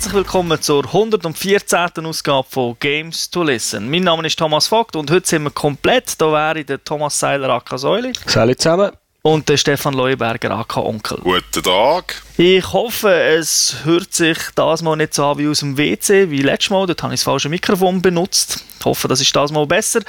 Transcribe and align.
Herzlich 0.00 0.14
willkommen 0.14 0.62
zur 0.62 0.86
114. 0.86 2.06
Ausgabe 2.06 2.48
von 2.48 2.74
Games 2.80 3.28
to 3.28 3.42
Listen. 3.42 3.90
Mein 3.90 4.04
Name 4.04 4.26
ist 4.26 4.38
Thomas 4.38 4.66
Vogt 4.66 4.96
und 4.96 5.10
heute 5.10 5.28
sind 5.28 5.42
wir 5.42 5.50
komplett. 5.50 6.18
Da 6.18 6.32
wäre 6.32 6.64
der 6.64 6.82
Thomas 6.82 7.18
Seiler 7.18 7.50
AK 7.50 7.78
Säuli. 7.78 8.14
Salut 8.24 8.58
zusammen. 8.62 8.92
Und 9.20 9.46
der 9.50 9.58
Stefan 9.58 9.92
Leuberger 9.92 10.52
AK 10.52 10.78
Onkel. 10.78 11.18
Guten 11.18 11.62
Tag. 11.62 12.22
Ich 12.38 12.72
hoffe, 12.72 13.12
es 13.12 13.76
hört 13.84 14.14
sich 14.14 14.38
das 14.54 14.80
mal 14.80 14.96
nicht 14.96 15.12
so 15.12 15.26
an 15.26 15.36
wie 15.36 15.48
aus 15.48 15.60
dem 15.60 15.76
WC, 15.76 16.30
wie 16.30 16.40
letztes 16.40 16.70
Mal. 16.70 16.86
Dort 16.86 17.02
habe 17.02 17.12
ich 17.12 17.20
das 17.20 17.24
falsche 17.24 17.50
Mikrofon 17.50 18.00
benutzt. 18.00 18.64
Ich 18.78 18.84
hoffe, 18.86 19.06
das 19.06 19.20
ist 19.20 19.36
das 19.36 19.52
mal 19.52 19.66
besser. 19.66 20.00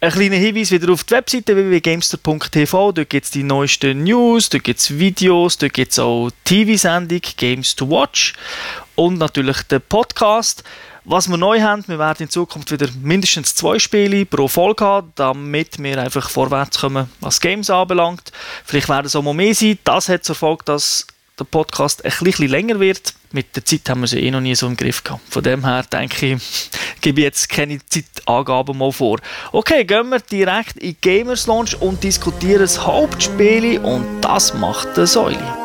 Ein 0.00 0.12
kleiner 0.12 0.36
Hinweis 0.36 0.70
wieder 0.70 0.92
auf 0.92 1.02
die 1.02 1.14
Webseite 1.14 1.56
www.gamester.tv. 1.56 2.92
Dort 2.92 3.10
gibt 3.10 3.24
es 3.24 3.30
die 3.32 3.42
neuesten 3.42 4.04
News, 4.04 4.48
dort 4.50 4.62
gibt 4.62 4.78
es 4.78 4.96
Videos, 4.96 5.58
dort 5.58 5.72
gibt 5.72 5.92
es 5.92 5.98
auch 5.98 6.30
TV-Sendung 6.44 7.22
Games 7.36 7.74
to 7.74 7.88
Watch 7.90 8.34
und 8.94 9.18
natürlich 9.18 9.62
den 9.62 9.80
Podcast. 9.80 10.64
Was 11.06 11.28
wir 11.28 11.36
neu 11.36 11.60
haben, 11.60 11.84
wir 11.86 11.98
werden 11.98 12.22
in 12.22 12.30
Zukunft 12.30 12.70
wieder 12.70 12.88
mindestens 13.02 13.54
zwei 13.54 13.78
Spiele 13.78 14.24
pro 14.24 14.48
Folge 14.48 14.84
haben, 14.84 15.12
damit 15.16 15.78
wir 15.82 16.00
einfach 16.00 16.30
vorwärts 16.30 16.80
kommen, 16.80 17.10
was 17.20 17.40
Games 17.40 17.68
anbelangt. 17.68 18.32
Vielleicht 18.64 18.88
werden 18.88 19.06
es 19.06 19.14
auch 19.14 19.22
mal 19.22 19.34
mehr 19.34 19.54
sein. 19.54 19.78
Das 19.84 20.08
hat 20.08 20.24
zur 20.24 20.34
Folge, 20.34 20.64
dass 20.64 21.06
der 21.38 21.44
Podcast 21.44 22.04
ein 22.04 22.12
bisschen 22.22 22.48
länger 22.48 22.80
wird. 22.80 23.12
Mit 23.32 23.54
der 23.54 23.64
Zeit 23.64 23.88
haben 23.90 24.02
wir 24.02 24.06
sie 24.06 24.20
eh 24.20 24.30
noch 24.30 24.40
nie 24.40 24.54
so 24.54 24.66
im 24.66 24.76
Griff 24.76 25.02
gehabt. 25.02 25.22
Von 25.28 25.42
dem 25.42 25.64
her 25.64 25.82
denke 25.82 26.34
ich, 26.34 26.70
gebe 27.00 27.20
ich 27.20 27.24
jetzt 27.24 27.48
keine 27.48 27.80
Zeitangaben 27.84 28.78
mal 28.78 28.92
vor. 28.92 29.18
Okay, 29.52 29.84
gehen 29.84 30.08
wir 30.08 30.20
direkt 30.20 30.78
in 30.78 30.96
Gamers 31.00 31.46
Launch 31.46 31.80
und 31.80 32.02
diskutieren 32.02 32.60
das 32.60 32.86
Hauptspiel 32.86 33.78
und 33.80 34.20
das 34.22 34.54
macht 34.54 34.96
der 34.96 35.06
Säule. 35.06 35.63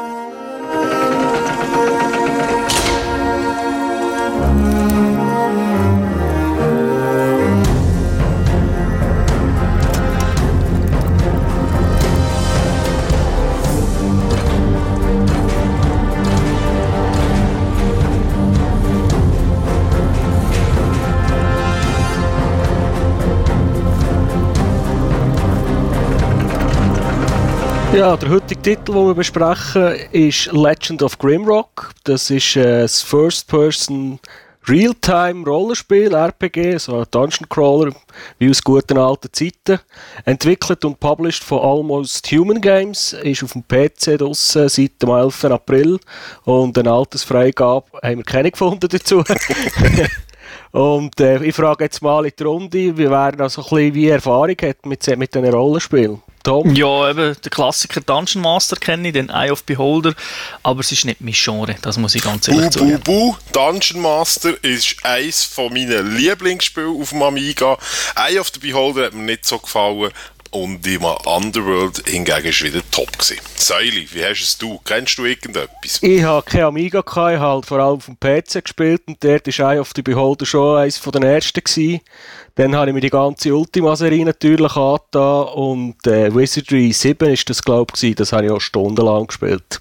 Ja, 27.99 28.15
der 28.15 28.29
heutige 28.29 28.61
Titel, 28.61 28.93
den 28.93 29.07
wir 29.07 29.13
besprechen, 29.13 29.93
ist 30.13 30.53
Legend 30.53 31.03
of 31.03 31.17
Grimrock. 31.17 31.91
Das 32.05 32.29
ist 32.29 32.55
äh, 32.55 32.83
das 32.83 33.01
First-Person 33.01 34.21
Realtime 34.69 35.45
Rollenspiel, 35.45 36.13
RPG, 36.13 36.77
so 36.77 36.99
ein 36.99 37.05
Dungeon 37.11 37.49
Crawler, 37.49 37.91
wie 38.37 38.49
aus 38.49 38.63
guten 38.63 38.97
alten 38.97 39.27
Zeiten. 39.33 39.81
Entwickelt 40.23 40.85
und 40.85 41.01
published 41.01 41.43
von 41.43 41.59
Almost 41.59 42.25
Human 42.31 42.61
Games, 42.61 43.11
ist 43.11 43.43
auf 43.43 43.51
dem 43.51 43.67
PC 43.67 44.17
draussen 44.17 44.69
seit 44.69 45.01
dem 45.01 45.09
11. 45.09 45.43
April 45.43 45.99
und 46.45 46.77
eine 46.77 46.93
Altersfreigabe 46.93 47.85
haben 48.01 48.19
wir 48.19 48.23
keine 48.23 48.51
gefunden 48.51 48.87
dazu. 48.89 49.25
und 50.71 51.19
äh, 51.19 51.43
ich 51.43 51.53
frage 51.53 51.83
jetzt 51.83 52.01
mal 52.01 52.25
in 52.25 52.31
die 52.39 52.43
Runde, 52.43 52.97
wie 52.97 53.09
wer 53.09 53.35
noch 53.35 53.49
so 53.49 53.61
ein 53.61 53.67
bisschen 53.67 53.93
wie 53.93 54.07
Erfahrung 54.07 54.55
hat 54.61 54.85
mit, 54.85 55.05
mit 55.17 55.35
diesen 55.35 55.53
Rollenspielen. 55.53 56.21
Tom? 56.43 56.73
Ja, 56.75 57.09
eben, 57.09 57.35
der 57.43 57.51
Klassiker 57.51 58.01
Dungeon 58.01 58.41
Master 58.41 58.75
kenne 58.75 59.09
ich, 59.09 59.13
den 59.13 59.29
Eye 59.29 59.51
of 59.51 59.63
Beholder, 59.63 60.13
aber 60.63 60.79
es 60.79 60.91
ist 60.91 61.05
nicht 61.05 61.21
mein 61.21 61.33
Genre, 61.33 61.75
das 61.81 61.97
muss 61.97 62.15
ich 62.15 62.23
ganz 62.23 62.47
ehrlich 62.47 62.73
sagen. 62.73 62.99
Bu, 63.03 63.31
bu, 63.31 63.35
Dungeon 63.51 64.01
Master 64.01 64.53
ist 64.63 64.95
eines 65.03 65.43
von 65.43 65.73
meinen 65.73 66.15
Lieblingsspielen 66.15 67.01
auf 67.01 67.09
dem 67.09 67.21
Amiga. 67.23 67.77
Eye 68.15 68.39
of 68.39 68.51
the 68.53 68.59
Beholder 68.59 69.05
hat 69.05 69.13
mir 69.13 69.23
nicht 69.23 69.45
so 69.45 69.59
gefallen, 69.59 70.11
und 70.51 70.85
im 70.87 71.03
Underworld 71.03 72.07
hingegen 72.07 72.31
war 72.31 72.43
wieder 72.43 72.81
top. 72.91 73.09
Säuli, 73.55 74.07
wie 74.11 74.25
hast 74.25 74.41
es 74.41 74.57
du? 74.57 74.79
Kennst 74.83 75.17
du 75.17 75.25
irgendetwas? 75.25 76.01
Ich 76.01 76.23
habe 76.23 76.43
keine 76.43 76.65
Amiga, 76.65 77.01
gehabt, 77.01 77.33
ich 77.33 77.39
habe 77.39 77.65
vor 77.65 77.79
allem 77.79 77.97
auf 77.97 78.05
dem 78.05 78.17
PC 78.19 78.63
gespielt 78.63 79.01
und 79.07 79.23
dort 79.23 79.47
war 79.47 79.73
Eye 79.73 79.79
of 79.79 79.91
the 79.95 80.01
Beholder 80.01 80.45
schon 80.45 80.77
eines 80.77 81.01
der 81.01 81.21
ersten. 81.21 81.61
Gewesen. 81.63 82.01
Dann 82.55 82.75
habe 82.75 82.89
ich 82.89 82.93
mir 82.93 83.01
die 83.01 83.09
ganze 83.09 83.55
Ultima-Serie 83.55 84.25
natürlich 84.25 84.75
angetan 84.75 85.47
und 85.47 86.07
äh, 86.07 86.33
Wizardry 86.33 86.91
7 86.91 87.29
ist 87.29 87.49
das, 87.49 87.61
glaube 87.61 87.93
ich, 87.99 88.15
das 88.15 88.33
habe 88.33 88.45
ich 88.45 88.51
auch 88.51 88.59
stundenlang 88.59 89.27
gespielt. 89.27 89.79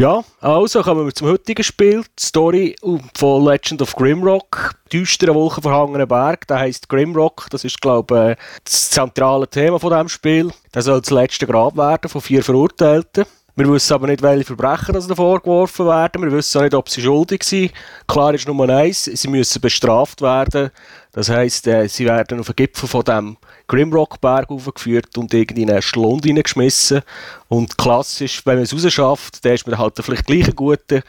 Ja, 0.00 0.24
also 0.40 0.82
kommen 0.82 1.06
wir 1.06 1.14
zum 1.14 1.28
heutigen 1.28 1.62
Spiel. 1.62 2.02
Die 2.18 2.24
Story 2.24 2.76
von 3.16 3.44
Legend 3.44 3.80
of 3.80 3.94
Grimrock. 3.94 4.74
Düsterer, 4.92 5.36
wolkenverhangener 5.36 6.06
Berg, 6.06 6.48
der 6.48 6.58
heisst 6.58 6.88
Grimrock. 6.88 7.46
Das 7.50 7.62
ist, 7.62 7.80
glaube 7.80 8.32
ich, 8.32 8.62
das 8.64 8.90
zentrale 8.90 9.46
Thema 9.46 9.78
von 9.78 9.90
diesem 9.90 10.08
Spiel. 10.08 10.50
Das 10.72 10.86
soll 10.86 11.00
das 11.00 11.10
letzte 11.10 11.46
Grab 11.46 11.76
werden 11.76 12.08
von 12.08 12.20
vier 12.20 12.42
Verurteilten. 12.42 13.24
Wir 13.54 13.68
wissen 13.68 13.94
aber 13.94 14.08
nicht, 14.08 14.20
welche 14.20 14.46
Verbrechen 14.46 14.94
das 14.94 15.06
vorgeworfen 15.06 15.86
werden. 15.86 16.22
Wir 16.22 16.32
wissen 16.32 16.58
auch 16.58 16.62
nicht, 16.64 16.74
ob 16.74 16.88
sie 16.88 17.00
schuldig 17.00 17.44
sind. 17.44 17.72
Klar 18.08 18.34
ist 18.34 18.48
Nummer 18.48 18.68
eins, 18.68 19.04
sie 19.04 19.28
müssen 19.28 19.60
bestraft 19.60 20.22
werden. 20.22 20.72
Das 21.14 21.28
heisst, 21.28 21.68
äh, 21.68 21.88
sie 21.88 22.06
werden 22.06 22.40
auf 22.40 22.46
den 22.46 22.56
Gipfel 22.56 22.88
von 22.88 23.04
dem 23.04 23.36
Grimrock-Berg 23.68 24.50
aufgeführt 24.50 25.16
und 25.16 25.32
irgendwie 25.32 25.62
in 25.62 25.70
eine 25.70 25.80
Schlund 25.80 26.26
reingeschmissen. 26.26 27.02
Und 27.48 27.78
klassisch, 27.78 28.44
wenn 28.44 28.56
man 28.56 28.64
es 28.64 28.74
rausschafft, 28.74 29.44
dann 29.44 29.54
ist 29.54 29.64
man 29.64 29.78
halt 29.78 29.94
vielleicht 30.02 30.26
gleich 30.26 30.48
ein 30.48 30.56
guter 30.56 31.02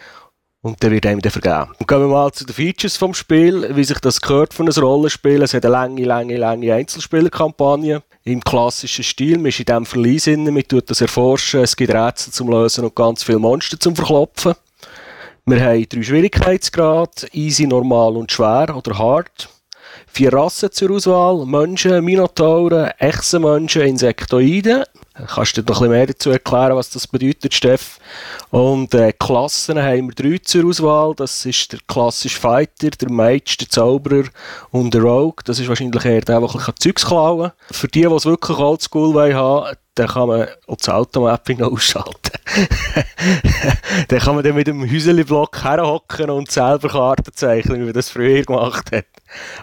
und 0.62 0.82
der 0.84 0.92
wird 0.92 1.08
einem 1.08 1.22
dann 1.22 1.32
vergeben. 1.32 1.74
Und 1.80 1.88
gehen 1.88 2.00
wir 2.02 2.08
mal 2.08 2.32
zu 2.32 2.46
den 2.46 2.54
Features 2.54 2.98
vom 2.98 3.16
Spiel, 3.16 3.76
wie 3.76 3.84
sich 3.84 4.00
das 4.00 4.22
gehört 4.22 4.54
von 4.54 4.68
einem 4.70 4.84
Rollenspiel. 4.84 5.42
Es 5.42 5.56
hat 5.56 5.66
eine 5.66 5.72
lange, 5.72 6.04
lange, 6.06 6.38
lange 6.38 6.72
Einzelspielerkampagne 6.72 8.04
im 8.26 8.44
klassischen 8.44 9.04
Stil. 9.04 9.38
Man 9.38 9.48
ist 9.48 9.60
in 9.60 9.66
diesem 9.66 9.86
Verlies 9.88 10.28
man 10.28 10.64
tut 10.68 10.88
das 10.88 11.02
erforschen, 11.02 11.62
es 11.62 11.76
gibt 11.76 11.94
Rätsel 11.94 12.32
zum 12.32 12.50
Lösen 12.50 12.84
und 12.84 12.96
ganz 12.96 13.24
viele 13.24 13.40
Monster 13.40 13.80
zum 13.80 13.96
Verklopfen. 13.96 14.54
Wir 15.48 15.64
haben 15.64 15.88
drei 15.90 16.04
Schwierigkeitsgrade, 16.04 17.28
easy, 17.34 17.66
normal 17.66 18.18
und 18.18 18.32
schwer 18.32 18.76
oder 18.76 18.98
hard 18.98 19.50
vier 20.16 20.32
Rassen 20.32 20.72
zur 20.72 20.92
Auswahl. 20.92 21.46
Menschen, 21.46 22.04
Minotauren, 22.06 22.90
Echsenmenschen, 23.00 23.82
Insektoiden. 23.82 24.86
Kannst 25.28 25.58
du 25.58 25.62
dir 25.62 25.70
noch 25.70 25.82
ein 25.82 25.90
bisschen 25.90 25.92
mehr 25.92 26.08
dazu 26.08 26.30
erklären, 26.30 26.78
was 26.78 26.90
das 26.90 27.06
bedeutet, 27.06 27.54
Steff? 27.54 28.00
Und 28.50 28.94
äh, 28.94 29.12
Klassen 29.12 29.78
haben 29.78 30.08
wir 30.08 30.16
drei 30.16 30.38
zur 30.38 30.68
Auswahl. 30.68 31.16
Das 31.16 31.46
ist 31.46 31.74
der 31.74 31.80
klassische 31.86 32.40
Fighter, 32.40 32.92
der 32.92 33.12
Mage, 33.12 33.58
der 33.60 33.70
Zauberer 33.70 34.24
und 34.72 34.94
der 34.94 35.02
Rogue. 35.02 35.44
Das 35.44 35.60
ist 35.60 35.68
wahrscheinlich 35.68 36.06
eher 36.06 36.22
der, 36.22 36.40
der 36.40 36.56
ein 36.56 36.74
Zeugs 36.80 37.06
klauen 37.06 37.52
Für 37.72 37.88
die, 37.90 38.02
die 38.02 38.08
es 38.08 38.26
wirklich 38.26 38.58
oldschool 38.58 39.34
haben 39.34 39.76
dann 39.96 40.08
kann 40.08 40.28
man 40.28 40.48
auch 40.68 40.76
das 40.76 40.90
Automapping 40.90 41.62
ausschalten. 41.64 42.32
dann 44.10 44.20
kann 44.20 44.36
man 44.36 44.44
dann 44.44 44.56
mit 44.56 44.68
dem 44.68 44.90
Häuselblock 44.90 45.64
herhocken 45.64 46.30
und 46.30 46.52
selber 46.52 46.90
Karten 46.90 47.34
zeichnen, 47.34 47.82
wie 47.82 47.86
man 47.86 47.94
das 47.94 48.10
früher 48.10 48.44
gemacht 48.44 48.92
hat. 48.92 49.06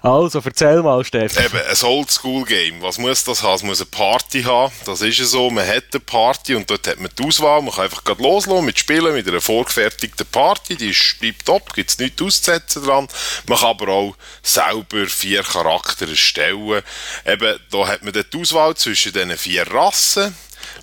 Also, 0.02 0.42
erzähl 0.44 0.82
mal, 0.82 1.04
Stefan. 1.04 1.44
Eben, 1.44 1.58
ein 1.58 1.86
Oldschool-Game. 1.86 2.82
Was 2.82 2.98
muss 2.98 3.24
das 3.24 3.42
haben? 3.42 3.54
Es 3.54 3.62
muss 3.62 3.80
eine 3.80 3.90
Party 3.90 4.42
haben. 4.42 4.72
Das 4.84 5.00
ist 5.00 5.18
ja 5.18 5.24
so. 5.24 5.50
Man 5.50 5.66
hat 5.66 5.84
eine 5.92 6.00
Party 6.00 6.54
und 6.54 6.68
dort 6.68 6.86
hat 6.86 6.98
man 6.98 7.10
die 7.16 7.24
Auswahl. 7.24 7.62
Man 7.62 7.72
kann 7.72 7.84
einfach 7.84 8.04
gerade 8.04 8.22
loslassen 8.22 8.64
mit 8.64 8.78
Spielen, 8.78 9.14
mit 9.14 9.28
einer 9.28 9.40
vorgefertigten 9.40 10.26
Party. 10.26 10.76
Die 10.76 10.90
ist, 10.90 11.16
bleibt 11.20 11.46
top, 11.46 11.72
gibt 11.74 11.90
es 11.90 11.98
nichts 11.98 12.20
auszusetzen 12.20 12.84
dran. 12.84 13.08
Man 13.46 13.58
kann 13.58 13.68
aber 13.68 13.88
auch 13.88 14.16
selber 14.42 15.06
vier 15.06 15.42
Charaktere 15.42 16.10
erstellen. 16.10 16.82
Eben, 17.24 17.58
da 17.70 17.86
hat 17.86 18.02
man 18.02 18.12
die 18.12 18.38
Auswahl 18.38 18.74
zwischen 18.76 19.12
diesen 19.12 19.36
vier 19.38 19.70
Rassen 19.70 20.21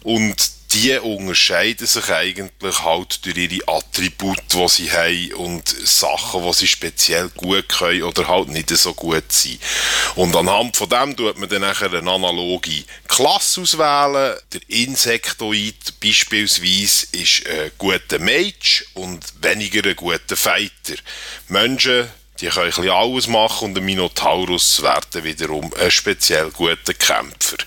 und 0.03 0.59
die 0.73 0.95
unterscheiden 0.99 1.87
sich 1.87 2.09
eigentlich 2.09 2.83
halt 2.83 3.25
durch 3.25 3.37
ihre 3.37 3.67
Attribute, 3.67 4.39
die 4.53 4.67
sie 4.67 4.91
haben 4.91 5.33
und 5.33 5.67
Sachen, 5.67 6.43
die 6.43 6.53
sie 6.53 6.67
speziell 6.67 7.29
gut 7.29 7.69
können 7.69 8.03
oder 8.03 8.27
halt 8.27 8.49
nicht 8.49 8.69
so 8.69 8.93
gut 8.93 9.31
sind. 9.31 9.59
Und 10.15 10.35
anhand 10.35 10.77
von 10.77 10.89
dem 10.89 11.15
tut 11.15 11.39
man 11.39 11.49
dann 11.49 11.61
nachher 11.61 11.91
eine 11.91 12.11
analoge 12.11 12.83
Klasse 13.07 13.61
auswählen. 13.61 14.37
Der 14.53 14.61
Insektoid 14.67 15.99
beispielsweise 15.99 17.07
ist 17.13 17.47
ein 17.47 17.71
guter 17.79 18.19
Mage 18.19 18.85
und 18.93 19.25
weniger 19.41 19.89
ein 19.89 19.95
guter 19.95 20.37
Fighter. 20.37 20.95
Menschen 21.47 22.09
die 22.41 22.47
können 22.47 22.65
ein 22.65 22.69
bisschen 22.69 22.89
alles 22.89 23.27
machen 23.27 23.65
und 23.65 23.73
der 23.73 23.83
Minotaurus 23.83 24.81
werden 24.81 25.23
wiederum 25.23 25.73
ein 25.73 25.91
speziell 25.91 26.49
guter 26.51 26.93
Kämpfer. 26.93 27.57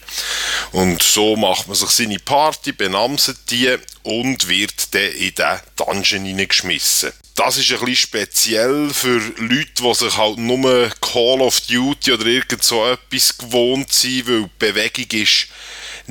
Und 0.72 1.02
so 1.02 1.36
macht 1.36 1.68
man 1.68 1.76
sich 1.76 1.90
seine 1.90 2.18
Party, 2.18 2.72
benamset 2.72 3.36
die 3.50 3.76
und 4.02 4.48
wird 4.48 4.94
dann 4.94 5.12
in 5.12 5.34
den 5.34 5.60
Dungeon 5.76 6.24
hineingeschmissen. 6.24 7.12
Das 7.34 7.56
ist 7.56 7.70
ein 7.72 7.78
bisschen 7.80 7.96
speziell 7.96 8.90
für 8.92 9.18
Leute, 9.38 9.82
die 9.82 9.94
sich 9.94 10.16
halt 10.16 10.38
nur 10.38 10.90
Call 11.00 11.40
of 11.40 11.60
Duty 11.62 12.12
oder 12.12 12.26
irgend 12.26 12.62
so 12.62 12.86
etwas 12.86 13.38
gewohnt 13.38 13.92
sind, 13.92 14.28
weil 14.28 14.42
die 14.42 14.50
Bewegung 14.58 15.20
ist 15.20 15.48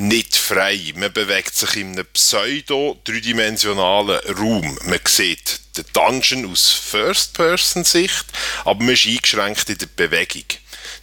nicht 0.07 0.35
frei. 0.35 0.93
Man 0.95 1.13
bewegt 1.13 1.55
sich 1.55 1.77
in 1.77 1.93
einem 1.93 2.05
pseudo-dreidimensionalen 2.13 4.19
Raum. 4.37 4.77
Man 4.83 4.99
sieht 5.05 5.61
den 5.77 5.85
Dungeon 5.93 6.51
aus 6.51 6.71
First-Person-Sicht, 6.71 8.25
aber 8.65 8.83
man 8.83 8.93
ist 8.93 9.05
eingeschränkt 9.05 9.69
in 9.69 9.77
der 9.77 9.87
Bewegung. 9.95 10.43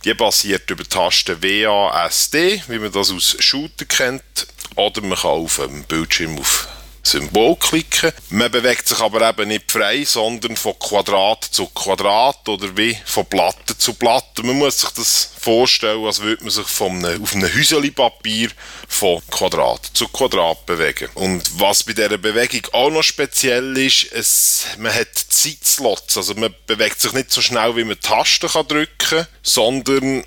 Die 0.05 0.13
basiert 0.15 0.71
über 0.71 0.83
die 0.83 0.91
Tasten 0.91 1.43
WASD, 1.43 2.63
wie 2.69 2.79
man 2.79 2.93
das 2.93 3.11
aus 3.11 3.37
Shooter 3.39 3.87
kennt, 3.87 4.47
oder 4.77 5.01
man 5.01 5.19
kann 5.19 5.31
auf 5.31 5.57
dem 5.57 5.85
Bildschirm 5.85 6.39
auf 6.39 6.69
Symbol 7.03 7.57
klicken. 7.57 8.13
Man 8.31 8.51
bewegt 8.51 8.87
sich 8.87 9.01
aber 9.01 9.29
eben 9.29 9.49
nicht 9.49 9.73
frei, 9.73 10.05
sondern 10.05 10.57
von 10.57 10.79
Quadrat 10.79 11.45
zu 11.45 11.67
Quadrat 11.67 12.49
oder 12.49 12.77
wie 12.77 12.97
von 13.05 13.27
Platte 13.27 13.68
zu 13.79 13.95
Platte. 13.95 14.43
Man 14.43 14.59
muss 14.59 14.81
sich 14.81 14.91
das 14.91 15.31
vorstellen, 15.41 16.05
als 16.05 16.21
würde 16.21 16.43
man 16.43 16.51
sich 16.51 16.67
von 16.67 17.05
einem, 17.05 17.23
auf 17.23 17.35
einem 17.35 17.55
Häuseli-Papier 17.55 18.51
von 18.89 19.23
Quadrat 19.31 19.91
zu 19.95 20.09
Quadrat 20.09 20.67
bewegen. 20.67 21.09
Und 21.15 21.43
was 21.59 21.85
bei 21.85 21.93
dieser 21.93 22.19
Bewegung 22.19 22.63
auch 22.73 22.91
noch 22.91 23.03
speziell 23.03 23.77
ist, 23.79 24.13
es, 24.13 24.67
man 24.79 24.93
hat 24.93 25.15
Zeitslots. 25.15 26.17
Also 26.17 26.35
man 26.35 26.55
bewegt 26.67 27.01
sich 27.01 27.13
nicht 27.13 27.31
so 27.31 27.41
schnell, 27.41 27.77
wie 27.77 27.85
man 27.85 28.01
Tasten 28.01 28.49
drücken 28.49 28.89
kann, 28.99 29.27
sondern 29.43 30.25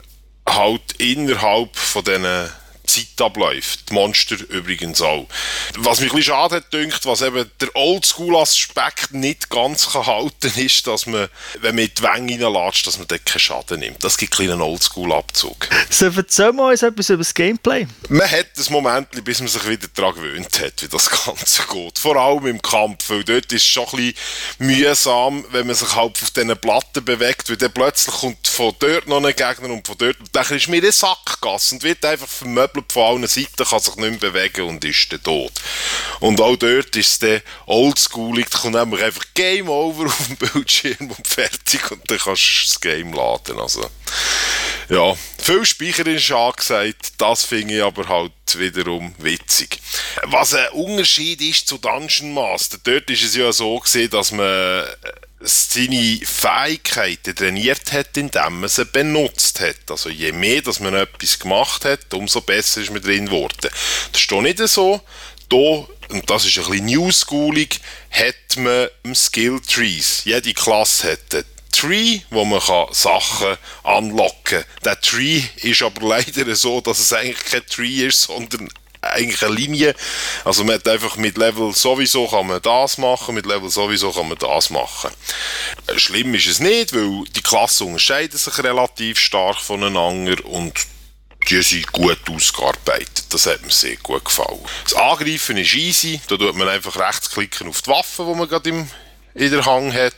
halt 0.47 0.93
innerhalb 0.97 1.75
von 1.75 2.03
diesen 2.03 2.49
Zeit 2.91 3.21
abläuft. 3.21 3.89
Die 3.89 3.93
Monster 3.93 4.35
übrigens 4.49 5.01
auch. 5.01 5.27
Was 5.77 5.99
mich 5.99 6.11
ein 6.11 6.15
bisschen 6.15 6.33
schade 6.33 6.57
hat 6.57 6.73
dünkt, 6.73 7.05
was 7.05 7.21
eben 7.21 7.49
der 7.59 7.75
Oldschool-Aspekt 7.75 9.13
nicht 9.13 9.49
ganz 9.49 9.91
kann 9.91 10.05
halten 10.05 10.51
ist, 10.55 10.87
dass 10.87 11.05
man, 11.05 11.29
wenn 11.61 11.75
man 11.75 11.85
in 11.85 11.91
die 11.97 12.03
Wänge 12.03 12.45
reinlatscht, 12.45 12.87
dass 12.87 12.97
man 12.97 13.07
dort 13.07 13.25
keinen 13.25 13.39
Schaden 13.39 13.79
nimmt. 13.79 14.03
Das 14.03 14.17
gibt 14.17 14.39
einen 14.39 14.61
Oldschool-Abzug. 14.61 15.67
So, 15.89 16.05
erzähl 16.05 16.51
mal 16.53 16.71
uns 16.71 16.83
etwas 16.83 17.09
über 17.09 17.19
das 17.19 17.33
Gameplay. 17.33 17.87
Man 18.09 18.29
hat 18.29 18.47
das 18.55 18.69
Moment, 18.69 19.09
bis 19.23 19.39
man 19.39 19.47
sich 19.47 19.67
wieder 19.67 19.87
daran 19.93 20.15
gewöhnt 20.15 20.59
hat, 20.59 20.81
wie 20.81 20.87
das 20.87 21.09
Ganze 21.25 21.63
geht. 21.71 21.99
Vor 21.99 22.15
allem 22.15 22.47
im 22.47 22.61
Kampf, 22.61 23.09
weil 23.09 23.23
dort 23.23 23.51
ist 23.51 23.63
es 23.63 23.67
schon 23.67 23.85
ein 23.85 23.95
bisschen 23.97 24.15
mühsam, 24.59 25.45
wenn 25.51 25.67
man 25.67 25.75
sich 25.75 25.95
halt 25.95 26.21
auf 26.21 26.31
diesen 26.31 26.57
Platten 26.57 27.05
bewegt, 27.05 27.49
weil 27.49 27.57
dann 27.57 27.71
plötzlich 27.71 28.15
kommt 28.15 28.47
von 28.47 28.73
dort 28.79 29.07
noch 29.07 29.23
ein 29.23 29.35
Gegner 29.35 29.69
und 29.69 29.87
von 29.87 29.97
dort, 29.97 30.19
und 30.19 30.35
dann 30.35 30.45
ist 30.45 30.67
mir 30.67 30.83
ein 30.83 30.91
Sackgasse 30.91 31.75
und 31.75 31.83
wird 31.83 32.03
einfach 32.05 32.27
vermöbelt 32.27 32.80
Tablet 32.81 32.91
von 32.91 33.03
allen 33.03 33.27
Seiten, 33.27 33.65
kann 33.65 33.79
sich 33.79 33.95
nicht 33.95 34.21
mehr 34.21 34.31
bewegen 34.31 34.67
und 34.67 34.83
ist 34.85 35.11
dann 35.11 35.23
tot. 35.23 35.51
Und 36.19 36.39
auch 36.41 36.55
dort 36.55 36.95
ist 36.95 37.11
es 37.11 37.19
dann 37.19 37.41
oldschoolig, 37.65 38.47
da 38.49 38.59
kommt 38.59 38.75
nämlich 38.75 39.03
einfach 39.03 39.25
Game 39.33 39.69
Over 39.69 40.05
auf 40.07 40.27
dem 40.27 40.37
Bildschirm 40.37 41.11
und 41.11 41.27
fertig 41.27 41.91
und 41.91 42.09
dann 42.09 42.17
kannst 42.17 42.43
du 42.43 42.67
das 42.67 42.81
Game 42.81 43.13
laden. 43.13 43.59
Also, 43.59 43.89
ja, 44.89 45.15
viel 45.37 45.65
Speicher 45.65 46.05
ist 46.07 46.31
angesagt, 46.31 47.13
das 47.17 47.45
finde 47.45 47.77
ich 47.77 47.83
aber 47.83 48.07
halt 48.07 48.31
wiederum 48.55 49.13
witzig. 49.17 49.79
Was 50.23 50.53
ein 50.53 50.69
Unterschied 50.69 51.41
ist 51.41 51.67
zu 51.67 51.77
Dungeon 51.77 52.33
Master, 52.33 52.77
dort 52.83 53.09
ist 53.09 53.23
es 53.23 53.35
ja 53.35 53.51
so 53.51 53.79
gesehen, 53.79 54.09
dass 54.09 54.31
man 54.31 54.85
seine 55.43 56.19
Fähigkeiten 56.23 57.35
trainiert 57.35 57.91
hat, 57.91 58.15
indem 58.17 58.61
man 58.61 58.69
sie 58.69 58.85
benutzt 58.85 59.59
hat. 59.59 59.89
Also 59.89 60.09
je 60.09 60.31
mehr, 60.31 60.61
dass 60.61 60.79
man 60.79 60.93
etwas 60.93 61.39
gemacht 61.39 61.85
hat, 61.85 62.13
umso 62.13 62.41
besser 62.41 62.81
ist 62.81 62.91
man 62.91 63.01
drin 63.01 63.25
geworden. 63.25 63.69
Das 64.11 64.21
ist 64.21 64.29
hier 64.29 64.41
nicht 64.41 64.59
so. 64.59 65.01
Hier, 65.51 65.87
und 66.09 66.29
das 66.29 66.45
ist 66.45 66.57
ein 66.57 66.65
bisschen 66.65 66.85
newschoolig, 66.85 67.79
hat 68.11 68.57
man 68.57 68.89
Skill 69.13 69.59
Trees. 69.67 70.21
Jede 70.25 70.53
Klasse 70.53 71.13
hat 71.13 71.33
einen 71.33 71.45
Tree, 71.71 72.19
wo 72.29 72.45
man 72.45 72.61
Sachen 72.91 73.57
anlocken 73.83 74.41
kann. 74.43 74.63
Der 74.85 75.01
Tree 75.01 75.41
ist 75.57 75.81
aber 75.81 76.07
leider 76.07 76.55
so, 76.55 76.81
dass 76.81 76.99
es 76.99 77.13
eigentlich 77.13 77.43
kein 77.45 77.65
Tree 77.65 78.05
ist, 78.05 78.23
sondern 78.23 78.69
eigentlich 79.01 79.43
eine 79.43 79.55
Linie. 79.55 79.95
Also 80.45 80.63
man 80.63 80.75
hat 80.75 80.87
einfach 80.87 81.17
mit 81.17 81.37
Level 81.37 81.73
sowieso 81.73 82.27
kann 82.27 82.47
man 82.47 82.61
das 82.61 82.97
machen, 82.97 83.35
mit 83.35 83.45
Level 83.45 83.69
sowieso 83.69 84.11
kann 84.11 84.29
man 84.29 84.37
das 84.37 84.69
machen. 84.69 85.11
Schlimm 85.97 86.33
ist 86.35 86.47
es 86.47 86.59
nicht, 86.59 86.93
weil 86.93 87.23
die 87.35 87.41
Klassen 87.41 87.87
unterscheiden 87.87 88.37
sich 88.37 88.57
relativ 88.63 89.19
stark 89.19 89.59
voneinander 89.59 90.45
und 90.45 90.73
die 91.49 91.61
sind 91.63 91.91
gut 91.91 92.19
ausgearbeitet. 92.29 93.25
Das 93.29 93.47
hat 93.47 93.63
mir 93.63 93.71
sehr 93.71 93.97
gut 93.97 94.25
gefallen. 94.25 94.59
Das 94.83 94.93
Angreifen 94.93 95.57
ist 95.57 95.73
easy. 95.73 96.21
Da 96.27 96.37
tut 96.37 96.55
man 96.55 96.69
einfach 96.69 96.95
rechtsklicken 96.95 97.67
auf 97.67 97.81
die 97.81 97.89
Waffe, 97.89 98.25
die 98.27 98.35
man 98.35 98.47
gerade 98.47 98.69
im, 98.69 98.87
in 99.33 99.51
der 99.51 99.65
Hand 99.65 99.93
hat 99.93 100.13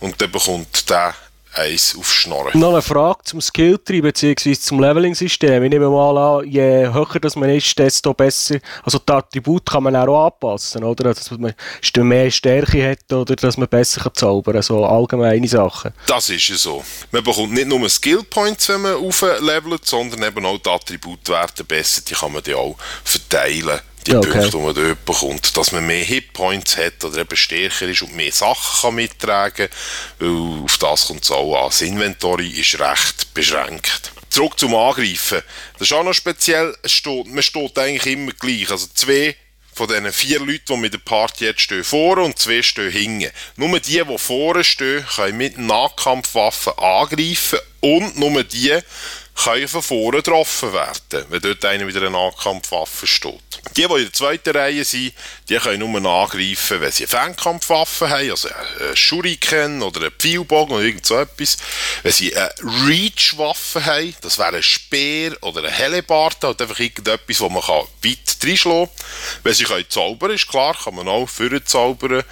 und 0.00 0.20
dann 0.20 0.32
bekommt 0.32 0.88
der 0.88 1.14
eins 1.54 1.96
aufschnorren. 1.98 2.58
Noch 2.58 2.72
eine 2.72 2.82
Frage 2.82 3.20
zum 3.24 3.40
Skilltree 3.40 4.00
bzw. 4.00 4.54
zum 4.54 4.80
Leveling-System. 4.80 5.62
Ich 5.62 5.70
nehme 5.70 5.88
mal 5.88 6.16
an, 6.16 6.48
je 6.48 6.88
höher 6.92 7.20
das 7.20 7.36
man 7.36 7.50
ist, 7.50 7.78
desto 7.78 8.14
besser. 8.14 8.58
Also 8.82 8.98
die 8.98 9.12
Attribute 9.12 9.66
kann 9.66 9.82
man 9.82 9.96
auch 9.96 10.26
anpassen, 10.26 10.84
oder? 10.84 11.14
Dass 11.14 11.30
man 11.30 11.54
mehr 11.98 12.30
Stärke 12.30 12.90
hat 12.90 13.12
oder 13.12 13.36
dass 13.36 13.56
man 13.56 13.68
besser 13.68 14.12
zaubern 14.14 14.54
kann. 14.54 14.62
So 14.62 14.84
allgemeine 14.84 15.48
Sachen. 15.48 15.92
Das 16.06 16.28
ist 16.30 16.48
ja 16.48 16.56
so. 16.56 16.82
Man 17.10 17.22
bekommt 17.22 17.52
nicht 17.52 17.68
nur 17.68 17.88
Skillpoints, 17.88 18.68
wenn 18.68 18.82
man 18.82 18.94
auflevelt, 18.94 19.84
sondern 19.84 20.22
eben 20.22 20.46
auch 20.46 20.58
die 20.58 20.70
Attribute 20.70 21.28
werden 21.28 21.66
besser. 21.66 22.02
Die 22.08 22.14
kann 22.14 22.32
man 22.32 22.42
dann 22.42 22.54
auch 22.54 22.76
verteilen 23.04 23.80
die 24.06 24.16
okay. 24.16 24.30
Punkte, 24.30 24.50
die 24.50 24.56
man 24.56 24.74
dort 24.74 25.04
bekommt. 25.04 25.56
Dass 25.56 25.72
man 25.72 25.86
mehr 25.86 26.04
Hitpoints 26.04 26.76
hat 26.76 27.04
oder 27.04 27.18
eben 27.18 27.36
stärker 27.36 27.86
ist 27.86 28.02
und 28.02 28.14
mehr 28.14 28.32
Sachen 28.32 28.80
kann 28.82 28.94
mittragen 28.94 29.68
kann, 29.68 29.78
weil 30.18 30.64
auf 30.64 30.78
das 30.78 31.06
kommt 31.06 31.24
es 31.24 31.30
auch 31.30 31.64
an. 31.64 31.68
Das 31.68 31.80
Inventory 31.82 32.48
ist 32.48 32.78
recht 32.78 33.34
beschränkt. 33.34 34.12
Zurück 34.30 34.58
zum 34.58 34.74
Angreifen. 34.74 35.42
Das 35.74 35.88
ist 35.88 35.92
auch 35.92 36.02
noch 36.02 36.14
speziell, 36.14 36.74
steht, 36.86 37.26
man 37.26 37.42
steht 37.42 37.78
eigentlich 37.78 38.14
immer 38.14 38.32
gleich. 38.32 38.70
Also 38.70 38.86
zwei 38.94 39.36
von 39.74 39.88
diesen 39.88 40.12
vier 40.12 40.38
Leuten, 40.38 40.62
die 40.68 40.76
mit 40.76 40.92
der 40.92 40.98
Party 40.98 41.46
jetzt 41.46 41.62
stehen, 41.62 41.84
vorne 41.84 42.22
und 42.22 42.38
zwei 42.38 42.62
stehen 42.62 42.90
hinten. 42.90 43.30
Nur 43.56 43.80
die, 43.80 44.02
die 44.02 44.18
vorne 44.18 44.64
stehen, 44.64 45.04
können 45.06 45.38
mit 45.38 45.58
Nahkampfwaffen 45.58 46.76
angreifen 46.78 47.58
und 47.80 48.18
nur 48.18 48.44
die 48.44 48.78
können 49.42 49.68
von 49.68 49.82
vorne 49.82 50.18
getroffen 50.18 50.72
werden, 50.72 51.26
wenn 51.28 51.40
dort 51.40 51.64
einer 51.64 51.84
mit 51.84 51.96
einer 51.96 52.10
Nahkampfwaffe 52.10 53.06
steht. 53.06 53.40
Die, 53.76 53.86
die 53.86 53.94
in 53.94 54.02
der 54.04 54.12
zweiten 54.12 54.50
Reihe 54.50 54.84
sind, 54.84 55.12
die 55.48 55.56
können 55.56 55.78
nur 55.78 56.12
angreifen, 56.12 56.80
wenn 56.80 56.92
sie 56.92 57.04
eine 57.04 57.08
Fernkampfwaffe 57.08 58.08
haben, 58.08 58.30
also 58.30 58.48
eine 58.48 58.96
Shuriken 58.96 59.82
oder 59.82 60.00
einen 60.00 60.10
Pfeilbogen 60.12 60.76
oder 60.76 60.84
irgend 60.84 61.06
so 61.06 61.18
etwas. 61.18 61.56
Wenn 62.02 62.12
sie 62.12 62.36
eine 62.36 62.52
Reach-Waffe 62.86 63.84
haben, 63.84 64.14
das 64.20 64.38
wäre 64.38 64.56
ein 64.56 64.62
Speer 64.62 65.36
oder 65.42 65.64
ein 65.64 65.72
Hellebarde, 65.72 66.48
halt 66.48 66.60
einfach 66.60 66.78
irgendetwas, 66.78 67.40
wo 67.40 67.48
man 67.48 67.62
weit 67.62 68.36
reinschlagen 68.44 68.86
kann. 68.86 69.06
Wenn 69.42 69.54
sie 69.54 69.64
können 69.64 69.86
zaubern, 69.88 70.30
ist 70.32 70.48
klar, 70.48 70.76
kann 70.76 70.94
man 70.94 71.08
auch 71.08 71.28
für 71.28 71.64
zaubern. 71.64 72.22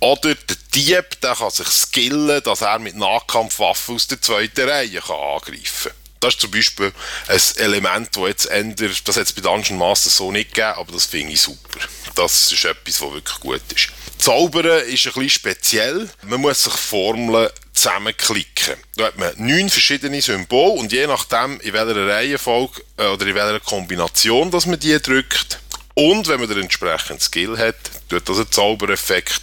Oder 0.00 0.34
der 0.34 0.56
Dieb, 0.74 1.20
der 1.20 1.34
kann 1.34 1.50
sich 1.50 1.68
skillen, 1.68 2.42
dass 2.42 2.60
er 2.60 2.78
mit 2.78 2.96
Nahkampfwaffen 2.96 3.94
aus 3.94 4.06
der 4.06 4.20
zweiten 4.20 4.68
Reihe 4.68 5.00
kann 5.00 5.16
angreifen 5.16 5.90
kann. 5.90 5.99
Das 6.20 6.34
ist 6.34 6.40
zum 6.42 6.50
Beispiel 6.50 6.92
ein 7.28 7.40
Element, 7.56 8.14
das 8.14 8.28
jetzt 8.28 8.46
ändert, 8.46 9.08
das 9.08 9.16
hat 9.16 9.24
es 9.24 9.32
bei 9.32 9.40
Dungeon 9.40 9.78
Master 9.78 10.10
so 10.10 10.30
nicht 10.30 10.54
gegeben, 10.54 10.74
aber 10.76 10.92
das 10.92 11.06
finde 11.06 11.32
ich 11.32 11.40
super. 11.40 11.80
Das 12.14 12.52
ist 12.52 12.64
etwas, 12.64 13.00
was 13.00 13.12
wirklich 13.12 13.40
gut 13.40 13.62
ist. 13.74 13.88
Zaubern 14.18 14.66
ist 14.66 15.06
ein 15.06 15.12
bisschen 15.14 15.30
speziell. 15.30 16.10
Man 16.26 16.42
muss 16.42 16.64
sich 16.64 16.74
Formeln 16.74 17.48
zusammenklicken. 17.72 18.74
Da 18.96 19.04
hat 19.06 19.16
man 19.16 19.32
neun 19.38 19.70
verschiedene 19.70 20.20
Symbole 20.20 20.78
und 20.78 20.92
je 20.92 21.06
nachdem, 21.06 21.58
in 21.60 21.72
welcher 21.72 22.06
Reihenfolge 22.06 22.82
äh, 22.98 23.06
oder 23.06 23.26
in 23.26 23.34
welcher 23.34 23.60
Kombination 23.60 24.50
dass 24.50 24.66
man 24.66 24.78
die 24.78 25.00
drückt, 25.00 25.58
und 26.00 26.28
wenn 26.28 26.40
man 26.40 26.48
den 26.48 26.62
entsprechenden 26.62 27.20
Skill 27.20 27.58
hat, 27.58 27.76
tut 28.08 28.26
das 28.26 28.38
einen 28.38 28.50
Zaubereffekt 28.50 29.42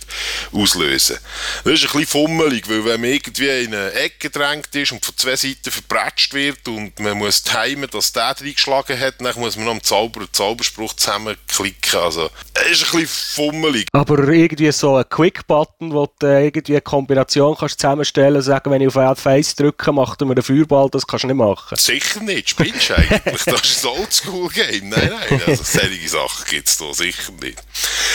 auslösen. 0.52 1.18
Das 1.64 1.74
ist 1.74 1.84
ein 1.84 2.00
bisschen 2.00 2.08
fummelig, 2.08 2.68
weil 2.68 2.84
wenn 2.84 3.02
man 3.02 3.12
irgendwie 3.12 3.64
in 3.64 3.76
eine 3.76 3.92
Ecke 3.94 4.30
gedrängt 4.30 4.74
ist 4.76 4.92
und 4.92 5.06
von 5.06 5.16
zwei 5.16 5.36
Seiten 5.36 5.70
verpratscht 5.70 6.34
wird 6.34 6.68
und 6.68 7.00
man 7.00 7.16
muss 7.20 7.44
timen, 7.44 7.88
dass 7.92 8.12
der 8.12 8.36
reingeschlagen 8.42 9.00
hat, 9.00 9.16
dann 9.20 9.40
muss 9.40 9.56
man 9.56 9.66
noch 9.66 9.74
am 9.74 9.84
Zauber 9.84 10.22
einen 10.22 10.34
Zauberspruch 10.34 10.94
zusammenklicken. 10.94 12.00
Also, 12.00 12.32
es 12.54 12.82
ist 12.82 12.94
ein 12.94 13.02
bisschen 13.02 13.36
fummelig. 13.36 13.88
Aber 13.92 14.28
irgendwie 14.28 14.72
so 14.72 14.96
ein 14.96 15.08
Quick-Button, 15.08 15.94
wo 15.94 16.10
du 16.18 16.26
irgendwie 16.26 16.74
eine 16.74 16.82
Kombination 16.82 17.56
kannst 17.56 17.80
zusammenstellen 17.80 18.34
kannst, 18.34 18.48
sagen, 18.48 18.72
wenn 18.72 18.82
ich 18.82 18.96
auf 18.96 19.20
Face 19.20 19.54
drücke, 19.54 19.92
macht 19.92 20.22
er 20.22 20.26
mir 20.26 20.34
einen 20.34 20.44
Feuerball, 20.44 20.90
das 20.90 21.06
kannst 21.06 21.24
du 21.24 21.28
nicht 21.28 21.38
machen. 21.38 21.78
Sicher 21.78 22.22
nicht, 22.22 22.50
spinnst 22.50 22.90
du 22.90 22.98
eigentlich. 22.98 23.44
das 23.46 23.62
ist 23.62 23.86
ein 23.86 23.92
Oldschool-Game. 23.92 24.90
Nein, 24.90 25.12
nein, 25.30 25.42
also 25.46 25.64
solche 25.64 26.10
Sachen 26.10 26.47
gibt 26.48 26.68
es 26.68 26.78
da 26.78 26.94
sicher 26.94 27.32
nicht. 27.34 27.62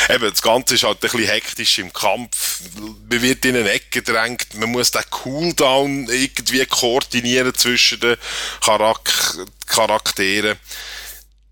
Eben, 0.08 0.30
das 0.30 0.42
Ganze 0.42 0.74
ist 0.74 0.82
halt 0.82 0.98
ein 0.98 1.00
bisschen 1.10 1.26
hektisch 1.26 1.78
im 1.78 1.92
Kampf. 1.92 2.60
Man 2.76 3.22
wird 3.22 3.44
in 3.44 3.56
eine 3.56 3.70
Ecke 3.70 4.02
gedrängt. 4.02 4.54
Man 4.54 4.72
muss 4.72 4.90
den 4.90 5.02
Cooldown 5.10 6.08
irgendwie 6.08 6.64
koordinieren 6.66 7.54
zwischen 7.54 8.00
den 8.00 8.16
Charak 8.64 9.36
Charakteren. 9.66 10.58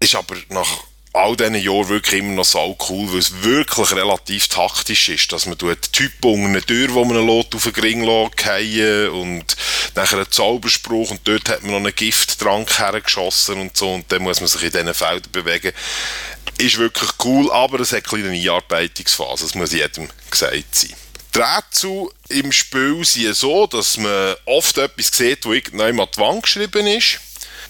Ist 0.01 0.15
aber 0.15 0.37
nach 0.49 0.85
all 1.13 1.37
diesen 1.37 1.57
Jahren 1.57 1.89
wirklich 1.89 2.21
immer 2.21 2.35
noch 2.35 2.45
so 2.45 2.77
cool, 2.89 3.13
weil 3.13 3.19
es 3.19 3.43
wirklich 3.43 3.91
relativ 3.93 4.49
taktisch 4.49 5.09
ist, 5.09 5.33
dass 5.33 5.47
man 5.47 5.59
tut 5.59 5.93
Typen 5.93 6.47
eine 6.47 6.63
Tür, 6.63 6.95
wo 6.95 7.05
man 7.05 7.17
einen 7.17 7.27
Lot 7.27 7.55
auf 7.55 7.65
den 7.65 7.75
Ring 7.75 8.05
fallen 8.05 9.11
und 9.11 9.57
nachher 9.97 10.19
einen 10.19 10.31
Zauberspruch 10.31 11.11
und 11.11 11.21
dort 11.25 11.49
hat 11.49 11.63
man 11.63 11.73
noch 11.73 11.79
einen 11.79 11.95
Gifttrank 11.95 12.79
hergeschossen 12.79 13.61
und 13.61 13.77
so 13.77 13.95
und 13.95 14.11
dann 14.13 14.23
muss 14.23 14.41
man 14.41 14.49
sich 14.49 14.63
in 14.63 14.71
diesen 14.71 14.95
Feldern 14.95 15.33
bewegen. 15.33 15.73
Ist 16.59 16.79
wirklich 16.79 17.11
cool, 17.25 17.51
aber 17.51 17.81
es 17.81 17.93
hat 17.93 18.13
eine 18.13 18.23
kleine 18.23 18.37
Einarbeitungsphase, 18.37 19.45
das 19.45 19.55
muss 19.55 19.73
jedem 19.73 20.09
gesagt 20.31 20.75
sein. 20.75 20.95
Die 21.35 21.39
Rätsel 21.39 22.09
im 22.29 22.53
Spiel 22.53 23.05
sind 23.05 23.37
so, 23.37 23.67
dass 23.67 23.97
man 23.97 24.35
oft 24.47 24.77
etwas 24.79 25.09
sieht, 25.09 25.47
wo 25.47 25.53
irgendjemand 25.53 26.01
an 26.01 26.09
die 26.15 26.21
Wand 26.21 26.43
geschrieben 26.43 26.87
ist 26.87 27.21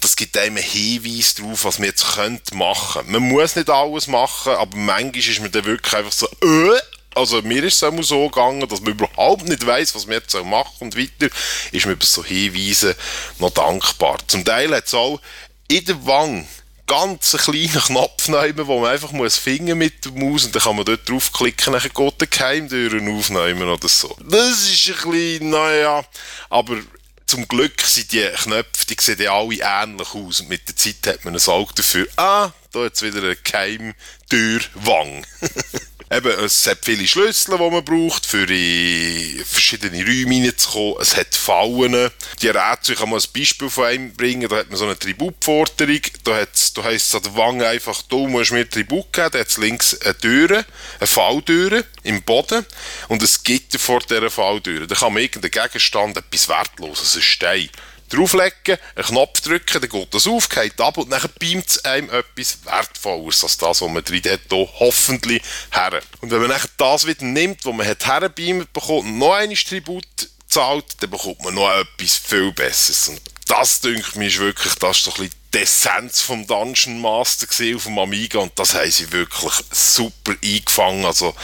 das 0.00 0.16
gibt 0.16 0.36
einem 0.38 0.56
einen 0.56 0.64
Hinweis 0.64 1.34
darauf, 1.34 1.64
was 1.64 1.78
man 1.78 1.88
jetzt 1.88 2.14
könnte 2.14 2.56
machen. 2.56 3.10
Man 3.10 3.22
muss 3.22 3.56
nicht 3.56 3.68
alles 3.68 4.06
machen, 4.06 4.54
aber 4.54 4.76
manchmal 4.76 5.16
ist 5.16 5.40
man 5.40 5.52
dann 5.52 5.64
wirklich 5.64 5.94
einfach 5.94 6.12
so, 6.12 6.26
äh, 6.26 6.80
also 7.14 7.42
mir 7.42 7.62
ist 7.64 7.76
es 7.76 7.82
auch 7.82 8.02
so 8.02 8.28
gegangen, 8.28 8.66
dass 8.68 8.80
man 8.80 8.92
überhaupt 8.92 9.46
nicht 9.48 9.66
weiß, 9.66 9.94
was 9.94 10.06
man 10.06 10.14
jetzt 10.14 10.34
machen 10.44 10.76
und 10.78 10.96
weiter 10.96 11.32
ist 11.72 11.84
man 11.84 11.94
über 11.94 12.06
so 12.06 12.24
Hinweise 12.24 12.96
noch 13.38 13.50
dankbar. 13.50 14.18
Zum 14.26 14.44
Teil 14.44 14.74
hat 14.74 14.86
es 14.86 14.94
auch 14.94 15.20
in 15.68 15.84
der 15.84 16.06
Wange 16.06 16.46
ganz 16.90 17.36
kleinen 17.36 17.70
Knopf 17.70 18.26
nehmen, 18.26 18.66
wo 18.66 18.80
man 18.80 18.90
einfach 18.90 19.12
muss 19.12 19.36
finden 19.36 19.78
mit 19.78 20.04
der 20.04 20.10
Maus 20.10 20.44
und 20.44 20.54
dann 20.56 20.62
kann 20.62 20.74
man 20.74 20.84
dort 20.84 21.08
draufklicken, 21.08 21.72
dann 21.72 21.82
geht 21.82 22.20
der 22.20 22.26
Geheimtüren 22.26 23.16
aufnehmen 23.16 23.68
oder 23.68 23.88
so. 23.88 24.16
Das 24.28 24.68
ist 24.68 24.88
ein 24.88 25.10
bisschen, 25.10 25.50
naja, 25.50 26.04
aber 26.48 26.78
zum 27.26 27.46
Glück 27.46 27.80
sind 27.82 28.10
die 28.10 28.28
Knöpfe, 28.42 28.86
die 28.86 28.96
sehen 29.00 29.28
alle 29.28 29.54
ähnlich 29.62 30.14
aus. 30.14 30.40
Und 30.40 30.48
mit 30.48 30.66
der 30.66 30.74
Zeit 30.74 31.06
hat 31.06 31.24
man 31.24 31.36
ein 31.36 31.48
Auge 31.48 31.74
dafür. 31.74 32.08
Ah, 32.16 32.50
da 32.72 32.82
jetzt 32.82 33.02
wieder 33.02 33.22
eine 33.22 33.36
Geheimtürwang. 33.36 35.24
Eben, 36.12 36.44
es 36.44 36.66
hat 36.66 36.84
viele 36.84 37.06
Schlüssel, 37.06 37.56
die 37.56 37.70
man 37.70 37.84
braucht, 37.84 38.26
für 38.26 38.42
in 38.42 39.44
verschiedene 39.44 40.04
Räume 40.04 40.34
hineinzukommen. 40.34 40.96
Es 41.00 41.16
hat 41.16 41.36
Fallen. 41.36 42.10
Die 42.42 42.48
Rätsel, 42.48 42.94
ich 42.94 42.98
kann 42.98 43.10
mal 43.10 43.20
ein 43.20 43.32
Beispiel 43.32 43.70
von 43.70 43.84
einem 43.84 44.12
bringen. 44.12 44.48
Da 44.48 44.56
hat 44.56 44.70
man 44.70 44.76
so 44.76 44.86
eine 44.86 44.98
Tributforderung. 44.98 46.00
Da, 46.24 46.44
da 46.74 46.82
heisst 46.82 47.06
es 47.06 47.14
an 47.14 47.22
der 47.22 47.36
Wange 47.36 47.64
einfach, 47.64 48.02
du 48.02 48.26
musst 48.26 48.50
mir 48.50 48.68
Tribut 48.68 49.12
geben. 49.12 49.30
Da 49.30 49.38
hat 49.38 49.50
es 49.50 49.56
links 49.58 50.00
eine 50.00 50.18
Tür, 50.18 50.64
eine 50.98 51.06
Falltür 51.06 51.84
im 52.02 52.22
Boden 52.22 52.66
und 53.06 53.22
es 53.22 53.44
Gitter 53.44 53.78
vor 53.78 54.00
dieser 54.00 54.30
Falltür. 54.30 54.88
Da 54.88 54.96
kann 54.96 55.12
man 55.12 55.22
irgendeinen 55.22 55.52
Gegenstand, 55.52 56.16
etwas 56.16 56.48
Wertloses, 56.48 57.14
ein 57.14 57.22
Stein, 57.22 57.70
drauflegen, 58.10 58.78
einen 58.94 59.06
Knopf 59.06 59.40
drücken, 59.40 59.80
dann 59.80 59.90
geht 59.90 60.14
das 60.14 60.26
auf, 60.26 60.48
geht 60.48 60.80
ab 60.80 60.98
und 60.98 61.10
dann 61.10 61.22
beamt 61.38 61.68
es 61.68 61.84
einem 61.84 62.10
etwas 62.10 62.58
Wertvolles 62.64 63.42
als 63.42 63.58
das, 63.58 63.80
was 63.80 63.88
man 63.88 64.04
drin 64.04 64.22
hat, 64.24 64.40
hoffentlich 64.50 65.42
her. 65.70 66.00
Und 66.20 66.30
wenn 66.30 66.40
man 66.40 66.50
dann 66.50 66.60
das 66.76 67.06
wieder 67.06 67.24
nimmt, 67.24 67.64
was 67.64 67.74
man 67.74 67.86
hat 67.86 68.06
herbeamt 68.06 68.72
bekommt 68.72 69.06
und 69.06 69.18
noch 69.18 69.34
ein 69.34 69.54
Tribut 69.54 70.06
zahlt, 70.46 70.84
dann 71.00 71.10
bekommt 71.10 71.42
man 71.42 71.54
noch 71.54 71.70
etwas 71.70 72.16
viel 72.16 72.52
Besseres. 72.52 73.08
Und 73.08 73.20
das, 73.46 73.80
denke 73.80 74.04
ich, 74.14 74.34
ist 74.34 74.38
wirklich, 74.38 74.74
das 74.74 74.98
ist 74.98 75.04
so 75.04 75.10
ein 75.10 75.16
bisschen 75.16 75.40
die 75.52 75.58
Essenz 75.58 76.20
vom 76.20 76.46
Dungeon 76.46 77.00
Master 77.00 77.46
auf 77.74 77.84
dem 77.84 77.98
Amiga 77.98 78.38
und 78.38 78.56
das 78.56 78.74
haben 78.74 78.90
sie 78.90 79.10
wirklich 79.10 79.52
super 79.72 80.34
eingefangen. 80.42 81.04
Also, 81.04 81.34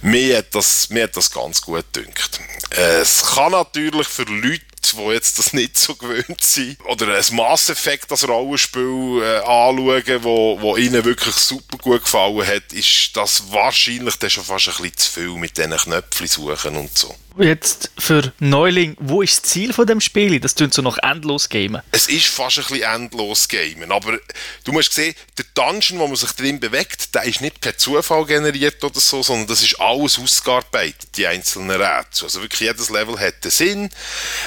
mir 0.00 0.38
hat 0.38 0.54
das, 0.54 0.90
mir 0.90 1.04
hat 1.04 1.16
das 1.16 1.30
ganz 1.30 1.62
gut 1.62 1.84
gedünkt. 1.92 2.40
Es 2.70 3.22
kann 3.34 3.52
natürlich 3.52 4.08
für 4.08 4.24
Leute 4.24 4.64
die 4.82 5.12
jetzt 5.12 5.38
das 5.38 5.52
nicht 5.52 5.78
so 5.78 5.94
gewöhnt 5.94 6.42
sind, 6.42 6.78
oder 6.84 7.14
ein 7.14 7.36
Mass 7.36 7.68
Effect 7.68 8.10
das 8.10 8.26
Rollenspiel 8.26 9.22
äh, 9.22 9.38
anschauen, 9.38 10.24
wo, 10.24 10.60
wo 10.60 10.76
ihnen 10.76 11.04
wirklich 11.04 11.34
super 11.34 11.78
gut 11.78 12.02
gefallen 12.02 12.46
hat, 12.46 12.72
ist 12.72 13.16
das 13.16 13.44
wahrscheinlich 13.50 14.16
dann 14.16 14.30
schon 14.30 14.44
fast 14.44 14.68
ein 14.68 14.74
bisschen 14.74 14.96
zu 14.96 15.10
viel 15.12 15.34
mit 15.36 15.56
diesen 15.56 15.76
Knöpfen 15.76 16.26
suchen 16.26 16.76
und 16.76 16.96
so. 16.96 17.14
Jetzt 17.38 17.90
für 17.98 18.32
Neuling, 18.40 18.96
wo 19.00 19.22
ist 19.22 19.42
das 19.42 19.50
Ziel 19.50 19.72
von 19.72 19.86
dem 19.86 20.00
Spiel? 20.00 20.38
Das 20.38 20.54
tun 20.54 20.70
so 20.70 20.82
noch 20.82 20.98
endlos 20.98 21.48
gamen. 21.48 21.80
Es 21.90 22.06
ist 22.06 22.26
fast 22.26 22.58
ein 22.58 22.64
bisschen 22.64 22.82
endlos 22.82 23.48
gamen, 23.48 23.90
aber 23.90 24.18
du 24.64 24.72
musst 24.72 24.92
sehen, 24.92 25.14
der 25.38 25.46
Dungeon, 25.54 25.98
wo 25.98 26.06
man 26.06 26.16
sich 26.16 26.32
drin 26.32 26.60
bewegt, 26.60 27.14
der 27.14 27.24
ist 27.24 27.40
nicht 27.40 27.60
per 27.60 27.76
Zufall 27.78 28.26
generiert 28.26 28.84
oder 28.84 29.00
so, 29.00 29.22
sondern 29.22 29.46
das 29.46 29.62
ist 29.62 29.80
alles 29.80 30.18
ausgearbeitet, 30.18 31.16
die 31.16 31.26
einzelnen 31.26 31.80
Rätsel. 31.80 32.24
Also 32.24 32.42
wirklich 32.42 32.60
jedes 32.60 32.90
Level 32.90 33.18
hat 33.18 33.34
einen 33.42 33.50
Sinn 33.50 33.90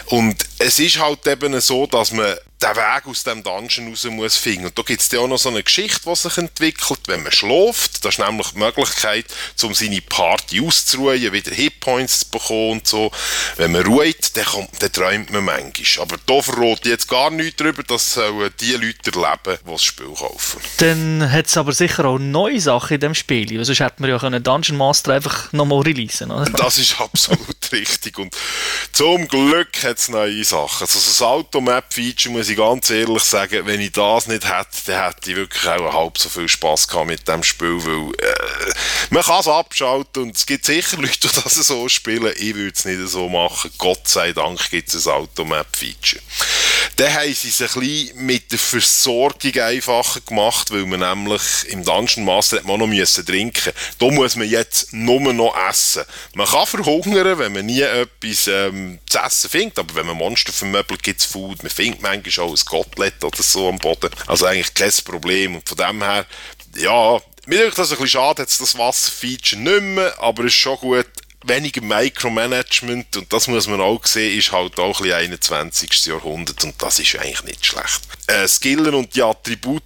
und 0.06 0.25
es 0.60 0.80
ist 0.80 1.00
halt 1.00 1.26
eben 1.28 1.60
so, 1.60 1.86
dass 1.88 2.12
man 2.12 2.36
den 2.66 2.76
Weg 2.76 3.06
aus 3.06 3.24
dem 3.24 3.44
Dungeon 3.44 3.90
raus 3.90 4.04
muss 4.06 4.38
finden. 4.38 4.66
Und 4.66 4.78
da 4.78 4.82
gibt 4.82 5.02
es 5.02 5.12
ja 5.12 5.20
auch 5.20 5.28
noch 5.28 5.38
so 5.38 5.50
eine 5.50 5.64
Geschichte, 5.64 6.02
die 6.06 6.16
sich 6.16 6.38
entwickelt, 6.38 7.02
wenn 7.08 7.24
man 7.24 7.32
schläft. 7.32 8.04
Das 8.04 8.16
ist 8.16 8.20
nämlich 8.20 8.48
die 8.52 8.60
Möglichkeit, 8.60 9.26
um 9.64 9.74
seine 9.74 10.02
Party 10.02 10.62
auszuruhen, 10.66 11.32
wieder 11.32 11.52
Hitpoints 11.52 12.22
zu 12.22 12.30
bekommen 12.30 12.72
und 12.72 12.88
so. 12.88 13.12
Wenn 13.58 13.72
man 13.72 13.86
ruht, 13.86 14.36
dann, 14.36 14.46
kommt, 14.46 14.82
dann 14.82 14.92
träumt 14.92 15.32
man 15.32 15.46
manchmal. 15.46 16.04
Aber 16.04 16.18
da 16.26 16.42
verrate 16.42 16.82
ich 16.84 16.92
jetzt 16.92 17.08
gar 17.08 17.30
nichts 17.30 17.58
darüber, 17.58 17.84
das 17.84 18.14
sollen 18.14 18.52
die 18.60 18.74
Leute 18.74 19.12
erleben, 19.12 19.60
die 19.66 19.72
das 19.72 19.84
Spiel 19.84 20.14
kaufen. 20.14 20.62
Dann 20.78 21.32
hat 21.32 21.48
es 21.48 21.58
aber 21.58 21.74
sicher 21.74 22.06
auch 22.06 22.18
neue 22.18 22.60
Sachen 22.60 22.96
in 22.96 23.00
dem 23.00 23.16
Spiel. 23.16 23.64
Sonst 23.64 23.80
hätte 23.80 24.02
man 24.02 24.10
ja 24.10 24.18
einen 24.18 24.44
Dungeon 24.44 24.78
Master 24.78 25.14
einfach 25.14 25.52
nochmal 25.54 25.82
releasen 25.82 26.32
oder? 26.32 26.46
Das 26.66 26.78
ist 26.78 27.00
absolut 27.00 27.56
richtig. 27.72 28.18
Und 28.18 28.36
zum 28.92 29.28
Glück 29.28 29.84
hat 29.84 29.98
es 29.98 30.10
neue 30.10 30.44
Sachen. 30.44 30.82
Also 30.82 31.00
das 31.00 31.22
Automap-Feature 31.22 32.34
muss 32.34 32.50
ich 32.50 32.55
ganz 32.56 32.90
ehrlich 32.90 33.24
sagen, 33.24 33.66
wenn 33.66 33.82
ich 33.82 33.92
das 33.92 34.28
nicht 34.28 34.46
hätte, 34.46 34.68
dann 34.88 35.06
hätte 35.06 35.32
ich 35.32 35.36
wirklich 35.36 35.66
auch 35.66 35.94
halb 35.94 36.18
so 36.18 36.30
viel 36.30 36.50
Spaß 36.50 36.88
gehabt 36.88 37.08
mit 37.08 37.28
dem 37.28 37.44
Spiel, 37.44 37.84
weil 37.84 38.14
äh, 38.16 38.74
man 39.10 39.24
kann 39.24 39.40
es 39.40 39.48
abschalten 39.48 40.24
und 40.24 40.36
es 40.36 40.46
gibt 40.46 40.66
sicher 40.66 40.98
Leute, 40.98 41.20
die 41.20 41.42
das 41.44 41.54
so 41.54 41.88
spielen. 41.90 42.34
Ich 42.38 42.56
würde 42.56 42.74
es 42.76 42.86
nicht 42.86 43.08
so 43.10 43.30
machen. 43.30 43.72
Gott 43.78 44.08
sei 44.08 44.34
Dank 44.34 44.70
gibt 44.70 44.94
es 44.94 45.08
ein 45.08 45.14
Automap-Feature. 45.14 46.22
Dann 46.98 47.14
haben 47.14 47.34
sie 47.34 47.50
es 47.50 47.62
ein 47.62 47.80
bisschen 47.80 48.26
mit 48.26 48.52
der 48.54 48.60
Versorgung 48.60 49.54
einfacher 49.60 50.22
gemacht, 50.22 50.72
weil 50.72 50.86
man 50.86 51.02
nämlich 51.02 51.42
im 51.68 51.84
Dungeon 51.84 52.24
Master 52.24 52.58
hat 52.58 52.66
man 52.66 52.80
noch 52.80 52.88
müssen 52.88 53.26
trinken. 53.26 53.74
Da 54.00 54.10
muss 54.12 54.38
man 54.38 54.50
jetzt 54.50 54.94
nur 54.94 55.20
noch 55.34 55.58
essen. 55.70 56.06
Man 56.36 56.48
kann 56.48 56.66
verhungern, 56.66 57.38
wenn 57.38 57.52
man 57.52 57.66
nie 57.66 57.82
etwas 57.82 58.48
ähm, 58.48 59.00
zu 59.10 59.20
essen 59.20 59.50
findet, 59.50 59.80
aber 59.80 59.94
wenn 59.96 60.06
man 60.06 60.16
Monster 60.16 60.54
vermöbelt, 60.54 61.04
gibt 61.04 61.20
es 61.20 61.26
Food. 61.26 61.64
Man 61.64 61.70
findet 61.70 62.02
manchmal 62.02 62.46
auch 62.46 62.52
ein 62.54 62.66
Kotelett 62.66 63.22
oder 63.26 63.44
so 63.44 63.68
am 63.68 63.78
Boden. 63.78 64.12
Also 64.28 64.46
eigentlich 64.46 64.74
kein 64.74 64.94
Problem. 65.04 65.56
Und 65.56 65.68
von 65.68 65.78
dem 65.78 66.02
her, 66.02 66.26
ja, 66.78 67.20
mir 67.46 67.60
denkt 67.60 67.78
das 67.78 67.92
ein 67.92 67.98
bisschen 67.98 68.22
schade, 68.22 68.42
jetzt 68.42 68.62
das 68.62 68.78
Wasserfeature 68.78 69.62
nicht 69.62 69.82
mehr, 69.82 70.18
aber 70.18 70.46
es 70.46 70.54
ist 70.54 70.60
schon 70.60 70.78
gut, 70.78 71.08
weniger 71.48 71.82
Micromanagement 71.82 73.18
und 73.18 73.32
das 73.32 73.48
muss 73.48 73.68
man 73.68 73.82
auch 73.82 74.06
sehen, 74.06 74.38
ist 74.38 74.52
halt 74.52 74.80
auch 74.80 75.00
ein 75.00 75.04
bisschen 75.04 75.34
21. 75.34 76.06
Jahrhundert 76.08 76.64
und 76.64 76.82
das 76.82 77.00
ist 77.00 77.16
eigentlich 77.16 77.44
nicht 77.44 77.66
schlecht. 77.66 78.02
Äh, 78.28 78.48
Skillen 78.48 78.94
und 78.94 79.16
die 79.16 79.22
Attribute 79.22 79.84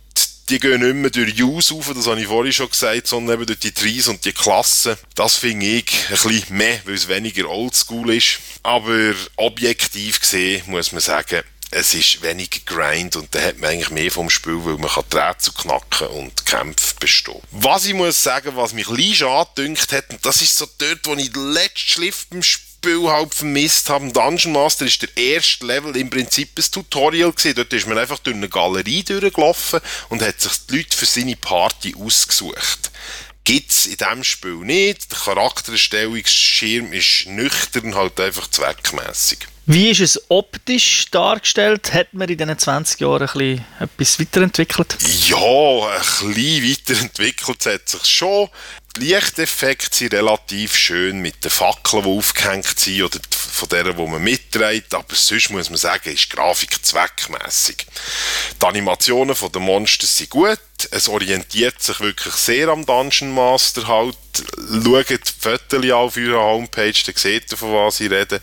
die 0.49 0.59
gehen 0.59 0.81
nicht 0.81 0.95
mehr 0.95 1.11
durch 1.11 1.41
Use 1.41 1.73
auf, 1.73 1.91
das 1.93 2.07
habe 2.07 2.19
ich 2.19 2.27
vorhin 2.27 2.51
schon 2.51 2.69
gesagt, 2.69 3.07
sondern 3.07 3.35
eben 3.35 3.45
durch 3.45 3.59
die 3.59 3.71
Trees 3.71 4.07
und 4.07 4.25
die 4.25 4.31
Klassen. 4.31 4.95
Das 5.15 5.35
finde 5.35 5.65
ich 5.65 5.85
ein 6.09 6.11
bisschen 6.11 6.57
mehr, 6.57 6.79
weil 6.85 6.95
es 6.95 7.07
weniger 7.07 7.47
oldschool 7.49 8.15
ist. 8.15 8.39
Aber 8.63 9.13
objektiv 9.35 10.19
gesehen 10.19 10.63
muss 10.67 10.91
man 10.91 11.01
sagen, 11.01 11.43
es 11.71 11.93
ist 11.93 12.21
weniger 12.21 12.59
Grind 12.65 13.15
und 13.15 13.33
da 13.33 13.41
hat 13.41 13.59
man 13.59 13.69
eigentlich 13.69 13.91
mehr 13.91 14.11
vom 14.11 14.29
Spiel, 14.29 14.59
weil 14.65 14.77
man 14.77 14.89
kann 14.89 15.03
Rätsel 15.13 15.53
knacken 15.53 16.07
und 16.07 16.45
Kämpfe 16.45 16.95
bestehen. 16.99 17.41
Was 17.51 17.85
ich 17.85 17.93
muss 17.93 18.23
sagen, 18.23 18.55
was 18.55 18.73
mich 18.73 18.87
ein 18.87 18.95
bisschen 18.95 19.15
schade 19.15 19.49
dünkt 19.57 19.91
hat, 19.91 20.09
und 20.09 20.25
das 20.25 20.41
ist 20.41 20.57
so 20.57 20.67
dort, 20.77 21.05
wo 21.05 21.13
ich 21.15 21.31
den 21.31 21.51
letzten 21.53 21.77
Schliff 21.77 22.25
beim 22.29 22.41
Spiel 22.41 23.07
halt 23.09 23.35
vermisst 23.35 23.89
habe. 23.89 24.11
Dungeon 24.11 24.53
Master 24.53 24.85
ist 24.85 25.01
der 25.01 25.15
erste 25.15 25.65
Level 25.65 25.95
im 25.95 26.09
Prinzip 26.09 26.57
ein 26.57 26.71
Tutorial 26.71 27.31
gewesen. 27.31 27.55
Dort 27.55 27.73
ist 27.73 27.87
man 27.87 27.97
einfach 27.97 28.19
durch 28.19 28.35
eine 28.35 28.49
Galerie 28.49 29.03
durchgelaufen 29.03 29.81
und 30.07 30.21
hat 30.21 30.39
sich 30.39 30.53
die 30.69 30.77
Leute 30.77 30.97
für 30.97 31.05
seine 31.05 31.35
Party 31.35 31.93
ausgesucht 31.99 32.89
gibt 33.43 33.71
es 33.71 33.85
in 33.85 33.97
diesem 33.97 34.23
Spiel 34.23 34.55
nicht. 34.57 35.11
Der 35.11 35.19
Charaktererstellungsschirm 35.19 36.93
ist 36.93 37.25
nüchtern, 37.27 37.95
halt 37.95 38.19
einfach 38.19 38.47
zweckmäßig. 38.47 39.39
Wie 39.65 39.89
ist 39.89 40.01
es 40.01 40.19
optisch 40.29 41.05
dargestellt? 41.11 41.93
Hat 41.93 42.11
man 42.13 42.27
in 42.27 42.39
diesen 42.39 42.57
20 42.57 43.01
Jahren 43.01 43.21
ein 43.21 43.27
bisschen 43.27 43.65
etwas 43.79 44.19
weiterentwickelt? 44.19 44.97
Ja, 45.27 45.37
ein 45.37 46.33
bisschen 46.33 46.69
weiterentwickelt 46.71 47.65
hat 47.67 47.87
sich 47.87 48.05
schon. 48.05 48.49
Die 48.95 49.01
Lichteffekte 49.01 49.95
sind 49.95 50.15
relativ 50.15 50.75
schön 50.75 51.19
mit 51.19 51.43
den 51.43 51.51
Fackeln, 51.51 52.03
die 52.03 52.09
aufgehängt 52.09 52.79
sind, 52.79 53.03
oder 53.03 53.19
die 53.19 53.37
von 53.59 53.69
der, 53.69 53.97
wo 53.97 54.07
man 54.07 54.23
mitträgt, 54.23 54.93
aber 54.93 55.13
sonst 55.13 55.49
muss 55.49 55.69
man 55.69 55.77
sagen, 55.77 56.13
ist 56.13 56.31
die 56.31 56.35
Grafik 56.35 56.83
zweckmässig. 56.83 57.85
Die 58.61 58.65
Animationen 58.65 59.35
von 59.35 59.51
den 59.51 59.63
Monsters 59.63 60.17
sind 60.17 60.29
gut, 60.29 60.59
es 60.91 61.09
orientiert 61.09 61.81
sich 61.81 61.99
wirklich 61.99 62.33
sehr 62.33 62.69
am 62.69 62.85
Dungeon 62.85 63.33
Master 63.33 63.87
halt. 63.87 64.15
Schaut 64.83 65.09
die 65.09 65.31
Fotos 65.39 65.91
auf 65.91 66.17
ihrer 66.17 66.41
Homepage, 66.41 66.93
dann 67.05 67.15
seht 67.15 67.51
ihr, 67.51 67.57
von 67.57 67.73
was 67.73 67.99
ich 67.99 68.09
rede. 68.09 68.39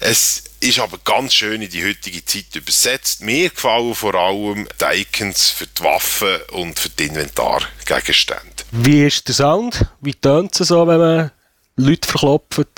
Es 0.00 0.44
ist 0.60 0.78
aber 0.80 0.98
ganz 0.98 1.34
schön 1.34 1.62
in 1.62 1.70
die 1.70 1.84
heutige 1.84 2.24
Zeit 2.24 2.54
übersetzt. 2.54 3.22
Mir 3.22 3.48
gefallen 3.48 3.94
vor 3.94 4.14
allem 4.14 4.68
die 4.80 5.00
Icons 5.00 5.50
für 5.50 5.66
die 5.66 5.82
Waffen 5.82 6.36
und 6.52 6.78
für 6.78 6.90
die 6.90 7.06
Inventargegenstände. 7.06 8.64
Wie 8.72 9.06
ist 9.06 9.26
der 9.28 9.34
Sound? 9.34 9.86
Wie 10.00 10.14
tönt 10.14 10.60
es 10.60 10.68
so, 10.68 10.86
wenn 10.86 10.98
man 10.98 11.30
Leute 11.76 12.08
verklopft, 12.08 12.68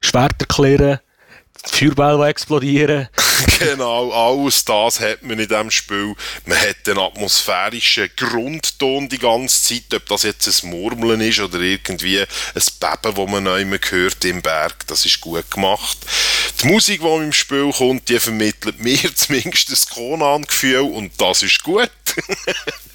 Schwerter 0.00 0.46
klären, 0.46 0.98
Feuerbälle 1.64 2.28
explodieren? 2.28 3.08
genau, 3.58 4.10
alles 4.12 4.64
das 4.64 5.00
hat 5.00 5.22
man 5.22 5.38
in 5.38 5.48
diesem 5.48 5.70
Spiel. 5.70 6.14
Man 6.46 6.58
hat 6.58 6.86
den 6.86 6.98
atmosphärischen 6.98 8.10
Grundton 8.16 9.08
die 9.08 9.18
ganze 9.18 9.62
Zeit, 9.62 9.94
ob 9.94 10.06
das 10.06 10.24
jetzt 10.24 10.64
ein 10.64 10.70
Murmeln 10.70 11.20
ist 11.20 11.40
oder 11.40 11.60
irgendwie 11.60 12.20
ein 12.20 12.26
Beben, 12.80 13.10
das 13.14 13.26
man 13.28 13.44
neu 13.44 13.64
hört 13.90 14.24
im 14.24 14.42
Berg, 14.42 14.86
das 14.86 15.06
ist 15.06 15.20
gut 15.20 15.50
gemacht. 15.50 15.98
Die 16.62 16.66
Musik, 16.66 17.00
die 17.00 17.06
im 17.06 17.32
Spiel 17.32 17.72
kommt, 17.72 18.08
die 18.08 18.18
vermittelt 18.18 18.78
mir 18.82 19.14
zumindest 19.14 19.70
das 19.70 19.88
Conan-Gefühl 19.88 20.80
und 20.80 21.12
das 21.20 21.42
ist 21.42 21.62
gut. 21.62 21.90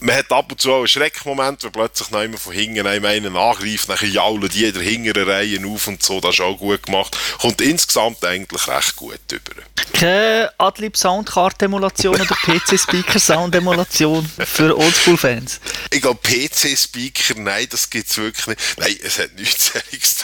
Man 0.00 0.16
hat 0.16 0.30
ab 0.30 0.50
und 0.50 0.60
zu 0.60 0.72
auch 0.72 0.78
einen 0.78 0.88
Schreckmoment, 0.88 1.64
wenn 1.64 1.72
plötzlich 1.72 2.10
noch 2.10 2.22
jemand 2.22 2.40
von 2.40 2.52
hinten 2.52 2.86
einem 2.86 3.04
einen 3.04 3.36
angreift, 3.36 3.88
nachher 3.88 4.08
jaulen 4.08 4.48
die 4.48 4.64
in 4.64 4.74
der 4.74 4.82
hinteren 4.82 5.28
Reihe 5.28 5.66
auf 5.66 5.86
und 5.86 6.02
so, 6.02 6.20
das 6.20 6.34
ist 6.34 6.40
auch 6.40 6.56
gut 6.56 6.84
gemacht. 6.84 7.16
Kommt 7.40 7.60
insgesamt 7.60 8.24
eigentlich 8.24 8.68
recht 8.68 8.96
gut 8.96 9.20
über. 9.30 9.62
Keine 9.92 10.52
Adlib 10.58 10.96
Soundcard 10.96 11.60
Emulation 11.62 12.14
oder 12.14 12.34
PC 12.34 12.78
Speaker 12.78 13.18
Sound 13.18 13.54
Emulation 13.54 14.30
für 14.38 14.76
Oldschool-Fans? 14.76 15.60
Ich 15.90 16.00
glaube, 16.00 16.20
PC 16.22 16.78
Speaker, 16.78 17.34
nein, 17.36 17.66
das 17.70 17.90
gibt 17.90 18.08
es 18.08 18.16
wirklich 18.16 18.46
nicht. 18.46 18.60
Nein, 18.78 18.96
es 19.02 19.18
hat 19.18 19.34
nichts 19.34 19.72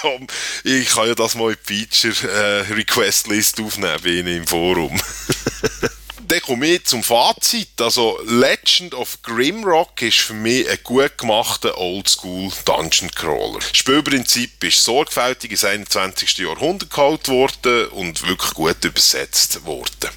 Tom. 0.01 0.27
Ich 0.63 0.91
kann 0.91 1.09
ja 1.09 1.15
das 1.15 1.35
mal 1.35 1.53
in 1.53 1.59
die 1.69 1.87
Feature 1.87 2.31
äh, 2.31 2.73
Request 2.73 3.29
List 3.29 3.61
aufnehmen, 3.61 3.99
wie 4.03 4.21
im 4.21 4.47
Forum. 4.47 5.01
dann 6.35 6.43
komme 6.43 6.67
ich 6.67 6.85
zum 6.85 7.05
Fazit. 7.05 7.81
Also 7.81 8.19
Legend 8.27 8.95
of 8.95 9.23
Grimrock 9.23 10.03
ist 10.03 10.19
für 10.19 10.35
mich 10.35 10.69
ein 10.69 10.79
gut 10.83 11.17
gemachter 11.17 11.79
Oldschool 11.79 12.51
Dungeon 12.65 13.11
Crawler. 13.13 13.61
Das 13.61 13.77
Spielprinzip 13.77 14.65
ist 14.65 14.83
sorgfältig 14.83 15.53
ins 15.53 15.65
21. 15.65 16.39
Jahrhundert 16.39 16.91
geholt 16.91 17.29
worden 17.29 17.87
und 17.89 18.27
wirklich 18.27 18.53
gut 18.55 18.85
übersetzt 18.85 19.65
worden. 19.65 20.11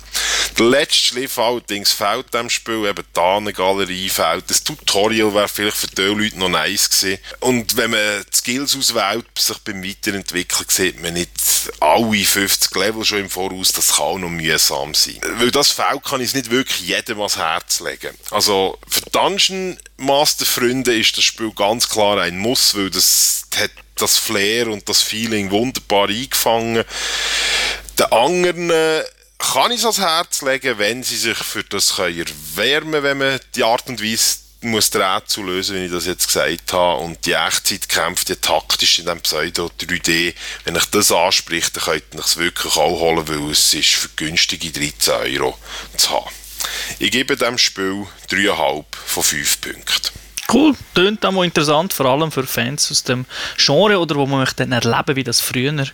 Der 0.58 0.66
letzte 0.66 1.10
Schliff 1.10 1.38
allerdings 1.38 1.92
fehlt 1.92 2.34
dem 2.34 2.50
Spiel, 2.50 2.86
eben 2.88 3.04
die 3.16 3.20
Ahnengalerie 3.20 4.10
fehlt. 4.10 4.50
Das 4.50 4.64
Tutorial 4.64 5.34
wäre 5.36 5.48
vielleicht 5.48 5.78
für 5.78 5.88
die 5.88 6.02
Leute 6.02 6.40
noch 6.40 6.50
nice 6.50 6.90
gewesen. 6.90 7.20
Und 7.42 7.78
wenn 7.78 7.92
man 7.92 8.26
die 8.34 8.36
Skills 8.36 8.76
auswählt, 8.76 9.26
sich 9.38 9.58
beim 9.60 9.84
Weiterentwickeln, 9.84 10.66
sieht 10.68 11.00
man 11.02 11.14
nicht 11.14 11.30
alle 11.80 12.24
50 12.24 12.76
Level 12.76 13.06
schon 13.06 13.20
im 13.20 13.30
Voraus. 13.30 13.72
Das 13.72 13.96
kann 13.96 14.06
auch 14.06 14.18
noch 14.18 14.30
mühsam 14.30 14.96
sein. 14.96 15.20
Weil 15.38 15.52
das 15.52 15.72
fehlt, 15.72 16.04
kann 16.08 16.22
ich 16.22 16.30
es 16.30 16.36
nicht 16.36 16.50
wirklich 16.50 16.88
jedem 16.88 17.20
ans 17.20 17.38
Herz 17.38 17.80
legen. 17.82 18.16
Also 18.32 18.78
für 18.88 19.02
Dungeon 19.12 19.78
Master 19.98 20.46
Freunde 20.46 20.98
ist 20.98 21.18
das 21.18 21.24
Spiel 21.24 21.52
ganz 21.54 21.90
klar 21.90 22.20
ein 22.20 22.38
Muss, 22.38 22.76
weil 22.76 22.90
das 22.90 23.46
hat 23.56 23.72
das 23.96 24.18
Flair 24.18 24.68
und 24.68 24.88
das 24.88 25.02
Feeling 25.02 25.52
wunderbar 25.52 26.10
eingefangen. 26.10 26.84
Den 28.00 28.12
anderen 28.12 29.04
kann 29.38 29.72
ich 29.72 29.80
es 29.80 29.84
ans 29.84 30.00
Herz 30.00 30.42
legen, 30.42 30.78
wenn 30.78 31.04
sie 31.04 31.18
sich 31.18 31.38
für 31.38 31.64
das 31.64 31.96
können 31.96 32.26
wenn 32.56 33.18
man 33.18 33.40
die 33.56 33.64
Art 33.64 33.88
und 33.88 34.02
Weise 34.02 34.47
muss 34.62 34.90
den 34.90 35.02
Rätsel 35.02 35.46
lösen, 35.46 35.76
wie 35.76 35.86
ich 35.86 35.92
das 35.92 36.06
jetzt 36.06 36.28
gesagt 36.28 36.74
habe. 36.74 37.04
Und 37.04 37.26
die 37.26 37.34
Echtzeitkämpfe, 37.34 38.26
die 38.26 38.36
taktisch 38.36 39.00
in 39.00 39.06
diesem 39.06 39.22
Pseudo 39.22 39.72
3D, 39.80 40.34
wenn 40.66 40.76
ich 40.76 40.86
das 40.86 41.12
anspricht, 41.12 41.76
dann 41.76 41.84
könnt 41.84 42.04
ihr 42.14 42.20
es 42.20 42.38
wirklich 42.38 42.76
auch 42.76 43.00
holen, 43.00 43.28
weil 43.28 43.52
es 43.52 43.74
ist 43.74 43.94
für 43.94 44.10
günstige 44.16 44.72
13 44.72 45.14
Euro 45.40 45.58
zu 45.96 46.10
haben. 46.10 46.30
Ich 47.00 47.12
gebe 47.12 47.36
dem 47.36 47.58
Spiel 47.58 48.08
3,5 48.30 48.86
von 49.06 49.24
5 49.24 49.62
Punkten. 49.62 50.18
Cool, 50.52 50.76
tönt 50.96 51.26
auch 51.26 51.34
mal 51.34 51.44
interessant, 51.44 51.92
vor 51.92 52.06
allem 52.06 52.32
für 52.32 52.48
Fans 52.48 52.90
aus 52.90 53.04
dem 53.04 53.26
Genre 53.58 54.00
oder 54.00 54.16
wo 54.16 54.26
man 54.26 54.40
möchte 54.40 54.66
dann 54.66 54.72
erleben, 54.72 55.18
wie 55.18 55.24
das 55.26 55.42
früher 55.42 55.76
war. 55.76 55.86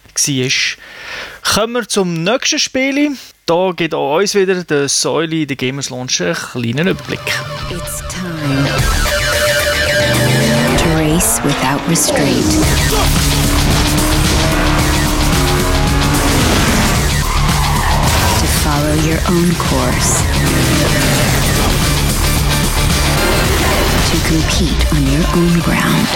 Kommen 1.53 1.73
wir 1.73 1.87
zum 1.87 2.23
nächsten 2.23 2.59
Spiel. 2.59 3.17
Da 3.47 3.71
geht 3.75 3.95
auch 3.95 4.17
uns 4.17 4.35
wieder 4.35 4.63
der 4.63 4.87
Säule, 4.87 5.47
der 5.47 5.55
Gamers 5.55 5.89
Launch, 5.89 6.21
einen 6.21 6.35
kleinen 6.35 6.87
Überblick. 6.87 7.19
It's 7.71 8.12
to 8.43 8.49
race 10.97 11.39
without 11.45 11.79
restraint. 11.87 12.43
To 18.39 18.45
follow 18.63 18.95
your 19.07 19.19
own 19.29 19.49
course. 19.55 20.21
To 24.09 24.17
compete 24.27 24.83
on 24.93 25.03
your 25.07 25.25
own 25.37 25.59
ground. 25.61 26.09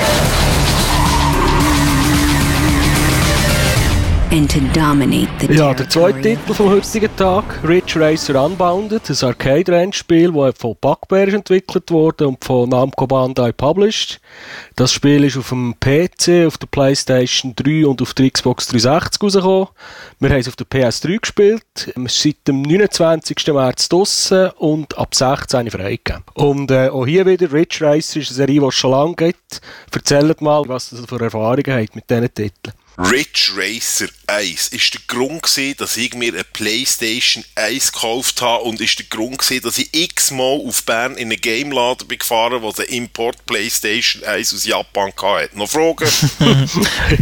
Ja, 5.57 5.73
der 5.73 5.89
zweite 5.89 6.21
Titel 6.21 6.53
vom 6.53 6.69
heutigen 6.69 7.09
Tag, 7.15 7.43
Ridge 7.67 7.99
Racer 7.99 8.45
Unbounded, 8.45 9.09
ein 9.09 9.27
Arcade-Rennspiel, 9.27 10.31
das 10.31 10.55
von 10.59 10.75
Bugbear 10.79 11.29
entwickelt 11.29 11.89
wurde 11.89 12.27
und 12.27 12.45
von 12.45 12.69
Namco 12.69 13.07
Bandai 13.07 13.51
published. 13.51 14.21
Das 14.75 14.93
Spiel 14.93 15.23
ist 15.23 15.37
auf 15.37 15.49
dem 15.49 15.73
PC, 15.79 16.45
auf 16.45 16.59
der 16.59 16.67
Playstation 16.69 17.55
3 17.55 17.87
und 17.87 17.99
auf 17.99 18.13
der 18.13 18.29
Xbox 18.29 18.67
360 18.67 19.23
rausgekommen. 19.23 19.67
Wir 20.19 20.29
haben 20.29 20.37
es 20.37 20.47
auf 20.47 20.55
der 20.55 20.67
PS3 20.67 21.19
gespielt. 21.19 21.63
Wir 21.95 22.07
sind 22.07 22.11
seit 22.11 22.47
dem 22.47 22.61
29. 22.61 23.47
März 23.47 23.89
draussen 23.89 24.51
und 24.59 24.95
ab 24.99 25.15
16 25.15 25.71
freigegeben. 25.71 26.23
Und 26.35 26.69
äh, 26.69 26.89
auch 26.89 27.07
hier 27.07 27.25
wieder, 27.25 27.51
Ridge 27.51 27.79
Racer 27.81 28.19
ist 28.19 28.29
eine 28.29 28.35
Serie, 28.35 28.59
die 28.59 28.67
es 28.67 28.75
schon 28.75 28.91
lange 28.91 29.15
gibt. 29.15 29.61
Erzählt 29.91 30.41
mal, 30.41 30.61
was 30.67 30.93
ihr 30.93 31.07
für 31.07 31.19
Erfahrungen 31.19 31.73
habt 31.73 31.95
mit 31.95 32.07
diesen 32.07 32.31
Titeln. 32.31 32.73
Ridge 32.99 33.51
Racer 33.55 34.07
1 34.25 34.69
ist 34.69 34.93
der 34.95 35.01
Grund 35.05 35.43
gewesen, 35.43 35.77
dass 35.77 35.97
ich 35.97 36.15
mir 36.15 36.33
eine 36.33 36.43
Playstation 36.43 37.43
1 37.53 37.91
gekauft 37.91 38.41
habe 38.41 38.63
und 38.63 38.81
ist 38.81 38.97
der 38.97 39.05
Grund 39.05 39.37
gewesen, 39.37 39.61
dass 39.61 39.77
ich 39.77 39.93
x-mal 39.93 40.59
auf 40.65 40.83
Bern 40.83 41.15
in 41.15 41.31
einen 41.31 41.39
Gameladen 41.39 42.07
bin 42.07 42.17
gefahren, 42.17 42.63
wo 42.63 42.71
der 42.71 42.89
Import 42.89 43.45
Playstation 43.45 44.23
1 44.23 44.51
aus 44.51 44.65
Japan 44.65 45.13
hatte. 45.15 45.55
Noch 45.55 45.69
Fragen? 45.69 46.09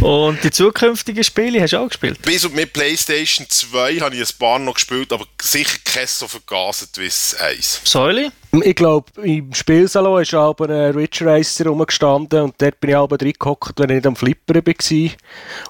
und 0.00 0.42
die 0.42 0.50
zukünftigen 0.50 1.22
Spiele 1.22 1.60
hast 1.60 1.74
du 1.74 1.78
auch 1.78 1.88
gespielt? 1.88 2.22
Bis 2.22 2.46
und 2.46 2.54
mit 2.54 2.72
Playstation 2.72 3.46
2 3.46 4.00
habe 4.00 4.16
ich 4.16 4.22
ein 4.22 4.38
paar 4.38 4.58
noch 4.58 4.74
gespielt, 4.74 5.12
aber 5.12 5.26
sicher 5.42 5.76
kein 5.84 6.06
so 6.06 6.26
vergaset 6.26 6.96
wie 6.96 7.04
das 7.04 7.34
1. 7.34 7.82
Säule? 7.84 8.32
Ich 8.64 8.74
glaube, 8.76 9.06
im 9.22 9.52
Spielsalon 9.52 10.22
ist 10.22 10.34
aber 10.34 10.68
ein 10.68 10.94
Ridge 10.94 11.24
Racer 11.24 11.66
rumgestanden 11.66 12.42
und 12.42 12.54
dort 12.58 12.80
bin 12.80 12.90
ich 12.90 12.96
aber 12.96 13.20
reingehockt, 13.20 13.78
wenn 13.78 13.90
ich 13.90 13.94
nicht 13.96 14.06
am 14.06 14.16
Flippern 14.16 14.64
war. 14.64 15.10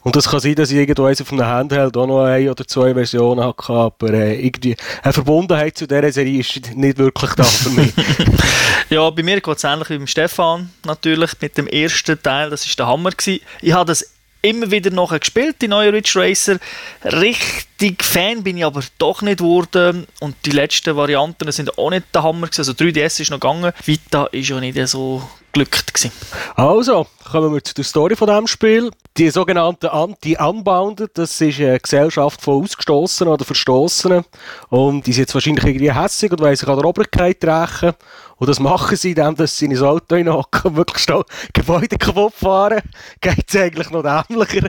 Und 0.03 0.16
das 0.16 0.29
kann 0.29 0.40
sein, 0.40 0.55
dass 0.55 0.70
ich 0.70 0.77
irgendwo 0.77 1.07
auf 1.07 1.33
einem 1.33 1.46
Handheld 1.46 1.96
auch 1.96 2.07
noch 2.07 2.25
eine 2.25 2.51
oder 2.51 2.66
zwei 2.66 2.92
Versionen 2.94 3.44
hatte, 3.44 3.72
aber 3.72 4.12
äh, 4.12 4.46
irgendwie 4.46 4.77
eine 5.03 5.12
Verbundenheit 5.12 5.77
zu 5.77 5.87
dieser 5.87 6.12
Serie 6.12 6.40
ist 6.40 6.75
nicht 6.75 6.99
wirklich 6.99 7.33
da 7.33 7.44
für 7.44 7.70
mich. 7.70 7.92
ja, 8.90 9.09
bei 9.11 9.22
mir 9.22 9.40
geht 9.40 9.57
es 9.57 9.64
ähnlich 9.64 9.90
wie 9.90 9.99
beim 9.99 10.07
Stefan 10.07 10.70
natürlich 10.85 11.33
mit 11.40 11.57
dem 11.57 11.66
ersten 11.66 12.22
Teil, 12.22 12.51
das 12.51 12.66
war 12.66 12.77
der 12.77 12.87
Hammer. 12.87 13.11
Gewesen. 13.11 13.40
Ich 13.62 13.72
habe 13.72 13.87
das 13.87 14.12
immer 14.42 14.70
wieder 14.70 14.90
noch 14.90 15.18
gespielt, 15.18 15.57
die 15.61 15.68
neue 15.68 15.92
Ridge 15.92 16.12
Racer. 16.14 16.59
Richtig 17.05 17.76
Fan 18.01 18.43
bin 18.43 18.57
ich 18.57 18.65
aber 18.65 18.83
doch 18.99 19.23
nicht 19.23 19.39
geworden. 19.39 20.07
Und 20.21 20.37
die 20.45 20.51
letzten 20.51 20.97
Varianten 20.97 21.51
sind 21.53 21.79
auch 21.79 21.91
nicht 21.91 22.07
der 22.15 22.23
Hammer 22.23 22.47
gewesen. 22.47 22.61
Also 22.61 22.73
3DS 22.73 23.21
ist 23.21 23.31
noch 23.31 23.41
gegangen. 23.41 23.73
Vita 23.85 24.27
ist 24.27 24.49
ja 24.49 24.61
nicht 24.61 24.79
so 24.89 25.23
glückt 25.53 25.95
gewesen. 25.95 26.12
Also, 26.55 27.07
kommen 27.31 27.55
wir 27.55 27.65
zu 27.65 27.75
der 27.75 27.85
Story 27.85 28.15
von 28.15 28.29
diesem 28.29 28.47
Spiel. 28.47 28.91
Die 29.17 29.31
sogenannte 29.31 29.91
Anti-Unbounded, 29.91 31.12
das 31.15 31.41
ist 31.41 31.59
eine 31.59 31.81
Gesellschaft 31.81 32.43
von 32.43 32.62
Ausgestoßenen 32.62 33.33
oder 33.33 33.45
Verstoßenen. 33.47 34.25
Und 34.69 35.07
die 35.07 35.15
sind 35.15 35.23
jetzt 35.23 35.35
wahrscheinlich 35.35 35.65
irgendwie 35.65 35.93
hässig 35.93 36.31
und 36.31 36.41
wollen 36.41 36.57
sich 36.57 36.69
an 36.69 36.77
der 36.77 36.85
Obrigkeit 36.85 37.43
rächen. 37.43 37.95
Und 38.39 38.49
das 38.51 38.61
machen 38.61 38.97
sie 38.97 39.15
dann, 39.15 39.35
dass 39.35 39.57
sie 39.57 39.65
in 39.65 39.77
ein 39.77 39.83
Auto 39.83 40.15
reinhocken 40.15 40.71
und 40.71 40.77
wirklich 40.77 41.03
schnell 41.03 41.25
Gebäude 41.55 41.97
kaputt 41.97 42.35
fahren. 42.35 42.83
Geht 43.23 43.47
es 43.49 43.57
eigentlich 43.57 43.91
noch 43.91 44.03
dämlicher? 44.03 44.69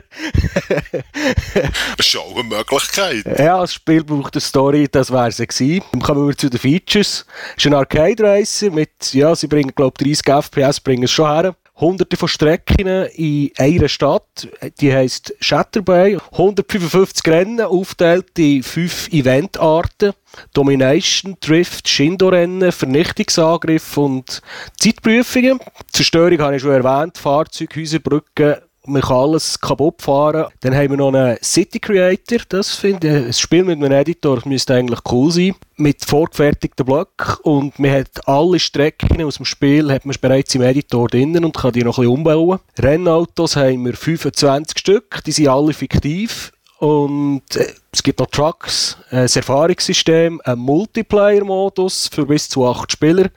das 1.98 2.06
ist 2.06 2.16
auch 2.16 2.34
eine 2.34 2.44
Möglichkeit. 2.44 2.97
Ja, 3.38 3.60
das 3.60 3.74
Spiel 3.74 4.02
braucht 4.02 4.34
eine 4.34 4.40
Story, 4.40 4.88
das 4.90 5.12
wäre 5.12 5.28
es 5.28 5.36
gewesen. 5.36 5.82
Dann 5.92 6.02
kommen 6.02 6.26
wir 6.26 6.36
zu 6.36 6.50
den 6.50 6.58
Features. 6.58 7.24
Es 7.56 7.64
ist 7.64 7.66
ein 7.66 7.74
Arcade 7.74 8.22
Racer 8.22 8.70
mit, 8.70 9.12
ja, 9.12 9.34
sie 9.34 9.46
bringen, 9.46 9.72
glaube 9.74 9.94
ich, 10.04 10.20
30 10.20 10.44
FPS, 10.44 10.80
bringen 10.80 11.04
es 11.04 11.12
schon 11.12 11.30
her. 11.30 11.54
hunderte 11.80 12.16
von 12.16 12.28
Strecken 12.28 13.06
in 13.14 13.52
einer 13.56 13.88
Stadt. 13.88 14.48
Die 14.80 14.92
heisst 14.92 15.32
Shatterbay. 15.40 16.18
155 16.32 17.24
Rennen, 17.32 17.60
aufgeteilt 17.60 18.36
in 18.36 18.64
fünf 18.64 19.08
Eventarten. 19.12 20.12
Domination, 20.52 21.36
Drift, 21.40 21.88
Shindo-Rennen, 21.88 22.72
Vernichtungsangriff 22.72 23.96
und 23.96 24.42
Zeitprüfungen. 24.80 25.60
Zerstörung 25.92 26.38
habe 26.40 26.56
ich 26.56 26.62
schon 26.62 26.72
erwähnt. 26.72 27.16
Fahrzeuge, 27.16 27.80
Häuser, 27.80 28.00
Brücken, 28.00 28.56
man 28.88 29.02
kann 29.02 29.16
alles 29.16 29.60
kaputt 29.60 30.02
fahren. 30.02 30.46
Dann 30.60 30.74
haben 30.74 30.90
wir 30.90 30.96
noch 30.96 31.12
einen 31.12 31.38
City 31.42 31.78
Creator. 31.78 32.38
Das 32.48 32.74
finde 32.74 33.08
ich, 33.08 33.26
ein 33.26 33.32
Spiel 33.32 33.64
mit 33.64 33.76
einem 33.76 33.92
Editor 33.92 34.40
müsste 34.44 34.74
eigentlich 34.74 35.00
cool 35.10 35.30
sein. 35.30 35.54
Mit 35.76 36.04
vorgefertigten 36.04 36.84
Blöcken. 36.84 37.36
Und 37.42 37.78
man 37.78 37.92
hat 37.92 38.26
alle 38.26 38.58
Strecken 38.58 39.22
aus 39.22 39.36
dem 39.36 39.44
Spiel 39.44 39.92
hat 39.92 40.04
man 40.04 40.16
bereits 40.20 40.54
im 40.54 40.62
Editor 40.62 41.08
drinnen 41.08 41.44
und 41.44 41.56
kann 41.56 41.72
die 41.72 41.84
noch 41.84 41.98
ein 41.98 42.02
bisschen 42.02 42.18
umbauen. 42.18 42.58
Rennautos 42.78 43.56
haben 43.56 43.84
wir 43.84 43.94
25 43.94 44.78
Stück. 44.78 45.22
Die 45.24 45.32
sind 45.32 45.48
alle 45.48 45.72
fiktiv. 45.72 46.52
Und 46.78 47.42
äh, 47.56 47.72
es 47.90 48.02
gibt 48.04 48.20
noch 48.20 48.26
Trucks, 48.26 48.96
ein 49.10 49.26
Erfahrungssystem, 49.26 50.40
einen 50.44 50.60
Multiplayer-Modus 50.60 52.08
für 52.12 52.24
bis 52.24 52.48
zu 52.48 52.64
acht 52.68 52.92
Spieler. 52.92 53.30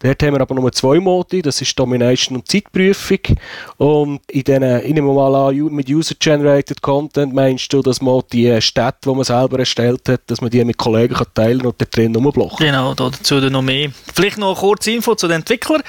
Dort 0.00 0.20
haben 0.22 0.34
wir 0.34 0.40
aber 0.40 0.54
nur 0.56 0.72
zwei 0.72 0.98
Modi, 0.98 1.40
das 1.40 1.60
ist 1.60 1.78
Domination 1.78 2.38
und 2.38 2.48
Zeitprüfung. 2.48 3.20
Und 3.76 4.20
in 4.28 4.42
denen, 4.42 4.84
ich 4.84 4.92
nehme 4.92 5.12
mal 5.12 5.32
an, 5.50 5.54
mit 5.72 5.88
User-Generated 5.88 6.82
Content 6.82 7.32
meinst 7.32 7.72
du, 7.72 7.82
dass 7.82 8.02
man 8.02 8.22
die 8.32 8.60
Städte, 8.60 8.98
die 9.04 9.14
man 9.14 9.24
selber 9.24 9.60
erstellt 9.60 10.08
hat, 10.08 10.22
dass 10.26 10.40
man 10.40 10.50
die 10.50 10.64
mit 10.64 10.76
Kollegen 10.76 11.14
kann 11.14 11.26
teilen 11.34 11.64
und 11.66 11.80
da 11.80 11.84
drin 11.84 12.16
rumblocken 12.16 12.66
Genau, 12.66 12.94
dazu 12.94 13.36
noch 13.36 13.62
mehr. 13.62 13.92
Vielleicht 14.12 14.38
noch 14.38 14.48
eine 14.48 14.58
kurze 14.58 14.90
Info 14.90 15.14
zu 15.14 15.28
den 15.28 15.36
Entwicklern 15.36 15.82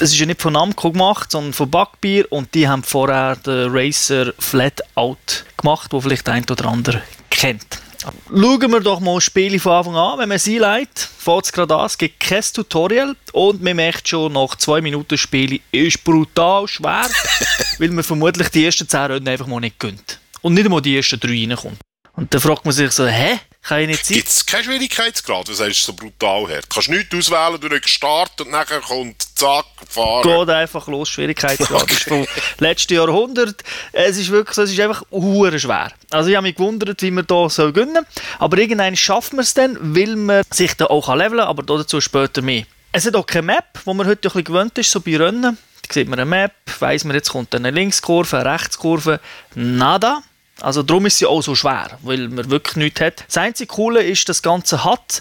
das 0.00 0.12
ist 0.12 0.18
ja 0.18 0.24
nicht 0.24 0.40
von 0.40 0.54
Namco 0.54 0.92
gemacht, 0.92 1.30
sondern 1.30 1.52
von 1.52 1.70
Backbier 1.70 2.24
und 2.30 2.54
die 2.54 2.66
haben 2.66 2.82
vorher 2.82 3.36
den 3.36 3.68
Racer 3.70 4.32
Flatout 4.38 5.44
gemacht, 5.60 5.92
wo 5.92 6.00
vielleicht 6.00 6.28
ein 6.28 6.44
oder 6.50 6.66
andere 6.66 7.02
kennt. 7.30 7.80
Schauen 8.02 8.72
wir 8.72 8.80
doch 8.80 9.00
mal 9.00 9.16
das 9.16 9.24
Spiel 9.24 9.60
von 9.60 9.72
Anfang 9.72 9.96
an. 9.96 10.18
Wenn 10.18 10.28
man 10.30 10.38
sie 10.38 10.58
leitet, 10.58 10.98
fängt 10.98 11.44
es 11.44 11.52
gerade 11.52 11.76
an, 11.76 11.86
es 11.86 11.98
gibt 11.98 12.18
kein 12.20 12.42
Tutorial 12.42 13.14
und 13.32 13.62
man 13.62 13.76
merkt 13.76 14.08
schon, 14.08 14.32
nach 14.32 14.56
zwei 14.56 14.80
Minuten 14.80 15.18
Spiel 15.18 15.60
ist 15.70 16.02
brutal 16.02 16.66
schwer, 16.66 17.06
weil 17.78 17.90
man 17.90 18.04
vermutlich 18.04 18.48
die 18.48 18.64
ersten 18.64 18.88
zehn 18.88 19.10
Runden 19.10 19.28
einfach 19.28 19.46
mal 19.46 19.60
nicht 19.60 19.78
gönnt. 19.78 20.18
Und 20.40 20.54
nicht 20.54 20.64
einmal 20.64 20.80
die 20.80 20.96
ersten 20.96 21.20
drei 21.20 21.46
reinkommt. 21.46 21.78
Und 22.14 22.32
dann 22.32 22.40
fragt 22.40 22.64
man 22.64 22.72
sich 22.72 22.90
so, 22.92 23.06
hä? 23.06 23.38
Ich 23.62 23.86
nicht 23.86 24.06
sein? 24.06 24.16
Gibt 24.16 24.28
es 24.28 24.46
keinen 24.46 24.64
Schwierigkeitsgrad? 24.64 25.46
Du 25.46 25.52
sagst 25.52 25.82
so 25.82 25.92
brutal 25.92 26.48
her. 26.48 26.60
Du 26.62 26.68
kannst 26.68 26.88
nichts 26.88 27.14
auswählen, 27.14 27.60
du 27.60 27.68
drückst 27.68 27.90
Start 27.90 28.40
und 28.40 28.50
nachher 28.50 28.80
kommt 28.80 29.22
zack, 29.34 29.66
fahren. 29.88 30.22
Geht 30.22 30.48
einfach 30.48 30.88
los, 30.88 31.08
Schwierigkeitsgrad. 31.10 31.82
Okay. 31.82 31.86
Das 31.86 31.98
ist 31.98 32.08
vom 32.08 32.26
letzten 32.58 32.94
Jahrhundert. 32.94 33.62
Es 33.92 34.16
ist 34.16 34.30
wirklich 34.30 34.56
es 34.58 34.72
ist 34.72 34.80
einfach 34.80 35.02
hure 35.10 35.58
schwer. 35.60 35.92
Also 36.10 36.30
ich 36.30 36.36
habe 36.36 36.46
mich 36.46 36.56
gewundert, 36.56 37.00
wie 37.02 37.10
wir 37.10 37.22
da 37.22 37.48
so 37.48 37.72
gönnen. 37.72 38.04
Aber 38.38 38.58
irgendwann 38.58 38.96
schaffen 38.96 39.36
wir 39.36 39.42
es 39.42 39.54
dann, 39.54 39.76
weil 39.94 40.16
man 40.16 40.42
sich 40.50 40.74
da 40.74 40.86
auch 40.86 41.14
leveln 41.14 41.38
kann, 41.38 41.48
aber 41.48 41.62
dazu 41.62 42.00
später 42.00 42.42
mehr. 42.42 42.64
Es 42.92 43.06
hat 43.06 43.14
auch 43.14 43.26
keine 43.26 43.46
Map, 43.46 43.80
wo 43.84 43.94
man 43.94 44.06
heute 44.06 44.28
ein 44.28 44.32
bisschen 44.32 44.44
gewöhnt 44.44 44.76
ist, 44.78 44.90
so 44.90 45.00
bei 45.00 45.16
Rennen. 45.16 45.56
Da 45.86 45.94
sieht 45.94 46.08
man 46.08 46.18
eine 46.18 46.28
Map, 46.28 46.54
weiss 46.80 47.04
man, 47.04 47.14
jetzt 47.14 47.30
kommt 47.30 47.54
eine 47.54 47.70
Linkskurve, 47.70 48.38
eine 48.38 48.52
Rechtskurve. 48.52 49.20
Nada. 49.54 50.22
Also 50.60 50.82
darum 50.82 51.06
ist 51.06 51.18
sie 51.18 51.26
auch 51.26 51.42
so 51.42 51.54
schwer, 51.54 51.98
weil 52.02 52.28
man 52.28 52.50
wirklich 52.50 52.76
nichts 52.76 53.00
hat. 53.00 53.24
Das 53.26 53.38
einzige 53.38 53.68
Coole 53.68 54.02
ist, 54.02 54.28
das 54.28 54.42
Ganze 54.42 54.84
hat, 54.84 55.20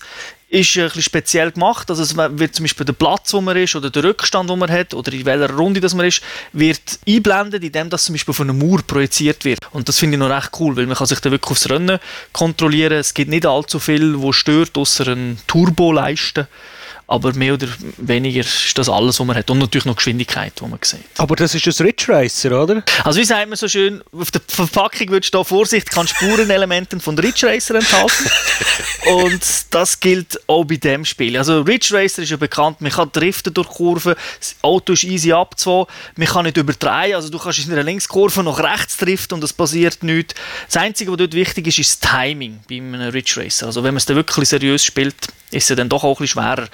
ist 0.49 0.75
ein 0.77 0.85
bisschen 0.85 1.03
speziell 1.03 1.51
gemacht. 1.51 1.89
Also 1.89 2.01
es 2.01 2.17
wird 2.17 2.55
zum 2.55 2.63
Beispiel 2.63 2.85
der 2.85 2.93
Platz, 2.93 3.33
wo 3.33 3.41
man 3.41 3.55
ist, 3.55 3.75
oder 3.75 3.89
der 3.89 4.03
Rückstand, 4.03 4.49
wo 4.49 4.55
man 4.55 4.71
hat, 4.71 4.93
oder 4.93 5.13
in 5.13 5.25
welcher 5.25 5.53
Runde 5.53 5.79
das 5.79 5.93
man 5.93 6.07
ist, 6.07 6.21
wird 6.53 6.99
einblendet, 7.07 7.63
indem 7.63 7.89
das 7.89 8.05
zum 8.05 8.13
Beispiel 8.13 8.33
von 8.33 8.49
einer 8.49 8.57
Mauer 8.57 8.81
projiziert 8.85 9.45
wird. 9.45 9.59
Und 9.71 9.87
das 9.87 9.99
finde 9.99 10.15
ich 10.15 10.19
noch 10.19 10.29
recht 10.29 10.51
cool, 10.59 10.75
weil 10.75 10.87
man 10.87 10.97
kann 10.97 11.07
sich 11.07 11.19
dann 11.19 11.31
wirklich 11.31 11.51
aufs 11.51 11.69
Rennen 11.69 11.99
kontrollieren. 12.33 12.97
Es 12.97 13.13
gibt 13.13 13.29
nicht 13.29 13.45
allzu 13.45 13.79
viel, 13.79 14.19
wo 14.19 14.31
stört, 14.31 14.77
außer 14.77 15.07
ein 15.07 15.39
Turbo-Leisten 15.47 16.47
aber 17.09 17.33
mehr 17.33 17.55
oder 17.55 17.67
weniger 17.97 18.41
ist 18.41 18.77
das 18.77 18.87
alles, 18.87 19.19
was 19.19 19.25
man 19.25 19.35
hat. 19.35 19.49
Und 19.49 19.57
natürlich 19.57 19.85
noch 19.85 19.95
Geschwindigkeit, 19.95 20.53
die 20.61 20.67
man 20.67 20.77
sieht. 20.83 20.99
Aber 21.17 21.35
das 21.35 21.55
ist 21.55 21.65
ein 21.65 21.85
Ridge 21.87 22.05
Racer, 22.07 22.61
oder? 22.61 22.83
Also 23.03 23.19
wie 23.19 23.25
sagt 23.25 23.49
man 23.49 23.57
so 23.57 23.67
schön, 23.67 24.03
auf 24.11 24.29
der 24.29 24.41
Verpackung 24.47 25.09
wird 25.09 25.25
stehen, 25.25 25.43
Vorsicht, 25.43 25.89
kann 25.89 26.07
Spurenelemente 26.07 26.99
von 26.99 27.17
Ridge 27.17 27.47
Racer 27.47 27.75
enthalten. 27.75 28.29
und 29.07 29.41
das 29.71 29.99
gilt 29.99 30.39
auch 30.45 30.65
bei 30.65 30.75
dem 30.75 31.03
Spiel. 31.03 31.35
Also 31.35 31.61
Ridge 31.61 31.95
Racer 31.95 32.21
ist 32.21 32.29
ja 32.29 32.37
bekannt, 32.37 32.79
man 32.79 32.91
kann 32.91 33.09
driften 33.11 33.55
durch 33.55 33.69
Kurven, 33.69 34.13
das 34.39 34.55
Auto 34.61 34.93
ist 34.93 35.03
easy 35.03 35.33
abzufahren, 35.33 35.87
man 36.15 36.27
kann 36.27 36.45
nicht 36.45 36.57
übertreiben, 36.57 37.15
also 37.15 37.29
du 37.29 37.39
kannst 37.39 37.65
in 37.65 37.71
einer 37.71 37.81
Linkskurve 37.81 38.43
nach 38.43 38.59
rechts 38.59 38.97
driften 38.97 39.37
und 39.37 39.43
es 39.43 39.51
passiert 39.51 40.03
nichts. 40.03 40.35
Das 40.67 40.77
Einzige, 40.77 41.09
was 41.09 41.17
dort 41.17 41.33
wichtig 41.33 41.65
ist, 41.65 41.79
ist 41.79 42.03
das 42.03 42.11
Timing 42.11 42.59
bei 42.69 42.75
einem 42.75 43.01
Ridge 43.09 43.33
Racer. 43.37 43.65
Also 43.65 43.83
wenn 43.83 43.95
man 43.95 43.97
es 43.97 44.05
dann 44.05 44.15
wirklich 44.15 44.47
seriös 44.47 44.85
spielt, 44.85 45.15
ist 45.49 45.71
es 45.71 45.75
dann 45.75 45.89
doch 45.89 46.03
auch 46.03 46.19
ein 46.19 46.25
bisschen 46.25 46.39
schwerer. 46.39 46.67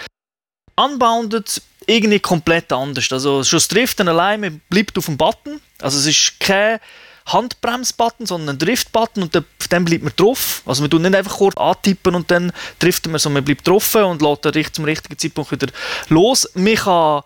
Unbounded 0.75 1.61
irgendwie 1.87 2.19
komplett 2.19 2.71
anders. 2.71 3.11
Also 3.11 3.43
schon 3.43 3.57
das 3.57 3.67
Driften 3.67 4.07
allein, 4.07 4.41
man 4.41 4.61
bleibt 4.69 4.97
auf 4.97 5.05
dem 5.05 5.17
Button. 5.17 5.61
Also 5.81 5.99
es 5.99 6.07
ist 6.07 6.39
kein 6.39 6.79
Handbremsbutton, 7.27 8.25
sondern 8.25 8.55
ein 8.55 8.59
Driftbutton 8.59 9.23
und 9.23 9.35
dann 9.35 9.85
bleibt 9.85 10.03
man 10.03 10.13
drauf. 10.15 10.61
Also 10.65 10.81
man 10.81 10.91
tut 10.91 11.01
nicht 11.01 11.15
einfach 11.15 11.37
kurz 11.37 11.57
antippen 11.57 12.15
und 12.15 12.29
dann 12.29 12.51
driftet 12.79 13.11
man, 13.11 13.19
sondern 13.19 13.41
man 13.41 13.45
bleibt 13.45 13.67
drauf 13.67 13.95
und 13.95 14.21
lässt 14.21 14.45
dann 14.45 14.73
zum 14.73 14.85
richtigen 14.85 15.17
Zeitpunkt 15.17 15.51
wieder 15.51 15.67
los. 16.09 16.49
Man 16.53 16.75
kann 16.75 17.23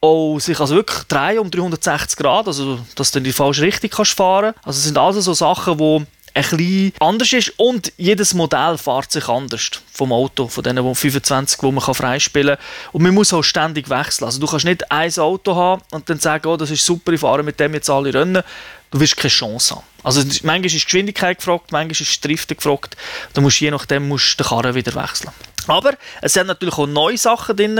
auch 0.00 0.38
sich 0.38 0.58
also 0.58 0.76
wirklich 0.76 1.02
drehen 1.04 1.40
um 1.40 1.50
360 1.50 2.18
Grad, 2.18 2.46
also 2.46 2.78
dass 2.94 3.10
du 3.10 3.18
in 3.18 3.24
die 3.24 3.32
falsche 3.32 3.62
Richtung 3.62 3.90
kannst 3.90 4.12
fahren. 4.12 4.54
Also 4.62 4.78
es 4.78 4.84
sind 4.84 4.96
also 4.96 5.20
so 5.20 5.34
Sachen, 5.34 5.76
die 5.76 6.06
ein 6.34 6.42
bisschen 6.42 6.92
anders 7.00 7.32
ist 7.32 7.52
und 7.58 7.92
jedes 7.96 8.34
Modell 8.34 8.78
fährt 8.78 9.10
sich 9.10 9.28
anders 9.28 9.70
vom 9.92 10.12
Auto, 10.12 10.48
von 10.48 10.64
denen 10.64 10.94
25, 10.94 11.60
die 11.60 11.72
man 11.72 11.82
freispielen 11.82 12.56
kann. 12.56 12.66
Und 12.92 13.02
man 13.02 13.14
muss 13.14 13.32
auch 13.32 13.42
ständig 13.42 13.88
wechseln. 13.90 14.26
Also 14.26 14.40
du 14.40 14.46
kannst 14.46 14.64
nicht 14.64 14.90
ein 14.90 15.18
Auto 15.18 15.54
haben 15.54 15.82
und 15.90 16.08
dann 16.08 16.18
sagen, 16.18 16.46
oh, 16.48 16.56
das 16.56 16.70
ist 16.70 16.84
super, 16.84 17.12
ich 17.12 17.20
fahre 17.20 17.42
mit 17.42 17.58
dem 17.60 17.74
jetzt 17.74 17.90
alle 17.90 18.12
Rennen. 18.12 18.42
Du 18.90 18.98
wirst 18.98 19.16
keine 19.16 19.30
Chance 19.30 19.76
haben. 19.76 19.84
Also 20.02 20.20
manchmal 20.42 20.66
ist 20.66 20.84
Geschwindigkeit 20.84 21.38
gefragt, 21.38 21.70
manchmal 21.72 21.92
ist 21.92 22.24
Driften 22.24 22.56
gefragt. 22.56 22.96
Da 23.34 23.40
musst 23.40 23.60
je 23.60 23.70
nachdem 23.70 24.08
musst 24.08 24.32
du 24.32 24.42
den 24.42 24.48
Karren 24.48 24.74
wieder 24.74 24.94
wechseln. 24.94 25.30
Aber 25.68 25.94
es 26.22 26.32
sind 26.32 26.46
natürlich 26.46 26.76
auch 26.76 26.86
neue 26.86 27.18
Sachen 27.18 27.56
drin, 27.56 27.76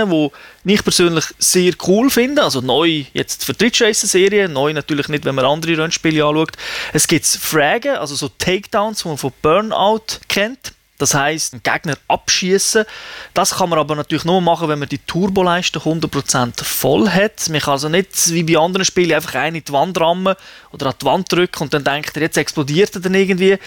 die 0.63 0.73
ich 0.73 0.83
persönlich 0.83 1.25
sehr 1.39 1.73
cool 1.87 2.09
finde. 2.09 2.43
Also 2.43 2.61
neu 2.61 3.05
jetzt 3.13 3.45
für 3.45 3.53
die 3.53 3.65
Ridge 3.65 3.93
Serie, 3.93 4.49
neu 4.49 4.73
natürlich 4.73 5.07
nicht, 5.07 5.25
wenn 5.25 5.35
man 5.35 5.45
andere 5.45 5.77
Rennspiele 5.77 6.25
anschaut. 6.25 6.51
Es 6.93 7.07
gibt 7.07 7.25
Fragen, 7.25 7.97
also 7.97 8.15
so 8.15 8.29
Takedowns, 8.29 9.03
die 9.03 9.07
man 9.07 9.17
von 9.17 9.33
Burnout 9.41 10.19
kennt. 10.27 10.73
Das 11.01 11.15
heißt, 11.15 11.53
einen 11.53 11.63
Gegner 11.63 11.97
abschießen. 12.07 12.85
Das 13.33 13.55
kann 13.55 13.69
man 13.69 13.79
aber 13.79 13.95
natürlich 13.95 14.23
nur 14.23 14.39
machen, 14.39 14.69
wenn 14.69 14.77
man 14.77 14.87
die 14.87 14.99
Turboleiste 14.99 15.79
100% 15.79 16.63
voll 16.63 17.09
hat. 17.09 17.49
Man 17.49 17.59
kann 17.59 17.71
also 17.71 17.89
nicht 17.89 18.29
wie 18.29 18.43
bei 18.43 18.59
anderen 18.59 18.85
Spielen 18.85 19.13
einfach 19.13 19.33
einen 19.33 19.55
in 19.55 19.63
die 19.63 19.73
Wand 19.73 19.99
rammen 19.99 20.35
oder 20.71 20.87
an 20.87 20.93
die 21.01 21.05
Wand 21.05 21.31
drücken 21.31 21.63
und 21.63 21.73
dann 21.73 21.83
denkt 21.83 22.15
er, 22.15 22.21
jetzt 22.21 22.37
explodiert 22.37 22.93
er 22.93 23.01
dann 23.01 23.15
irgendwie. 23.15 23.57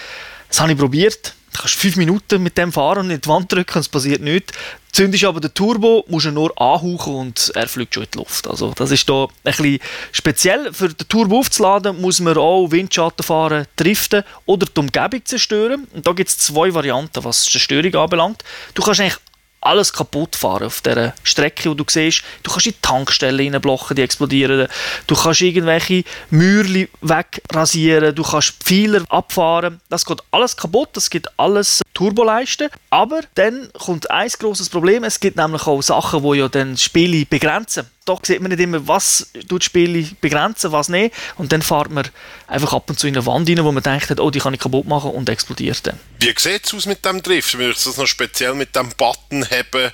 Das 0.49 0.61
habe 0.61 0.73
ich 0.73 0.79
probiert 0.79 1.35
Du 1.55 1.61
kannst 1.61 1.77
fünf 1.77 1.97
Minuten 1.97 2.43
mit 2.43 2.59
dem 2.59 2.73
fahren 2.73 3.07
und 3.07 3.11
in 3.11 3.21
die 3.21 3.29
Wand 3.29 3.51
drücken 3.51 3.79
es 3.79 3.89
passiert 3.89 4.21
nichts. 4.21 4.53
Zündest 4.91 5.25
aber 5.25 5.41
den 5.41 5.55
Turbo, 5.55 6.05
musst 6.09 6.27
du 6.27 6.33
nur 6.33 6.51
anhauchen 6.61 7.15
und 7.15 7.53
er 7.55 7.69
fliegt 7.69 7.95
schon 7.95 8.03
in 8.03 8.11
die 8.13 8.19
Luft. 8.19 8.49
Also 8.49 8.73
das 8.75 8.91
ist 8.91 9.09
da 9.09 9.25
ein 9.25 9.29
bisschen 9.45 9.79
speziell. 10.11 10.73
Für 10.73 10.89
den 10.89 11.09
Turbo 11.09 11.39
aufzuladen, 11.39 12.01
muss 12.01 12.21
man 12.21 12.37
auch 12.37 12.71
Windschatten 12.73 13.25
fahren, 13.25 13.67
driften 13.77 14.25
oder 14.47 14.67
die 14.67 14.81
Umgebung 14.81 15.25
zerstören. 15.25 15.87
Und 15.93 16.07
da 16.07 16.13
gibt 16.13 16.31
es 16.31 16.39
zwei 16.39 16.75
Varianten, 16.75 17.23
was 17.23 17.45
die 17.45 17.53
Zerstörung 17.53 17.95
anbelangt. 17.95 18.43
Du 18.75 18.83
kannst 18.83 19.01
eigentlich 19.01 19.19
alles 19.65 19.93
kaputt 19.93 20.37
fahren 20.37 20.65
auf 20.65 20.81
dieser 20.81 21.15
Strecke, 21.23 21.71
wo 21.71 21.75
du 21.75 21.85
siehst. 21.89 22.23
Du 22.43 22.51
kannst 22.51 22.67
in 22.67 22.73
die 22.73 22.81
Tankstellen 22.81 23.55
reinblocken, 23.55 23.97
die 23.97 24.03
explodieren. 24.03 24.69
Du 25.07 25.15
kannst 25.15 25.41
irgendwelche 25.41 26.05
Mürli 26.31 26.89
wegrasieren. 27.01 28.15
Du 28.15 28.23
kannst 28.23 28.55
Pfeiler 28.63 29.05
abfahren. 29.09 29.81
Das 29.89 30.05
geht 30.05 30.23
alles 30.31 30.57
kaputt. 30.57 30.91
Das 30.93 31.11
gibt 31.11 31.29
alles 31.39 31.83
Turboleisten. 31.95 32.69
Aber 32.91 33.21
dann 33.35 33.69
kommt 33.73 34.11
ein 34.11 34.29
großes 34.29 34.69
Problem. 34.69 35.05
Es 35.05 35.21
gibt 35.21 35.37
nämlich 35.37 35.67
auch 35.67 35.83
Sachen, 35.83 36.23
die 36.23 36.39
ja 36.39 36.49
dann 36.49 36.77
Spiele 36.77 37.27
begrenzen 37.27 37.87
doch 38.05 38.21
sieht 38.25 38.41
man 38.41 38.51
nicht 38.51 38.61
immer, 38.61 38.87
was 38.87 39.31
tut 39.49 39.65
Spiele 39.65 40.09
begrenzen, 40.21 40.73
was 40.73 40.89
nicht. 40.89 41.15
Und 41.37 41.53
dann 41.53 41.63
fährt 41.63 41.91
man 41.91 42.09
einfach 42.47 42.73
ab 42.73 42.91
und 42.91 42.99
zu 42.99 43.07
in 43.07 43.17
eine 43.17 43.25
Wand 43.27 43.49
rein, 43.49 43.65
wo 43.65 43.73
man 43.73 43.83
denkt, 43.83 44.21
oh, 44.21 44.31
die 44.31 44.41
kann 44.41 44.55
ich 44.55 44.61
kaputt 44.61 44.87
machen 44.87 45.11
und 45.11 45.29
explodiert 45.29 45.87
dann. 45.87 45.99
Wie 46.21 46.35
sieht 46.37 46.67
es 46.67 46.75
aus 46.75 46.87
mit 46.87 47.05
dem 47.05 47.23
Drift? 47.23 47.57
Wenn 47.59 47.71
ich 47.71 47.83
das 47.83 47.97
noch 47.97 48.07
speziell 48.07 48.55
mit 48.55 48.77
dem 48.77 48.91
Button 48.91 49.45
haben, 49.45 49.93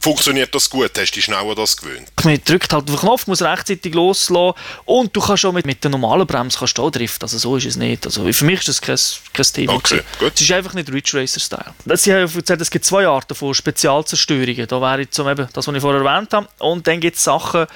funktioniert 0.00 0.54
das 0.54 0.68
gut? 0.68 0.90
Hast 0.96 1.10
du 1.10 1.14
dich 1.14 1.24
schnell 1.24 1.38
an 1.38 1.54
das 1.56 1.76
gewöhnt? 1.76 2.08
Man 2.22 2.40
drückt 2.44 2.72
halt 2.72 2.84
auf 2.84 2.90
den 2.90 2.98
Knopf, 2.98 3.26
muss 3.26 3.42
rechtzeitig 3.42 3.94
loslassen 3.94 4.58
und 4.84 5.14
du 5.14 5.20
kannst 5.20 5.44
auch 5.44 5.52
mit, 5.52 5.66
mit 5.66 5.82
der 5.82 5.90
normalen 5.90 6.26
Bremse 6.26 6.58
kannst 6.58 6.78
du 6.78 6.82
auch 6.82 6.90
driften. 6.90 7.24
Also 7.24 7.38
so 7.38 7.56
ist 7.56 7.66
es 7.66 7.76
nicht. 7.76 8.04
Also 8.06 8.30
für 8.32 8.44
mich 8.44 8.60
ist 8.60 8.68
das 8.68 8.80
kein, 8.80 8.98
kein 9.32 9.46
Thema. 9.52 9.74
Okay, 9.74 9.96
gewesen. 9.96 10.06
gut. 10.18 10.32
Es 10.34 10.40
ist 10.40 10.52
einfach 10.52 10.74
nicht 10.74 10.92
Ridge 10.92 11.18
Racer 11.20 11.40
Style. 11.40 11.74
Sie 11.96 12.12
haben 12.12 12.32
gesagt, 12.32 12.60
es 12.60 12.70
gibt 12.70 12.84
zwei 12.84 13.06
Arten 13.06 13.34
von 13.34 13.54
Spezialzerstörungen. 13.54 14.66
Da 14.66 14.80
wäre 14.80 15.08
zum 15.10 15.28
eben 15.28 15.48
das, 15.52 15.66
was 15.66 15.74
ich 15.74 15.80
vorher 15.80 16.02
erwähnt 16.02 16.32
habe. 16.32 16.48
Und 16.58 16.86
dann 16.86 17.00
gibt 17.00 17.16
es 17.16 17.24
Sachen, 17.24 17.66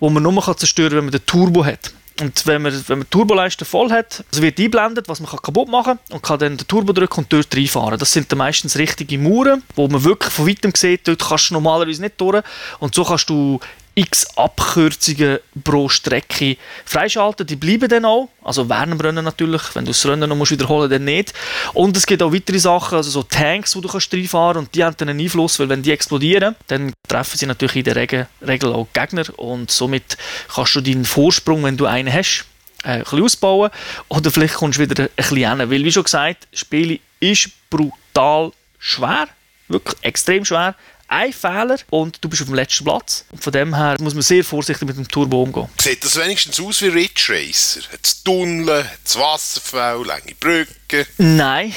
die 0.00 0.10
man 0.10 0.22
nur 0.22 0.42
kann 0.42 0.56
zerstören 0.56 0.90
kann, 0.90 0.98
wenn 0.98 1.04
man 1.06 1.12
den 1.12 1.26
Turbo 1.26 1.64
hat. 1.64 1.92
Und 2.20 2.46
wenn 2.46 2.62
man, 2.62 2.72
wenn 2.72 2.98
man 2.98 3.06
die 3.06 3.10
Turboleiste 3.10 3.64
voll 3.64 3.90
hat, 3.90 4.24
also 4.30 4.42
wird 4.42 4.58
eingeblendet, 4.58 5.08
was 5.08 5.20
man 5.20 5.28
kann 5.28 5.42
kaputt 5.42 5.68
machen 5.68 5.98
kann 5.98 6.16
und 6.16 6.22
kann 6.22 6.38
dann 6.38 6.56
den 6.56 6.66
Turbo 6.66 6.92
drücken 6.92 7.20
und 7.20 7.32
dort 7.32 7.54
reinfahren. 7.54 7.98
Das 7.98 8.12
sind 8.12 8.32
dann 8.32 8.38
meistens 8.38 8.78
richtige 8.78 9.18
Mauern, 9.18 9.62
wo 9.74 9.86
man 9.88 10.02
wirklich 10.02 10.32
von 10.32 10.48
weitem 10.48 10.72
sieht, 10.74 11.06
dort 11.06 11.22
kannst 11.22 11.50
du 11.50 11.54
normalerweise 11.54 12.00
nicht 12.00 12.18
durch. 12.18 12.42
Und 12.78 12.94
so 12.94 13.04
kannst 13.04 13.28
du 13.28 13.60
x 13.96 14.26
Abkürzungen 14.36 15.38
pro 15.64 15.88
Strecke 15.88 16.58
freischalten. 16.84 17.46
Die 17.46 17.56
bleiben 17.56 17.88
dann 17.88 18.04
auch. 18.04 18.28
Also 18.44 18.68
während 18.68 18.92
dem 18.92 19.00
Rennen 19.00 19.24
natürlich. 19.24 19.74
Wenn 19.74 19.86
du 19.86 19.90
das 19.90 20.06
Rennen 20.06 20.28
noch 20.28 20.36
musst 20.36 20.52
wiederholen 20.52 20.90
dann 20.90 21.04
nicht. 21.04 21.32
Und 21.72 21.96
es 21.96 22.06
gibt 22.06 22.22
auch 22.22 22.32
weitere 22.32 22.58
Sachen, 22.58 22.96
also 22.96 23.10
so 23.10 23.22
Tanks, 23.22 23.74
wo 23.74 23.80
du 23.80 23.88
kannst 23.88 24.12
reinfahren 24.12 24.58
und 24.58 24.74
die 24.74 24.84
haben 24.84 24.94
dann 24.98 25.08
einen 25.08 25.20
Einfluss, 25.20 25.58
weil 25.58 25.70
wenn 25.70 25.82
die 25.82 25.92
explodieren, 25.92 26.54
dann 26.66 26.92
treffen 27.08 27.38
sie 27.38 27.46
natürlich 27.46 27.76
in 27.76 27.84
der 27.84 27.96
Regel, 27.96 28.26
auch 28.72 28.86
Gegner 28.92 29.24
und 29.38 29.70
somit 29.70 30.18
kannst 30.54 30.74
du 30.74 30.82
deinen 30.82 31.06
Vorsprung, 31.06 31.64
wenn 31.64 31.78
du 31.78 31.86
einen 31.86 32.12
hast, 32.12 32.44
äh, 32.84 32.88
ein 32.88 33.02
bisschen 33.02 33.24
ausbauen 33.24 33.70
oder 34.08 34.30
vielleicht 34.30 34.54
kommst 34.54 34.78
du 34.78 34.82
wieder 34.82 35.04
ein 35.04 35.08
bisschen 35.16 35.58
hin. 35.58 35.70
Weil, 35.70 35.84
wie 35.84 35.92
schon 35.92 36.04
gesagt, 36.04 36.46
das 36.50 36.60
Spiel 36.60 37.00
ist 37.18 37.48
brutal 37.70 38.52
schwer, 38.78 39.28
wirklich 39.68 39.96
extrem 40.02 40.44
schwer. 40.44 40.74
Ein 41.08 41.32
Fehler 41.32 41.78
und 41.90 42.22
du 42.22 42.28
bist 42.28 42.42
auf 42.42 42.48
dem 42.48 42.54
letzten 42.54 42.84
Platz. 42.84 43.24
Und 43.30 43.42
von 43.42 43.52
dem 43.52 43.74
her 43.74 43.96
muss 44.00 44.14
man 44.14 44.22
sehr 44.22 44.44
vorsichtig 44.44 44.86
mit 44.86 44.96
dem 44.96 45.06
Turbo 45.06 45.42
umgehen. 45.42 45.68
Sieht 45.80 46.04
das 46.04 46.16
wenigstens 46.16 46.60
aus 46.60 46.82
wie 46.82 46.88
Ridge 46.88 47.26
Racer? 47.28 47.80
Hat 47.92 48.00
es 48.02 48.22
Tunnel, 48.22 48.84
hat 48.84 48.98
es 49.04 49.16
Wasserfälle, 49.16 50.04
lange 50.04 50.34
Brücken? 50.38 51.06
Nein. 51.18 51.72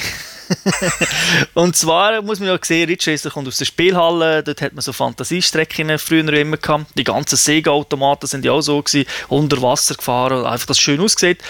und 1.54 1.76
zwar 1.76 2.22
muss 2.22 2.40
man 2.40 2.48
ja 2.48 2.58
sehen, 2.60 2.88
Ridge 2.88 3.12
Racer 3.12 3.30
kommt 3.30 3.46
aus 3.46 3.58
der 3.58 3.66
Spielhalle, 3.66 4.42
dort 4.42 4.60
hat 4.62 4.72
man 4.72 4.82
so 4.82 4.92
Fantasiestrecken 4.92 5.96
früher 5.98 6.32
immer 6.32 6.56
gehabt. 6.56 6.86
Die 6.96 7.04
ganzen 7.04 7.36
Sega-Automaten 7.36 8.26
sind 8.26 8.44
ja 8.44 8.52
auch 8.52 8.60
so 8.62 8.82
gewesen, 8.82 9.08
unter 9.28 9.62
Wasser 9.62 9.94
gefahren, 9.94 10.44
einfach 10.44 10.66
das 10.66 10.80
schön 10.80 11.00
aussieht. 11.00 11.42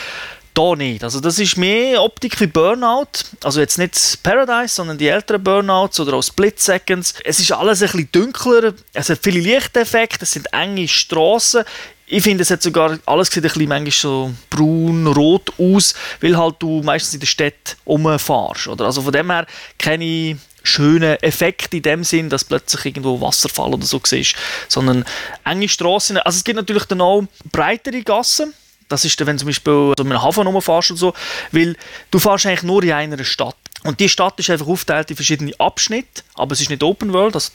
Da 0.55 0.75
nicht. 0.75 1.05
Also 1.05 1.21
das 1.21 1.39
ist 1.39 1.57
mehr 1.57 2.03
Optik 2.03 2.41
wie 2.41 2.47
Burnout. 2.47 3.07
Also 3.45 3.61
jetzt 3.61 3.79
nicht 3.79 4.23
Paradise, 4.23 4.75
sondern 4.75 4.99
die 4.99 5.09
älteren 5.09 5.43
Burnouts 5.43 6.01
oder 6.01 6.15
auch 6.15 6.23
Split 6.23 6.59
Seconds. 6.59 7.15
Es 7.25 7.39
ist 7.39 7.53
alles 7.53 7.83
ein 7.83 7.89
bisschen 7.89 8.09
dunkler. 8.13 8.75
Es 8.93 9.09
hat 9.11 9.21
viele 9.23 9.41
Lichteffekte. 9.41 10.25
Es 10.25 10.33
sind 10.33 10.53
enge 10.53 10.89
Straßen. 10.89 11.65
Ich 12.13 12.25
finde, 12.25 12.43
es 12.43 12.51
hat 12.51 12.63
sogar 12.63 12.99
alles 13.07 13.29
sieht 13.29 13.45
ein 13.45 13.53
bisschen 13.53 13.69
manchmal 13.69 13.93
so 13.93 14.33
braun-rot 14.51 15.53
aus, 15.59 15.95
weil 16.21 16.37
halt 16.37 16.57
du 16.59 16.83
meistens 16.83 17.15
in 17.15 17.21
der 17.21 17.29
Stadt 17.29 17.77
rumfährst. 17.87 18.67
Oder? 18.67 18.87
Also 18.87 19.03
von 19.03 19.13
dem 19.13 19.31
her 19.31 19.47
keine 19.79 20.37
schönen 20.65 21.17
Effekte 21.23 21.77
in 21.77 21.83
dem 21.85 22.05
Sinn, 22.05 22.29
dass 22.29 22.45
plötzlich 22.45 22.87
irgendwo 22.87 23.21
Wasserfall 23.21 23.73
oder 23.75 23.87
so 23.87 24.01
siehst, 24.05 24.35
sondern 24.67 25.05
enge 25.45 25.69
Straßen. 25.69 26.19
Also 26.19 26.39
es 26.39 26.45
gibt 26.45 26.57
natürlich 26.57 26.85
dann 26.85 27.01
auch 27.01 27.23
breitere 27.53 28.03
Gassen. 28.03 28.55
Das 28.91 29.05
ist 29.05 29.19
dann, 29.21 29.29
wenn 29.29 29.37
du 29.37 29.41
zum 29.41 29.49
Beispiel 29.49 29.95
so 29.97 30.05
mit 30.05 30.13
einem 30.13 30.23
Hafen 30.23 30.47
rumfährst 30.47 30.91
und 30.91 30.97
so, 30.99 31.15
weil 31.53 31.77
du 32.11 32.19
fährst 32.19 32.45
eigentlich 32.45 32.65
nur 32.65 32.83
in 32.83 32.93
einer 32.93 33.25
Stadt. 33.25 33.57
Und 33.85 34.01
die 34.01 34.09
Stadt 34.09 34.39
ist 34.39 34.51
einfach 34.51 34.67
aufgeteilt 34.67 35.11
in 35.11 35.17
verschiedene 35.17 35.53
Abschnitte, 35.59 36.23
aber 36.35 36.53
es 36.53 36.61
ist 36.61 36.69
nicht 36.69 36.83
Open 36.83 37.13
World, 37.13 37.35
also 37.35 37.51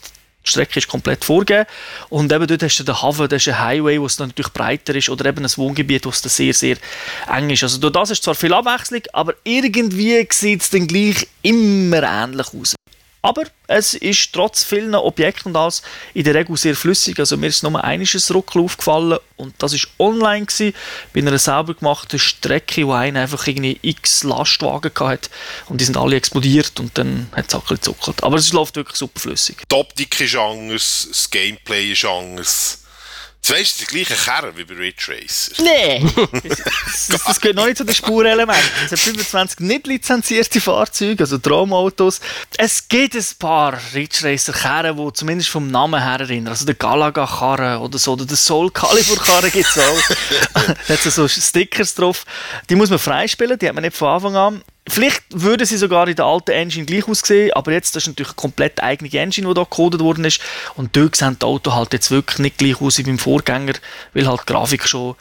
die 0.46 0.50
Strecke 0.50 0.78
ist 0.78 0.88
komplett 0.88 1.24
vorgegeben. 1.24 1.66
Und 2.08 2.32
eben 2.32 2.46
dort 2.46 2.62
hast 2.62 2.78
du 2.78 2.84
den 2.84 3.00
Hafen, 3.00 3.28
das 3.28 3.46
ist 3.46 3.52
ein 3.52 3.60
Highway, 3.60 4.00
wo 4.00 4.06
es 4.06 4.16
dann 4.16 4.28
natürlich 4.28 4.52
breiter 4.52 4.94
ist, 4.94 5.08
oder 5.08 5.26
eben 5.26 5.44
ein 5.44 5.56
Wohngebiet, 5.56 6.06
wo 6.06 6.10
es 6.10 6.22
dann 6.22 6.30
sehr, 6.30 6.54
sehr 6.54 6.76
eng 7.32 7.50
ist. 7.50 7.62
Also 7.62 7.78
durch 7.78 7.92
das 7.92 8.10
ist 8.10 8.22
zwar 8.22 8.34
viel 8.34 8.54
Abwechslung, 8.54 9.02
aber 9.12 9.34
irgendwie 9.44 10.26
sieht 10.30 10.62
es 10.62 10.70
dann 10.70 10.86
gleich 10.86 11.28
immer 11.42 12.02
ähnlich 12.02 12.46
aus. 12.54 12.75
Aber 13.26 13.42
es 13.66 13.94
ist 13.94 14.32
trotz 14.32 14.62
vielen 14.62 14.94
Objekten 14.94 15.50
und 15.50 15.56
alles 15.56 15.82
in 16.14 16.22
der 16.22 16.36
Regel 16.36 16.56
sehr 16.56 16.76
flüssig. 16.76 17.18
Also 17.18 17.36
mir 17.36 17.48
ist 17.48 17.64
nur 17.64 17.82
einiges 17.82 18.32
Ruckel 18.32 18.62
aufgefallen 18.62 19.18
und 19.34 19.52
das 19.58 19.72
ist 19.72 19.88
online 19.98 20.46
gewesen, 20.46 20.76
bei 21.12 21.22
einer 21.22 21.36
selber 21.36 21.74
gemachten 21.74 22.20
Strecke, 22.20 22.86
wo 22.86 22.92
einer 22.92 23.22
einfach 23.22 23.44
irgendwie 23.48 23.80
x 23.82 24.22
Lastwagen 24.22 24.92
hatte 25.00 25.28
und 25.68 25.80
die 25.80 25.84
sind 25.84 25.96
alle 25.96 26.14
explodiert 26.14 26.78
und 26.78 26.96
dann 26.96 27.26
hat 27.32 27.48
es 27.48 27.54
auch 27.56 27.68
ein 27.68 27.74
gezuckelt. 27.74 28.22
Aber 28.22 28.36
es 28.36 28.52
läuft 28.52 28.76
wirklich 28.76 28.96
super 28.96 29.18
flüssig. 29.18 29.56
Die 29.68 29.74
Optik 29.74 30.20
ist 30.20 30.36
anders, 30.36 31.08
das 31.08 31.28
Gameplay 31.28 31.90
ist 31.90 32.04
anders. 32.04 32.85
Das 33.46 33.56
weißt 33.56 33.80
du, 33.80 33.84
die 33.84 34.04
gleiche 34.04 34.14
Kerre 34.14 34.56
wie 34.56 34.64
bei 34.64 34.74
Ridge 34.74 35.06
Racer. 35.06 35.62
Nein! 35.62 36.12
das, 36.42 37.06
das, 37.08 37.24
das 37.24 37.40
gehört 37.40 37.56
noch 37.56 37.66
nicht 37.66 37.76
zu 37.76 37.84
den 37.84 37.94
Spurelementen. 37.94 38.70
Es 38.86 38.90
hat 38.90 38.98
25 38.98 39.60
nicht 39.60 39.86
lizenzierte 39.86 40.60
Fahrzeuge, 40.60 41.22
also 41.22 41.38
Traumautos. 41.38 42.20
Es 42.58 42.88
gibt 42.88 43.14
ein 43.14 43.24
paar 43.38 43.78
Ridge 43.94 44.24
Racer 44.24 44.52
Karren, 44.52 44.96
die 44.96 45.12
zumindest 45.12 45.50
vom 45.50 45.70
Namen 45.70 46.02
her 46.02 46.18
erinnern. 46.18 46.48
Also 46.48 46.66
der 46.66 46.74
Galaga 46.74 47.24
Karren 47.24 47.78
oder 47.82 47.98
so, 47.98 48.14
oder 48.14 48.26
der 48.26 48.36
Soul 48.36 48.72
Calibur 48.72 49.18
Karren 49.18 49.52
gibt 49.52 49.68
es 49.68 49.78
auch. 49.78 50.74
da 50.88 50.94
hat 50.94 51.02
so 51.02 51.28
Stickers 51.28 51.94
drauf. 51.94 52.24
Die 52.68 52.74
muss 52.74 52.90
man 52.90 52.98
freispielen, 52.98 53.56
die 53.56 53.68
hat 53.68 53.76
man 53.76 53.84
nicht 53.84 53.96
von 53.96 54.08
Anfang 54.08 54.34
an. 54.34 54.64
Vielleicht 54.88 55.24
würde 55.30 55.66
sie 55.66 55.76
sogar 55.76 56.06
in 56.06 56.14
der 56.14 56.26
alten 56.26 56.52
Engine 56.52 56.86
gleich 56.86 57.08
aussehen, 57.08 57.52
aber 57.54 57.72
jetzt 57.72 57.96
das 57.96 58.04
ist 58.04 58.08
natürlich 58.08 58.30
eine 58.30 58.36
komplett 58.36 58.82
eigene 58.82 59.12
Engine, 59.12 59.48
die 59.48 59.54
da 59.54 59.62
gecodet 59.64 60.00
worden 60.00 60.24
ist. 60.24 60.40
Und 60.76 60.96
dort 60.96 61.16
sehen 61.16 61.36
die 61.40 61.44
Autos 61.44 61.74
halt 61.74 61.92
jetzt 61.92 62.10
wirklich 62.10 62.38
nicht 62.38 62.58
gleich 62.58 62.80
aus 62.80 62.98
wie 62.98 63.02
beim 63.02 63.18
Vorgänger, 63.18 63.74
weil 64.14 64.28
halt 64.28 64.42
die 64.42 64.52
Grafik 64.52 64.86
schon 64.86 65.10
ein 65.10 65.16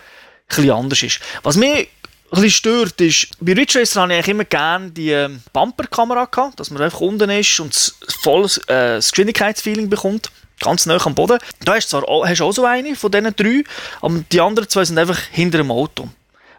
bisschen 0.47 0.71
anders 0.71 1.01
ist. 1.01 1.19
Was 1.41 1.58
mich 1.58 1.89
ein 2.32 2.41
bisschen 2.41 2.51
stört, 2.51 3.01
ist, 3.01 3.30
bei 3.39 3.54
Ridge 3.54 3.80
Racer 3.80 4.01
habe 4.01 4.13
ich 4.13 4.17
eigentlich 4.17 4.32
immer 4.32 4.45
gerne 4.45 4.91
die 4.91 5.12
ähm, 5.12 5.41
Bumperkamera 5.51 6.25
gehabt, 6.25 6.60
dass 6.60 6.69
man 6.69 6.82
einfach 6.82 7.01
unten 7.01 7.30
ist 7.30 7.60
und 7.60 7.95
volles 8.21 8.60
äh, 8.67 8.97
Geschwindigkeitsfeeling 8.97 9.89
bekommt. 9.89 10.30
Ganz 10.62 10.86
nah 10.86 11.04
am 11.04 11.15
Boden. 11.15 11.39
Da 11.63 11.75
hast 11.75 11.88
du 11.88 11.97
zwar 11.97 12.08
auch, 12.08 12.25
hast 12.25 12.41
auch 12.41 12.51
so 12.51 12.65
eine 12.65 12.95
von 12.95 13.12
diesen 13.12 13.36
drei, 13.36 13.63
aber 14.01 14.23
die 14.32 14.41
anderen 14.41 14.69
zwei 14.69 14.86
sind 14.86 14.97
einfach 14.97 15.19
hinter 15.32 15.58
dem 15.58 15.71
Auto. 15.71 16.08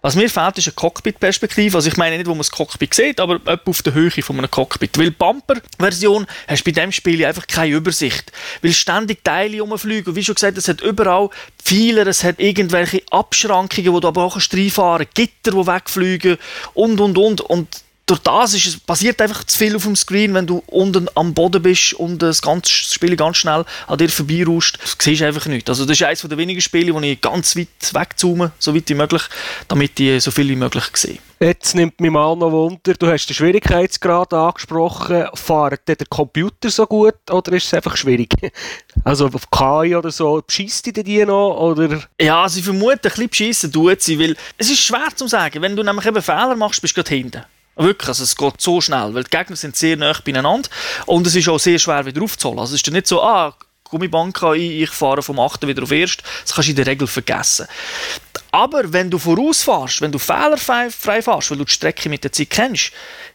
Was 0.07 0.14
mir 0.14 0.31
fehlt, 0.31 0.57
ist 0.57 0.69
eine 0.69 0.75
Cockpit-Perspektive. 0.75 1.79
Also 1.79 1.88
ich 1.88 1.97
meine 1.97 2.16
nicht, 2.16 2.29
wo 2.29 2.31
man 2.31 2.38
das 2.38 2.53
Cockpit 2.53 2.95
sieht, 2.95 3.19
aber 3.19 3.40
etwa 3.45 3.71
auf 3.71 3.83
der 3.83 3.92
Höhe 3.92 4.12
von 4.12 4.38
einem 4.38 4.49
Cockpit. 4.49 4.97
Weil 4.99 5.11
Bumper-Version 5.11 6.29
hast 6.47 6.61
du 6.61 6.64
bei 6.64 6.71
diesem 6.71 6.92
Spiel 6.92 7.25
einfach 7.25 7.49
keine 7.49 7.75
Übersicht. 7.75 8.31
Weil 8.62 8.73
ständig 8.73 9.25
Teile 9.25 9.61
rumfliegen. 9.61 10.11
Und 10.11 10.14
wie 10.14 10.23
schon 10.23 10.37
gesagt, 10.37 10.59
es 10.59 10.69
hat 10.69 10.81
überall 10.81 11.31
Pfeiler, 11.61 12.07
es 12.07 12.23
hat 12.23 12.38
irgendwelche 12.38 13.03
Abschrankungen, 13.11 13.92
wo 13.92 13.99
du 13.99 14.07
aber 14.07 14.23
auch 14.23 14.37
reinfahren 14.37 15.09
kannst, 15.12 15.14
Gitter, 15.16 15.51
die 15.51 15.66
wegfliegen 15.66 16.38
und, 16.75 17.01
und, 17.01 17.19
und. 17.19 17.40
Und 17.40 17.69
durch 18.07 18.21
das 18.21 18.55
ist 18.55 18.66
es, 18.66 18.79
passiert 18.79 19.21
einfach 19.21 19.42
zu 19.42 19.59
viel 19.59 19.75
auf 19.75 19.83
dem 19.83 19.97
Screen, 19.97 20.33
wenn 20.33 20.47
du 20.47 20.62
unten 20.66 21.09
am 21.16 21.35
Boden 21.35 21.61
bist 21.61 21.92
und 21.95 22.23
das 22.23 22.40
ganze 22.40 22.73
Spiel 22.73 23.16
ganz 23.16 23.38
schnell 23.38 23.64
an 23.88 23.99
dir 23.99 24.09
vorbeirauscht. 24.09 24.79
Du 24.79 25.05
siehst 25.05 25.23
einfach 25.23 25.47
nichts. 25.47 25.69
Also 25.69 25.85
das 25.85 26.01
ist 26.01 26.07
eines 26.07 26.21
der 26.21 26.38
wenigen 26.38 26.61
Spiele, 26.61 26.95
wo 26.95 27.01
ich 27.01 27.21
ganz 27.21 27.57
weit 27.57 27.66
wegzoome, 27.92 28.53
so 28.61 28.77
weit 28.77 28.88
wie 28.88 28.95
möglich, 28.95 29.23
damit 29.66 29.99
ich 29.99 30.23
so 30.23 30.31
viel 30.31 30.49
wie 30.49 30.55
möglich 30.55 30.85
sehe. 30.95 31.19
Jetzt 31.40 31.75
nimmt 31.75 32.01
mich 32.01 32.11
mal 32.11 32.37
noch 32.37 32.53
Wunder, 32.53 32.95
du 32.95 33.09
hast 33.09 33.27
den 33.27 33.35
Schwierigkeitsgrad 33.35 34.33
angesprochen. 34.33 35.27
Fährt 35.35 35.88
der 35.88 35.97
Computer 36.09 36.71
so 36.71 36.87
gut 36.87 37.16
oder 37.29 37.53
ist 37.53 37.66
es 37.66 37.75
einfach 37.75 37.97
schwierig? 37.97 38.33
Also 39.05 39.27
auf 39.27 39.51
KI 39.51 39.95
oder 39.95 40.11
so, 40.11 40.42
beschisst 40.45 40.87
die 40.87 40.92
die 40.92 41.25
noch? 41.25 41.61
Oder? 41.61 42.03
Ja, 42.21 42.42
also 42.42 42.59
ich 42.59 42.64
vermute, 42.64 42.95
ein 42.95 43.01
bisschen 43.03 43.29
beschissen 43.29 43.73
tut 43.73 44.03
sie, 44.03 44.19
weil 44.19 44.37
es 44.59 44.69
ist 44.69 44.81
schwer 44.81 45.09
zu 45.14 45.29
sagen. 45.29 45.62
Wenn 45.62 45.77
du 45.77 45.85
nämlich 45.85 46.07
eben 46.07 46.23
Fehler 46.23 46.57
machst, 46.57 46.81
bist 46.81 46.97
du 46.97 47.03
gerade 47.03 47.14
hinten. 47.14 47.45
Wirklich, 47.76 48.08
also 48.08 48.24
es 48.24 48.36
geht 48.36 48.60
so 48.60 48.80
schnell, 48.80 49.12
weil 49.14 49.24
die 49.24 49.30
Gegner 49.30 49.54
sind 49.54 49.76
sehr 49.76 49.96
nah 49.96 50.14
beieinander 50.24 50.68
und 51.04 51.26
es 51.26 51.34
ist 51.34 51.48
auch 51.48 51.58
sehr 51.58 51.78
schwer 51.78 52.06
wieder 52.06 52.22
aufzuholen. 52.22 52.58
Also 52.58 52.74
es 52.74 52.82
ist 52.82 52.90
nicht 52.90 53.06
so, 53.06 53.22
ah, 53.22 53.54
Gummibank 53.88 54.40
ich, 54.55 54.83
ich 54.83 54.90
fahre 54.90 55.22
vom 55.22 55.38
8. 55.40 55.66
wieder 55.66 55.83
auf 55.83 55.92
1. 55.92 56.18
Das 56.42 56.55
kannst 56.55 56.68
du 56.68 56.72
in 56.72 56.77
der 56.77 56.87
Regel 56.87 57.07
vergessen. 57.07 57.66
Aber 58.53 58.92
wenn 58.92 59.11
du 59.11 59.18
vorausfährst, 59.18 60.01
wenn 60.01 60.12
du 60.12 60.18
fehlerfrei 60.18 60.90
fährst, 60.90 61.51
weil 61.51 61.59
du 61.59 61.64
die 61.64 61.72
Strecke 61.72 62.09
mit 62.09 62.25
der 62.25 62.33
Zeit 62.33 62.51
kennst, 62.51 62.92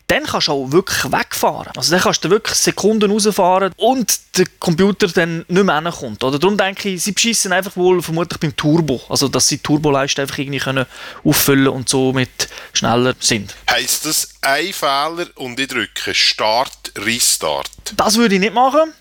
dann 0.08 0.24
kannst 0.24 0.50
du 0.50 0.52
auch 0.52 0.72
wirklich 0.72 1.06
wegfahren. 1.06 1.72
Also 1.78 1.92
dann 1.92 2.02
kannst 2.02 2.26
du 2.26 2.30
wirklich 2.30 2.58
Sekunden 2.58 3.10
rausfahren 3.10 3.72
und 3.78 4.20
der 4.36 4.46
Computer 4.60 5.08
dann 5.08 5.46
nicht 5.48 5.64
mehr 5.64 5.82
hinkommt. 5.82 6.24
Oder 6.24 6.38
darum 6.38 6.58
denke 6.58 6.90
ich, 6.90 7.04
sie 7.04 7.14
beschissen 7.14 7.54
einfach 7.54 7.76
wohl 7.78 8.02
vermutlich 8.02 8.40
beim 8.40 8.56
Turbo. 8.56 9.02
Also 9.08 9.30
dass 9.30 9.48
sie 9.48 9.58
die 9.58 9.64
Turboleiste 9.64 10.22
einfach 10.22 10.38
irgendwie 10.38 10.60
können 10.60 10.86
auffüllen 11.24 11.70
und 11.70 11.88
somit 11.88 12.50
schneller 12.74 13.14
sind. 13.20 13.56
Heißt 13.70 14.06
das 14.06 14.34
ein 14.42 14.74
Fehler 14.74 15.28
und 15.36 15.60
ich 15.60 15.68
drücke 15.68 16.14
Start, 16.14 16.92
Restart? 16.98 17.72
Das 17.96 18.18
würde 18.18 18.36
ich 18.36 18.42
nicht 18.42 18.54
machen, 18.54 18.94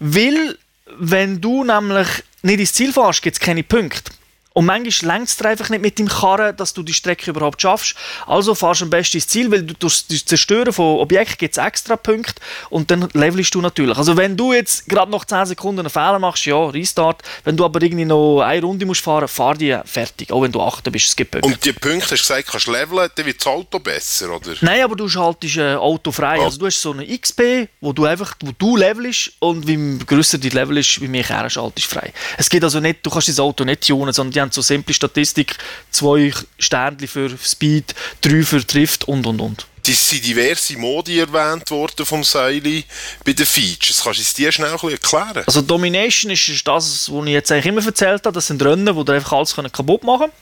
weil 0.00 0.58
wenn 0.98 1.40
du 1.40 1.64
nämlich 1.64 2.08
nicht 2.42 2.60
ins 2.60 2.72
Ziel 2.72 2.92
fährst, 2.92 3.22
gibt 3.22 3.36
es 3.36 3.40
keine 3.40 3.62
Punkte. 3.62 4.12
Und 4.58 4.66
manchmal 4.66 5.18
längt 5.18 5.28
es 5.28 5.40
einfach 5.40 5.68
nicht 5.68 5.82
mit 5.82 6.00
dem 6.00 6.08
Karren, 6.08 6.56
dass 6.56 6.74
du 6.74 6.82
die 6.82 6.92
Strecke 6.92 7.30
überhaupt 7.30 7.62
schaffst. 7.62 7.94
Also 8.26 8.56
fahrst 8.56 8.80
du 8.80 8.86
am 8.86 8.90
besten 8.90 9.18
ins 9.18 9.28
Ziel, 9.28 9.52
weil 9.52 9.62
du 9.62 9.72
durch 9.74 10.08
das 10.08 10.24
Zerstören 10.24 10.72
von 10.72 10.98
Objekten 10.98 11.36
gibt 11.38 11.56
es 11.56 11.64
extra 11.64 11.94
Punkte 11.94 12.42
und 12.68 12.90
dann 12.90 13.08
levelst 13.12 13.54
du 13.54 13.60
natürlich. 13.60 13.96
Also 13.96 14.16
wenn 14.16 14.36
du 14.36 14.52
jetzt 14.52 14.88
gerade 14.88 15.12
noch 15.12 15.24
10 15.24 15.46
Sekunden 15.46 15.78
einen 15.78 15.90
Fehler 15.90 16.18
machst, 16.18 16.44
ja, 16.44 16.56
Restart. 16.70 17.22
Wenn 17.44 17.56
du 17.56 17.64
aber 17.64 17.80
irgendwie 17.80 18.04
noch 18.04 18.40
eine 18.40 18.60
Runde 18.60 18.84
musst 18.84 19.00
fahren, 19.00 19.28
fahr 19.28 19.54
die 19.54 19.78
fertig. 19.84 20.32
Auch 20.32 20.42
wenn 20.42 20.50
du 20.50 20.60
achten 20.60 20.90
bist, 20.90 21.06
es 21.06 21.14
gibt 21.14 21.30
Punkte. 21.30 21.48
Und 21.48 21.64
die 21.64 21.72
Punkte, 21.72 22.10
hast 22.10 22.10
du 22.10 22.16
gesagt, 22.16 22.48
kannst 22.48 22.66
du 22.66 22.72
leveln, 22.72 23.08
dann 23.14 23.26
wird 23.26 23.38
das 23.38 23.46
Auto 23.46 23.78
besser, 23.78 24.34
oder? 24.34 24.54
Nein, 24.60 24.82
aber 24.82 24.96
du 24.96 25.08
schaltest 25.08 25.58
äh, 25.58 25.76
Auto 25.76 26.10
frei. 26.10 26.40
Oh. 26.40 26.46
Also 26.46 26.58
du 26.58 26.66
hast 26.66 26.82
so 26.82 26.90
eine 26.90 27.06
XP, 27.06 27.68
wo 27.80 27.92
du 27.92 28.06
einfach, 28.06 28.34
wo 28.40 28.50
du 28.58 28.76
levelst 28.76 29.34
und 29.38 29.68
wie 29.68 30.04
grösser 30.04 30.38
die 30.38 30.48
Level 30.48 30.78
ist, 30.78 31.00
wie 31.00 31.06
mehr 31.06 31.22
Kehren 31.22 31.48
schaltest 31.48 31.86
frei. 31.86 32.12
Es 32.36 32.50
geht 32.50 32.64
also 32.64 32.80
nicht, 32.80 33.06
du 33.06 33.10
kannst 33.10 33.28
das 33.28 33.38
Auto 33.38 33.62
nicht 33.62 33.86
tunen, 33.86 34.12
sondern 34.12 34.32
die 34.32 34.40
haben 34.40 34.47
so 34.54 34.62
simple 34.62 34.94
Statistik, 34.94 35.56
zwei 35.90 36.32
Sternchen 36.58 37.08
für 37.08 37.30
Speed, 37.42 37.94
drei 38.20 38.42
für 38.42 38.60
Drift 38.60 39.06
und 39.06 39.26
und 39.26 39.40
und. 39.40 39.66
Es 39.90 40.10
sind 40.10 40.26
diverse 40.26 40.76
Modi 40.76 41.18
erwähnt 41.18 41.70
worden 41.70 42.04
vom 42.04 42.22
Seili 42.22 42.84
bei 43.24 43.32
den 43.32 43.46
Features. 43.46 44.02
Kannst 44.04 44.18
du 44.18 44.22
es 44.22 44.34
dir 44.34 44.52
schnell 44.52 44.70
ein 44.70 44.90
erklären? 44.90 45.44
Also 45.46 45.62
Domination 45.62 46.30
ist 46.30 46.68
das, 46.68 47.10
was 47.10 47.26
ich 47.26 47.32
jetzt 47.32 47.50
eigentlich 47.50 47.66
immer 47.66 47.86
erzählt 47.86 48.26
habe. 48.26 48.34
Das 48.34 48.48
sind 48.48 48.62
Rennen, 48.62 48.94
wo 48.94 49.02
du 49.02 49.12
einfach 49.12 49.32
alles 49.32 49.56
kaputt 49.56 50.04
machen 50.04 50.26
können. 50.26 50.32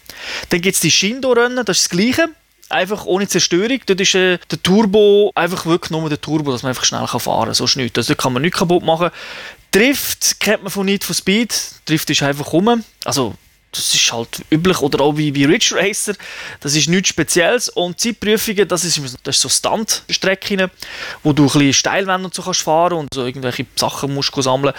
Dann 0.48 0.60
gibt 0.60 0.74
es 0.74 0.80
die 0.80 0.90
Shindo-Rennen, 0.90 1.64
das 1.64 1.78
ist 1.78 1.84
das 1.84 1.90
Gleiche 1.96 2.28
einfach 2.68 3.06
ohne 3.06 3.28
Zerstörung. 3.28 3.80
Dort 3.86 4.00
ist 4.00 4.14
äh, 4.14 4.38
der 4.50 4.62
Turbo 4.62 5.32
einfach 5.34 5.66
wirklich 5.66 5.90
nur 5.90 6.08
der 6.08 6.20
Turbo, 6.20 6.52
dass 6.52 6.62
man 6.62 6.70
einfach 6.70 6.84
schnell 6.84 7.06
fahren 7.06 7.44
kann. 7.44 7.54
So 7.54 7.66
schnell. 7.66 7.90
Also, 7.96 8.12
dort 8.12 8.22
kann 8.22 8.32
man 8.32 8.42
nichts 8.42 8.58
kaputt 8.58 8.84
machen. 8.84 9.10
Drift 9.70 10.40
kennt 10.40 10.62
man 10.62 10.72
von 10.72 10.86
Need 10.86 11.04
for 11.04 11.14
Speed. 11.14 11.54
Drift 11.84 12.08
ist 12.10 12.22
einfach 12.22 12.52
rum. 12.52 12.82
Also 13.04 13.34
das 13.76 13.94
ist 13.94 14.12
halt 14.12 14.42
üblich. 14.50 14.80
Oder 14.80 15.00
auch 15.00 15.16
wie, 15.16 15.34
wie 15.34 15.44
Ridge 15.44 15.74
Racer. 15.76 16.14
Das 16.60 16.74
ist 16.74 16.88
nichts 16.88 17.08
Spezielles. 17.08 17.68
Und 17.68 18.00
Zeitprüfungen, 18.00 18.66
das 18.66 18.84
ist, 18.84 19.00
das 19.22 19.36
ist 19.36 19.42
so 19.42 19.48
Stunt-Strecken, 19.48 20.70
wo 21.22 21.32
du 21.32 21.44
ein 21.44 21.52
bisschen 21.52 21.72
Steilwände 21.72 22.26
und 22.26 22.34
so 22.34 22.42
kannst 22.42 22.62
fahren 22.62 22.94
und 22.94 23.14
so 23.14 23.24
irgendwelche 23.24 23.66
Sachen 23.76 24.14
musst 24.14 24.32
sammeln 24.34 24.74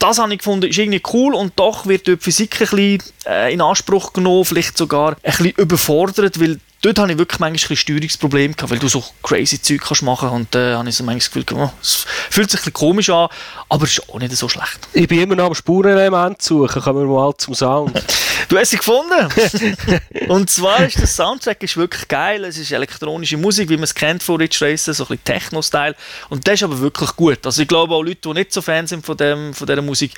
das 0.00 0.18
habe 0.18 0.32
ich 0.32 0.38
gefunden, 0.38 0.68
ist 0.68 0.78
irgendwie 0.78 1.02
cool 1.14 1.34
und 1.34 1.54
doch 1.56 1.86
wird 1.86 2.06
die 2.06 2.18
Physik 2.18 2.60
ein 2.60 2.68
bisschen 2.68 3.02
äh, 3.26 3.54
in 3.54 3.62
Anspruch 3.62 4.12
genommen, 4.12 4.44
vielleicht 4.44 4.76
sogar 4.76 5.12
ein 5.12 5.16
bisschen 5.22 5.50
überfordert, 5.52 6.38
weil 6.38 6.58
dort 6.84 6.98
habe 6.98 7.12
ich 7.12 7.18
wirklich 7.18 7.40
manchmal 7.40 7.72
ein 7.72 7.76
Steuerungsproblem 7.76 8.56
gehabt, 8.56 8.70
weil 8.70 8.78
du 8.78 8.88
so 8.88 9.02
crazy 9.22 9.60
Zeug 9.60 9.80
kannst 9.80 10.02
machen 10.02 10.28
und 10.28 10.54
äh, 10.54 10.74
habe 10.74 10.88
ich 10.88 10.94
so 10.94 11.02
manchmal 11.02 11.18
das 11.18 11.46
Gefühl, 11.46 11.58
oh, 11.58 11.70
es 11.80 12.06
fühlt 12.30 12.50
sich 12.50 12.60
ein 12.60 12.64
bisschen 12.64 12.72
komisch 12.74 13.10
an, 13.10 13.28
aber 13.68 13.84
es 13.84 13.98
ist 13.98 14.08
auch 14.08 14.18
nicht 14.18 14.36
so 14.36 14.48
schlecht. 14.48 14.88
Ich 14.92 15.08
bin 15.08 15.20
immer 15.20 15.34
noch 15.34 15.46
am 15.46 15.54
Spurenelement 15.54 16.42
suchen, 16.42 16.82
kommen 16.82 17.08
wir 17.08 17.14
mal 17.14 17.34
zum 17.38 17.54
Sound. 17.54 18.02
du 18.48 18.58
hast 18.58 18.70
sie 18.70 18.76
gefunden! 18.76 19.28
und 20.28 20.50
zwar 20.50 20.84
ist 20.84 20.98
der 20.98 21.06
Soundtrack 21.06 21.62
ist 21.62 21.76
wirklich 21.76 22.06
geil, 22.06 22.44
es 22.44 22.58
ist 22.58 22.70
elektronische 22.70 23.38
Musik, 23.38 23.70
wie 23.70 23.76
man 23.76 23.84
es 23.84 23.94
kennt 23.94 24.22
von 24.22 24.36
Rich 24.36 24.60
Racer, 24.60 24.92
so 24.92 25.04
ein 25.04 25.08
bisschen 25.08 25.24
Techno-Style 25.24 25.94
und 26.28 26.46
das 26.46 26.54
ist 26.54 26.64
aber 26.64 26.78
wirklich 26.80 27.16
gut. 27.16 27.46
Also 27.46 27.62
ich 27.62 27.68
glaube 27.68 27.94
auch 27.94 28.02
Leute, 28.02 28.20
die 28.28 28.34
nicht 28.34 28.52
so 28.52 28.60
Fan 28.60 28.86
sind 28.86 29.06
von, 29.06 29.16
dem, 29.16 29.54
von 29.54 29.66
dieser 29.66 29.82
Musik, 29.82 30.12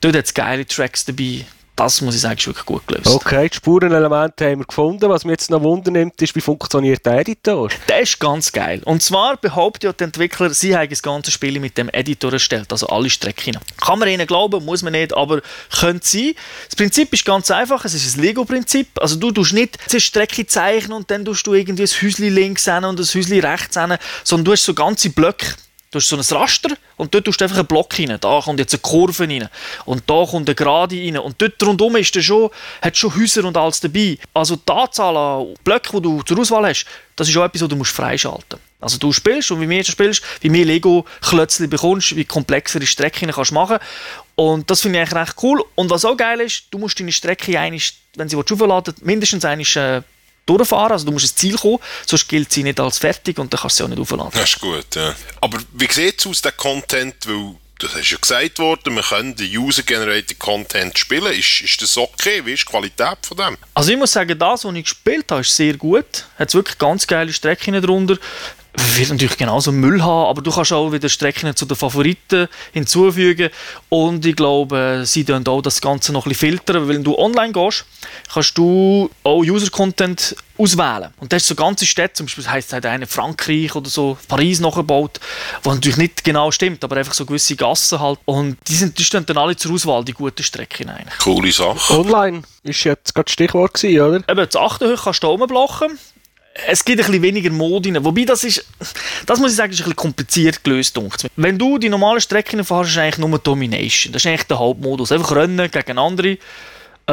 dort 0.00 0.16
hat 0.16 0.26
es 0.26 0.34
geile 0.34 0.64
Tracks 0.66 1.04
dabei 1.04 1.44
das 1.76 2.00
muss 2.02 2.14
ich 2.14 2.20
sagen, 2.20 2.36
ist 2.36 2.46
wirklich 2.46 2.66
gut 2.66 2.86
gelöst. 2.86 3.06
Okay, 3.06 3.48
die 3.48 3.56
Spurenelemente 3.56 4.50
haben 4.50 4.60
wir 4.60 4.66
gefunden. 4.66 5.08
Was 5.08 5.24
mich 5.24 5.32
jetzt 5.32 5.50
noch 5.50 5.62
wundernimmt, 5.62 6.20
ist, 6.20 6.34
wie 6.36 6.40
funktioniert 6.40 7.04
der 7.06 7.20
Editor? 7.20 7.70
Der 7.88 8.00
ist 8.00 8.20
ganz 8.20 8.52
geil. 8.52 8.82
Und 8.84 9.02
zwar 9.02 9.36
behaupten 9.36 9.86
ja 9.86 9.92
die 9.92 10.04
Entwickler, 10.04 10.50
sie 10.50 10.76
haben 10.76 10.90
das 10.90 11.02
ganze 11.02 11.30
Spiel 11.30 11.58
mit 11.60 11.78
dem 11.78 11.88
Editor 11.88 12.32
erstellt, 12.32 12.70
also 12.72 12.88
alle 12.88 13.08
Strecken. 13.08 13.58
Kann 13.80 13.98
man 13.98 14.08
ihnen 14.08 14.26
glauben, 14.26 14.64
muss 14.64 14.82
man 14.82 14.92
nicht, 14.92 15.16
aber 15.16 15.40
könnte 15.78 16.06
sein. 16.06 16.32
Das 16.66 16.76
Prinzip 16.76 17.12
ist 17.12 17.24
ganz 17.24 17.50
einfach, 17.50 17.84
es 17.84 17.94
ist 17.94 18.16
ein 18.16 18.22
Lego-Prinzip. 18.22 18.88
Also 19.00 19.16
du 19.16 19.30
tust 19.32 19.54
nicht 19.54 19.78
eine 19.90 20.00
Strecke 20.00 20.46
zeichnen 20.46 20.92
und 20.92 21.10
dann 21.10 21.24
tust 21.24 21.46
du 21.46 21.54
irgendwie 21.54 21.84
ein 21.84 21.88
Häuschen 21.88 22.34
links 22.34 22.64
hin 22.64 22.84
und 22.84 23.00
ein 23.00 23.06
Häuschen 23.06 23.40
rechts 23.40 23.78
hin, 23.78 23.96
sondern 24.24 24.44
du 24.44 24.52
hast 24.52 24.64
so 24.64 24.74
ganze 24.74 25.10
Blöcke 25.10 25.46
Du 25.92 25.98
hast 25.98 26.08
so 26.08 26.16
ein 26.16 26.22
Raster 26.22 26.70
und 26.96 27.14
dort 27.14 27.26
tust 27.26 27.38
du 27.38 27.44
einfach 27.44 27.58
einen 27.58 27.66
Block 27.66 27.98
rein. 27.98 28.16
Da 28.18 28.40
kommt 28.40 28.58
jetzt 28.58 28.72
eine 28.72 28.80
Kurve 28.80 29.24
rein. 29.28 29.46
Und 29.84 30.02
da 30.08 30.24
kommt 30.24 30.48
eine 30.48 30.54
Gerade 30.54 30.96
rein. 30.96 31.18
Und 31.18 31.40
dort 31.40 31.62
rundum 31.62 31.96
ist 31.96 32.20
schon, 32.24 32.48
hat 32.80 32.96
schon 32.96 33.14
Häuser 33.14 33.44
und 33.44 33.58
alles 33.58 33.80
dabei. 33.80 34.16
Also 34.32 34.56
die 34.56 34.72
Anzahl 34.72 35.14
an 35.14 35.54
Blöcken, 35.62 35.98
die 35.98 36.02
du 36.02 36.22
zur 36.22 36.38
Auswahl 36.38 36.66
hast, 36.66 36.86
das 37.14 37.28
ist 37.28 37.36
auch 37.36 37.44
etwas, 37.44 37.60
was 37.60 37.68
du 37.68 37.76
musst 37.76 37.92
freischalten 37.92 38.58
musst. 38.58 38.62
Also 38.80 38.96
du 38.96 39.12
spielst 39.12 39.50
und 39.50 39.60
wie 39.60 39.66
mehr 39.66 39.82
du 39.82 39.90
spielst, 39.90 40.24
wie 40.40 40.48
mehr 40.48 40.64
Lego-Klötzchen 40.64 41.68
bekommst, 41.68 42.16
wie 42.16 42.24
komplexere 42.24 42.86
Strecken 42.86 43.30
kannst 43.30 43.52
machen 43.52 43.76
Und 44.34 44.70
das 44.70 44.80
finde 44.80 44.98
ich 44.98 45.02
eigentlich 45.02 45.28
recht 45.28 45.36
cool. 45.42 45.62
Und 45.74 45.90
was 45.90 46.06
auch 46.06 46.16
geil 46.16 46.40
ist, 46.40 46.64
du 46.70 46.78
musst 46.78 46.98
deine 46.98 47.12
Strecke, 47.12 47.60
einig, 47.60 47.92
wenn 48.16 48.30
sie 48.30 48.36
aufladen 48.36 48.94
mindestens 49.02 49.44
einmal 49.44 49.66
äh, 49.76 50.02
durchfahren. 50.46 50.92
Also 50.92 51.06
du 51.06 51.12
musst 51.12 51.24
ins 51.24 51.34
Ziel 51.34 51.56
kommen, 51.56 51.78
sonst 52.06 52.28
gilt 52.28 52.52
sie 52.52 52.62
nicht 52.62 52.80
als 52.80 52.98
fertig 52.98 53.38
und 53.38 53.52
dann 53.52 53.60
kannst 53.60 53.78
du 53.78 53.82
sie 53.82 53.84
auch 53.84 53.88
nicht 53.88 54.00
aufladen. 54.00 54.30
Das 54.32 54.50
ist 54.50 54.60
gut, 54.60 54.94
ja. 54.94 55.14
Aber 55.40 55.58
wie 55.72 55.90
sieht 55.90 56.20
es 56.20 56.26
aus, 56.26 56.42
der 56.42 56.52
Content, 56.52 57.14
weil 57.26 57.56
das 57.82 57.94
ist 57.96 58.10
ja 58.12 58.16
gesagt 58.16 58.58
worden, 58.60 58.94
wir 58.94 59.02
können 59.02 59.34
den 59.34 59.58
User-Generated 59.58 60.38
Content 60.38 60.96
spielen. 60.96 61.32
Ist, 61.32 61.62
ist 61.62 61.82
das 61.82 61.96
okay? 61.96 62.44
Wie 62.44 62.52
ist 62.52 62.62
die 62.62 62.70
Qualität 62.70 63.18
von 63.22 63.36
dem? 63.36 63.58
Also 63.74 63.90
ich 63.90 63.98
muss 63.98 64.12
sagen, 64.12 64.38
das, 64.38 64.64
was 64.64 64.74
ich 64.74 64.84
gespielt 64.84 65.30
habe, 65.30 65.40
ist 65.40 65.56
sehr 65.56 65.74
gut. 65.76 66.26
Hat 66.38 66.54
wirklich 66.54 66.78
ganz 66.78 67.06
geile 67.06 67.32
Strecken 67.32 67.80
drunter 67.82 68.18
wird 68.74 69.10
natürlich 69.10 69.36
genauso 69.36 69.70
Müll 69.70 70.02
haben, 70.02 70.28
aber 70.30 70.40
du 70.40 70.50
kannst 70.50 70.72
auch 70.72 70.92
wieder 70.92 71.08
Strecken 71.08 71.54
zu 71.54 71.66
den 71.66 71.76
Favoriten 71.76 72.48
hinzufügen 72.72 73.50
und 73.90 74.24
ich 74.24 74.34
glaube, 74.34 75.02
sie 75.04 75.24
dann 75.24 75.46
auch 75.46 75.60
das 75.60 75.80
Ganze 75.80 76.12
noch 76.12 76.24
ein 76.24 76.30
bisschen 76.30 76.50
filtern, 76.50 76.76
weil 76.76 76.96
wenn 76.96 77.04
du 77.04 77.18
online 77.18 77.52
gehst, 77.52 77.84
kannst 78.32 78.56
du 78.56 79.10
auch 79.24 79.40
User-Content 79.40 80.36
auswählen 80.56 81.12
und 81.20 81.32
das 81.32 81.42
ist 81.42 81.48
so 81.48 81.54
ganze 81.54 81.84
Städte, 81.84 82.14
zum 82.14 82.26
Beispiel 82.26 82.48
heisst 82.48 82.72
es 82.72 82.84
eine 82.84 83.06
Frankreich 83.06 83.74
oder 83.74 83.90
so, 83.90 84.16
Paris 84.26 84.60
nachgebaut, 84.60 85.20
was 85.62 85.74
natürlich 85.74 85.98
nicht 85.98 86.24
genau 86.24 86.50
stimmt, 86.50 86.82
aber 86.82 86.96
einfach 86.96 87.14
so 87.14 87.26
gewisse 87.26 87.56
Gassen 87.56 88.00
halt 88.00 88.20
und 88.24 88.56
die, 88.68 88.74
sind, 88.74 88.98
die 88.98 89.04
stehen 89.04 89.26
dann 89.26 89.36
alle 89.36 89.54
zur 89.54 89.72
Auswahl, 89.72 90.04
die 90.04 90.12
guten 90.12 90.42
Strecken 90.42 90.88
eigentlich. 90.88 91.18
Coole 91.18 91.52
Sache. 91.52 91.98
Online 91.98 92.42
ist 92.62 92.84
jetzt 92.84 93.14
gerade 93.14 93.26
das 93.26 93.32
Stichwort 93.32 93.74
gewesen, 93.74 94.00
oder? 94.00 94.16
Eben, 94.16 94.48
das 94.50 94.56
achte 94.56 94.96
kannst 95.02 95.22
du 95.22 95.28
oben 95.28 95.46
blocken 95.46 95.98
es 96.68 96.84
gibt 96.84 97.00
ein 97.00 97.06
bisschen 97.06 97.22
weniger 97.22 97.50
Modi. 97.50 97.92
Wobei 98.04 98.24
das 98.24 98.44
ist, 98.44 98.64
das 99.26 99.38
muss 99.38 99.52
ich 99.52 99.56
sagen, 99.56 99.72
ist 99.72 99.80
ein 99.80 99.84
bisschen 99.84 99.96
kompliziert 99.96 100.62
gelöst. 100.62 100.98
Wenn 101.36 101.58
du 101.58 101.78
die 101.78 101.88
normalen 101.88 102.20
Strecken 102.20 102.64
fährst, 102.64 102.90
ist 102.90 102.98
eigentlich 102.98 103.18
nur 103.18 103.38
Domination. 103.38 104.12
Das 104.12 104.22
ist 104.22 104.26
eigentlich 104.26 104.44
der 104.44 104.58
Hauptmodus. 104.58 105.12
Einfach 105.12 105.34
rennen 105.34 105.70
gegen 105.70 105.98
andere, 105.98 106.28
äh, 106.28 106.38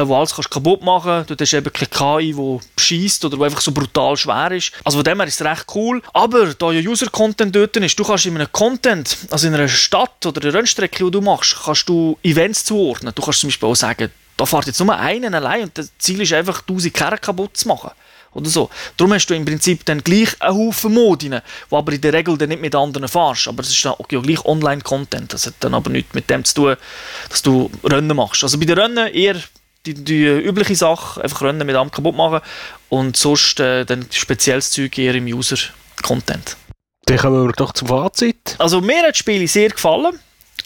wo 0.02 0.16
alles 0.16 0.34
kannst 0.34 0.50
kaputt 0.50 0.82
machen 0.82 1.24
kannst. 1.26 1.30
Du 1.30 1.36
hast 1.38 1.54
eben 1.54 1.72
keine 1.72 2.20
KI, 2.20 2.34
die 2.34 2.58
schießt 2.78 3.24
oder 3.24 3.38
die 3.38 3.44
einfach 3.44 3.60
so 3.62 3.72
brutal 3.72 4.16
schwer 4.16 4.52
ist. 4.52 4.72
Also 4.84 4.98
von 4.98 5.04
dem 5.04 5.18
her 5.18 5.26
ist 5.26 5.40
es 5.40 5.46
recht 5.46 5.64
cool. 5.74 6.02
Aber 6.12 6.54
da 6.54 6.72
ja 6.72 6.88
User-Content 6.88 7.54
dort 7.56 7.76
ist, 7.76 7.98
du 7.98 8.04
kannst 8.04 8.26
in 8.26 8.34
einem 8.34 8.52
Content, 8.52 9.16
also 9.30 9.46
in 9.46 9.54
einer 9.54 9.68
Stadt 9.68 10.26
oder 10.26 10.42
einer 10.42 10.54
Rennstrecke, 10.54 11.04
die 11.04 11.10
du 11.10 11.20
machst, 11.22 11.56
kannst 11.64 11.88
du 11.88 12.18
Events 12.22 12.64
zuordnen. 12.64 13.14
Du 13.14 13.22
kannst 13.22 13.40
zum 13.40 13.48
Beispiel 13.48 13.68
auch 13.68 13.76
sagen, 13.76 14.10
da 14.36 14.44
fährt 14.44 14.66
jetzt 14.66 14.80
nur 14.80 14.96
einen 14.96 15.34
allein 15.34 15.64
und 15.64 15.78
das 15.78 15.92
Ziel 15.98 16.20
ist 16.20 16.32
einfach, 16.32 16.60
1000 16.60 16.92
Kerne 16.92 17.18
kaputt 17.18 17.56
zu 17.56 17.68
machen 17.68 17.90
oder 18.32 18.48
so. 18.48 18.70
Darum 18.96 19.12
hast 19.12 19.26
du 19.26 19.34
im 19.34 19.44
Prinzip 19.44 19.84
dann 19.84 20.02
gleich 20.02 20.40
einen 20.40 20.56
Haufen 20.56 20.94
Modine, 20.94 21.42
die 21.70 21.74
aber 21.74 21.92
in 21.92 22.00
der 22.00 22.12
Regel 22.12 22.38
dann 22.38 22.50
nicht 22.50 22.62
mit 22.62 22.74
anderen 22.74 23.08
fährst. 23.08 23.48
Aber 23.48 23.62
es 23.62 23.70
ist 23.70 23.84
dann 23.84 23.94
okay, 23.98 24.20
gleich 24.20 24.44
Online-Content. 24.44 25.32
Das 25.32 25.46
hat 25.46 25.54
dann 25.60 25.74
aber 25.74 25.90
nichts 25.90 26.14
mit 26.14 26.30
dem 26.30 26.44
zu 26.44 26.54
tun, 26.54 26.76
dass 27.28 27.42
du 27.42 27.70
Rennen 27.84 28.16
machst. 28.16 28.42
Also 28.42 28.58
bei 28.58 28.66
den 28.66 28.78
Rennen 28.78 29.12
eher 29.12 29.36
die, 29.86 29.94
die 29.94 30.26
übliche 30.26 30.76
Sache, 30.76 31.22
einfach 31.22 31.42
Rennen 31.42 31.66
mit 31.66 31.76
allem 31.76 31.90
kaputt 31.90 32.14
machen 32.14 32.40
und 32.88 33.16
sonst 33.16 33.60
äh, 33.60 33.84
dann 33.84 34.06
spezielles 34.10 34.70
Zeug 34.70 34.96
eher 34.98 35.14
im 35.14 35.26
User-Content. 35.26 36.56
Dann 37.06 37.18
kommen 37.18 37.46
wir 37.46 37.52
doch 37.52 37.72
zum 37.72 37.88
Fazit. 37.88 38.56
Also 38.58 38.80
mir 38.80 39.02
hat 39.02 39.10
das 39.10 39.18
Spiel 39.18 39.46
sehr 39.48 39.70
gefallen. 39.70 40.18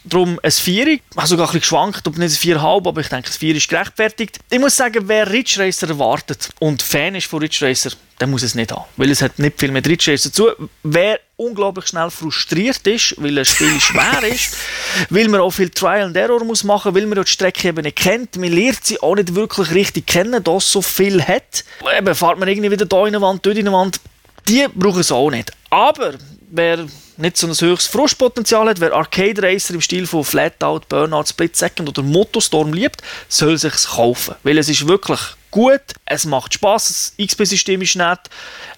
Darum 0.05 0.39
ein 0.43 0.51
4. 0.51 0.87
Ich 0.87 1.01
habe 1.17 1.27
sogar 1.27 1.47
ein 1.47 1.53
bisschen 1.53 1.61
geschwankt, 1.61 2.07
ob 2.07 2.19
nicht 2.19 2.45
ein 2.45 2.57
4,5, 2.59 2.89
aber 2.89 3.01
ich 3.01 3.09
denke, 3.09 3.31
ein 3.31 3.33
4 3.33 3.57
ist 3.57 3.69
gerechtfertigt. 3.69 4.39
Ich 4.51 4.59
muss 4.59 4.77
sagen, 4.77 5.05
wer 5.07 5.31
Ridge 5.31 5.57
Racer 5.59 5.89
erwartet 5.89 6.51
und 6.59 6.83
Fan 6.83 7.15
ist 7.15 7.27
von 7.27 7.41
Ridge 7.41 7.67
Racer, 7.67 7.91
der 8.21 8.27
muss 8.27 8.43
es 8.43 8.55
nicht 8.55 8.71
haben. 8.71 8.85
Weil 8.97 9.11
es 9.11 9.23
hat 9.23 9.39
nicht 9.39 9.59
viel 9.59 9.71
mit 9.71 9.89
Ridge 9.89 10.13
Racer 10.13 10.31
zu 10.31 10.51
Wer 10.83 11.21
unglaublich 11.37 11.87
schnell 11.87 12.11
frustriert 12.11 12.87
ist, 12.87 13.15
weil 13.17 13.39
ein 13.39 13.45
Spiel 13.45 13.81
schwer 13.81 14.23
ist, 14.23 14.57
weil 15.09 15.29
man 15.29 15.41
auch 15.41 15.51
viel 15.51 15.71
Trial 15.71 16.03
and 16.03 16.17
Error 16.17 16.45
muss 16.45 16.65
machen, 16.65 16.95
weil 16.95 17.07
man 17.07 17.23
die 17.23 17.31
Strecke 17.31 17.69
eben 17.69 17.83
nicht 17.83 17.97
kennt, 17.97 18.37
man 18.37 18.53
lernt 18.53 18.85
sie 18.85 19.01
auch 19.03 19.15
nicht 19.15 19.35
wirklich 19.35 19.71
richtig 19.73 20.07
kennen, 20.07 20.45
da 20.45 20.57
es 20.57 20.71
so 20.71 20.83
viel 20.83 21.23
hat. 21.23 21.65
Eben 21.97 22.15
fährt 22.15 22.39
man 22.39 22.49
irgendwie 22.49 22.71
wieder 22.71 22.87
da 22.87 23.01
in 23.07 23.15
eine 23.15 23.23
Wand, 23.23 23.45
dort 23.45 23.57
in 23.57 23.67
eine 23.67 23.77
Wand. 23.77 24.01
Die 24.49 24.67
brauchen 24.75 25.01
es 25.01 25.11
auch 25.11 25.31
nicht. 25.31 25.51
Aber 25.71 26.15
wer 26.51 26.87
nicht 27.17 27.37
so 27.37 27.47
ein 27.47 27.53
höchstes 27.53 27.91
Frustpotenzial 27.91 28.69
hat, 28.69 28.81
wer 28.81 28.93
Arcade 28.93 29.43
Racer 29.43 29.75
im 29.75 29.81
Stil 29.81 30.07
von 30.07 30.25
Flatout, 30.25 30.83
Burnout, 30.89 31.27
Split 31.27 31.57
Second 31.57 31.89
oder 31.89 32.03
Motostorm 32.03 32.73
liebt, 32.73 33.03
soll 33.29 33.59
sich 33.59 33.75
kaufen, 33.85 34.35
weil 34.43 34.59
es 34.59 34.69
ist 34.69 34.89
wirklich 34.89 35.21
gut, 35.55 35.83
es 36.05 36.25
macht 36.25 36.53
Spaß, 36.55 37.15
das 37.17 37.27
XP-System 37.29 37.81
ist 37.81 37.95
nett. 37.95 38.19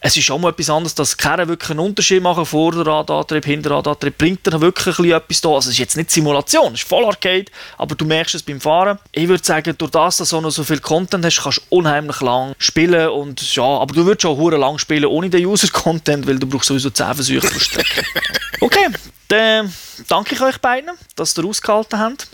Es 0.02 0.14
ist 0.14 0.30
auch 0.30 0.38
mal 0.38 0.50
etwas 0.50 0.68
anderes, 0.68 0.94
dass 0.94 1.16
keine 1.16 1.48
wirklich 1.48 1.70
einen 1.70 1.78
Unterschied 1.78 2.22
machen, 2.22 2.44
Vorderradantrieb, 2.44 3.46
Hinterradantrieb, 3.46 4.18
bringt 4.18 4.46
er 4.46 4.60
wirklich 4.60 4.98
etwas 4.98 5.40
da. 5.40 5.48
Also 5.48 5.70
es 5.70 5.76
ist 5.76 5.78
jetzt 5.78 5.96
nicht 5.96 6.10
Simulation, 6.10 6.74
es 6.74 6.82
ist 6.82 6.88
voll 6.88 7.06
Arcade, 7.06 7.46
aber 7.78 7.94
du 7.94 8.04
merkst 8.04 8.34
es 8.34 8.42
beim 8.42 8.60
Fahren. 8.60 8.98
Ich 9.12 9.26
würde 9.26 9.42
sagen, 9.42 9.74
durch 9.78 9.90
das, 9.90 10.18
dass 10.18 10.28
du 10.28 10.40
noch 10.42 10.50
so 10.50 10.64
viel 10.64 10.80
Content 10.80 11.24
hast, 11.24 11.42
kannst 11.42 11.58
du 11.60 11.76
unheimlich 11.76 12.20
lang 12.20 12.54
spielen 12.58 13.08
und 13.08 13.54
ja, 13.56 13.64
aber 13.64 13.94
du 13.94 14.04
würdest 14.04 14.26
auch 14.26 14.36
hure 14.36 14.58
lang 14.58 14.76
spielen 14.76 15.06
ohne 15.06 15.30
den 15.30 15.46
User-Content, 15.46 16.26
weil 16.26 16.38
du 16.38 16.46
brauchst 16.46 16.68
sowieso 16.68 16.90
10 16.90 17.14
Versuche 17.14 17.40
pro 17.40 17.58
Strecke. 17.58 18.04
Okay, 18.58 18.88
dann 19.28 19.72
danke 20.08 20.34
ich 20.34 20.40
euch 20.40 20.58
beiden, 20.58 20.90
dass 21.14 21.36
ihr 21.36 21.44
ausgehalten 21.44 21.98
habt. 21.98 22.26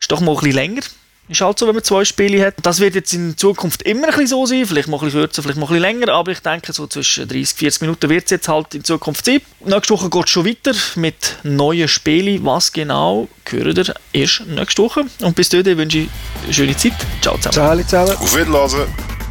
Ist 0.00 0.12
doch 0.12 0.20
mal 0.20 0.32
ein 0.32 0.36
bisschen 0.36 0.54
länger. 0.54 0.82
Ist 1.26 1.40
halt 1.40 1.58
so, 1.58 1.66
wenn 1.66 1.74
man 1.74 1.82
zwei 1.82 2.04
Spiele 2.04 2.44
hat. 2.46 2.54
Das 2.62 2.80
wird 2.80 2.94
jetzt 2.94 3.14
in 3.14 3.36
Zukunft 3.36 3.82
immer 3.82 4.04
ein 4.04 4.10
bisschen 4.10 4.26
so 4.26 4.44
sein. 4.44 4.66
Vielleicht 4.66 4.88
mal 4.88 4.98
ein 4.98 5.04
bisschen 5.04 5.20
kürzer, 5.20 5.42
vielleicht 5.42 5.58
mal 5.58 5.64
ein 5.64 5.68
bisschen 5.68 5.82
länger. 5.82 6.08
Aber 6.12 6.32
ich 6.32 6.40
denke, 6.40 6.72
so 6.72 6.86
zwischen 6.86 7.26
30 7.26 7.56
40 7.56 7.80
Minuten 7.80 8.10
wird 8.10 8.24
es 8.24 8.30
jetzt 8.30 8.48
halt 8.48 8.74
in 8.74 8.84
Zukunft 8.84 9.24
sein. 9.24 9.40
Nächste 9.64 9.94
Woche 9.94 10.10
geht 10.10 10.24
es 10.24 10.30
schon 10.30 10.46
weiter 10.46 10.72
mit 10.96 11.36
neuen 11.42 11.88
Spielen. 11.88 12.44
Was 12.44 12.72
genau, 12.72 13.28
hören 13.48 13.74
ihr 13.74 13.94
erst 14.12 14.46
nächste 14.46 14.82
Woche. 14.82 15.06
Und 15.22 15.34
bis 15.34 15.48
dahin 15.48 15.78
wünsche 15.78 15.98
ich 15.98 16.08
eine 16.44 16.52
schöne 16.52 16.76
Zeit. 16.76 16.92
Ciao 17.22 17.38
zusammen. 17.38 17.86
Ciao 17.86 18.04
zusammen. 18.04 18.16
Auf 18.18 18.36
Wiedersehen. 18.36 19.23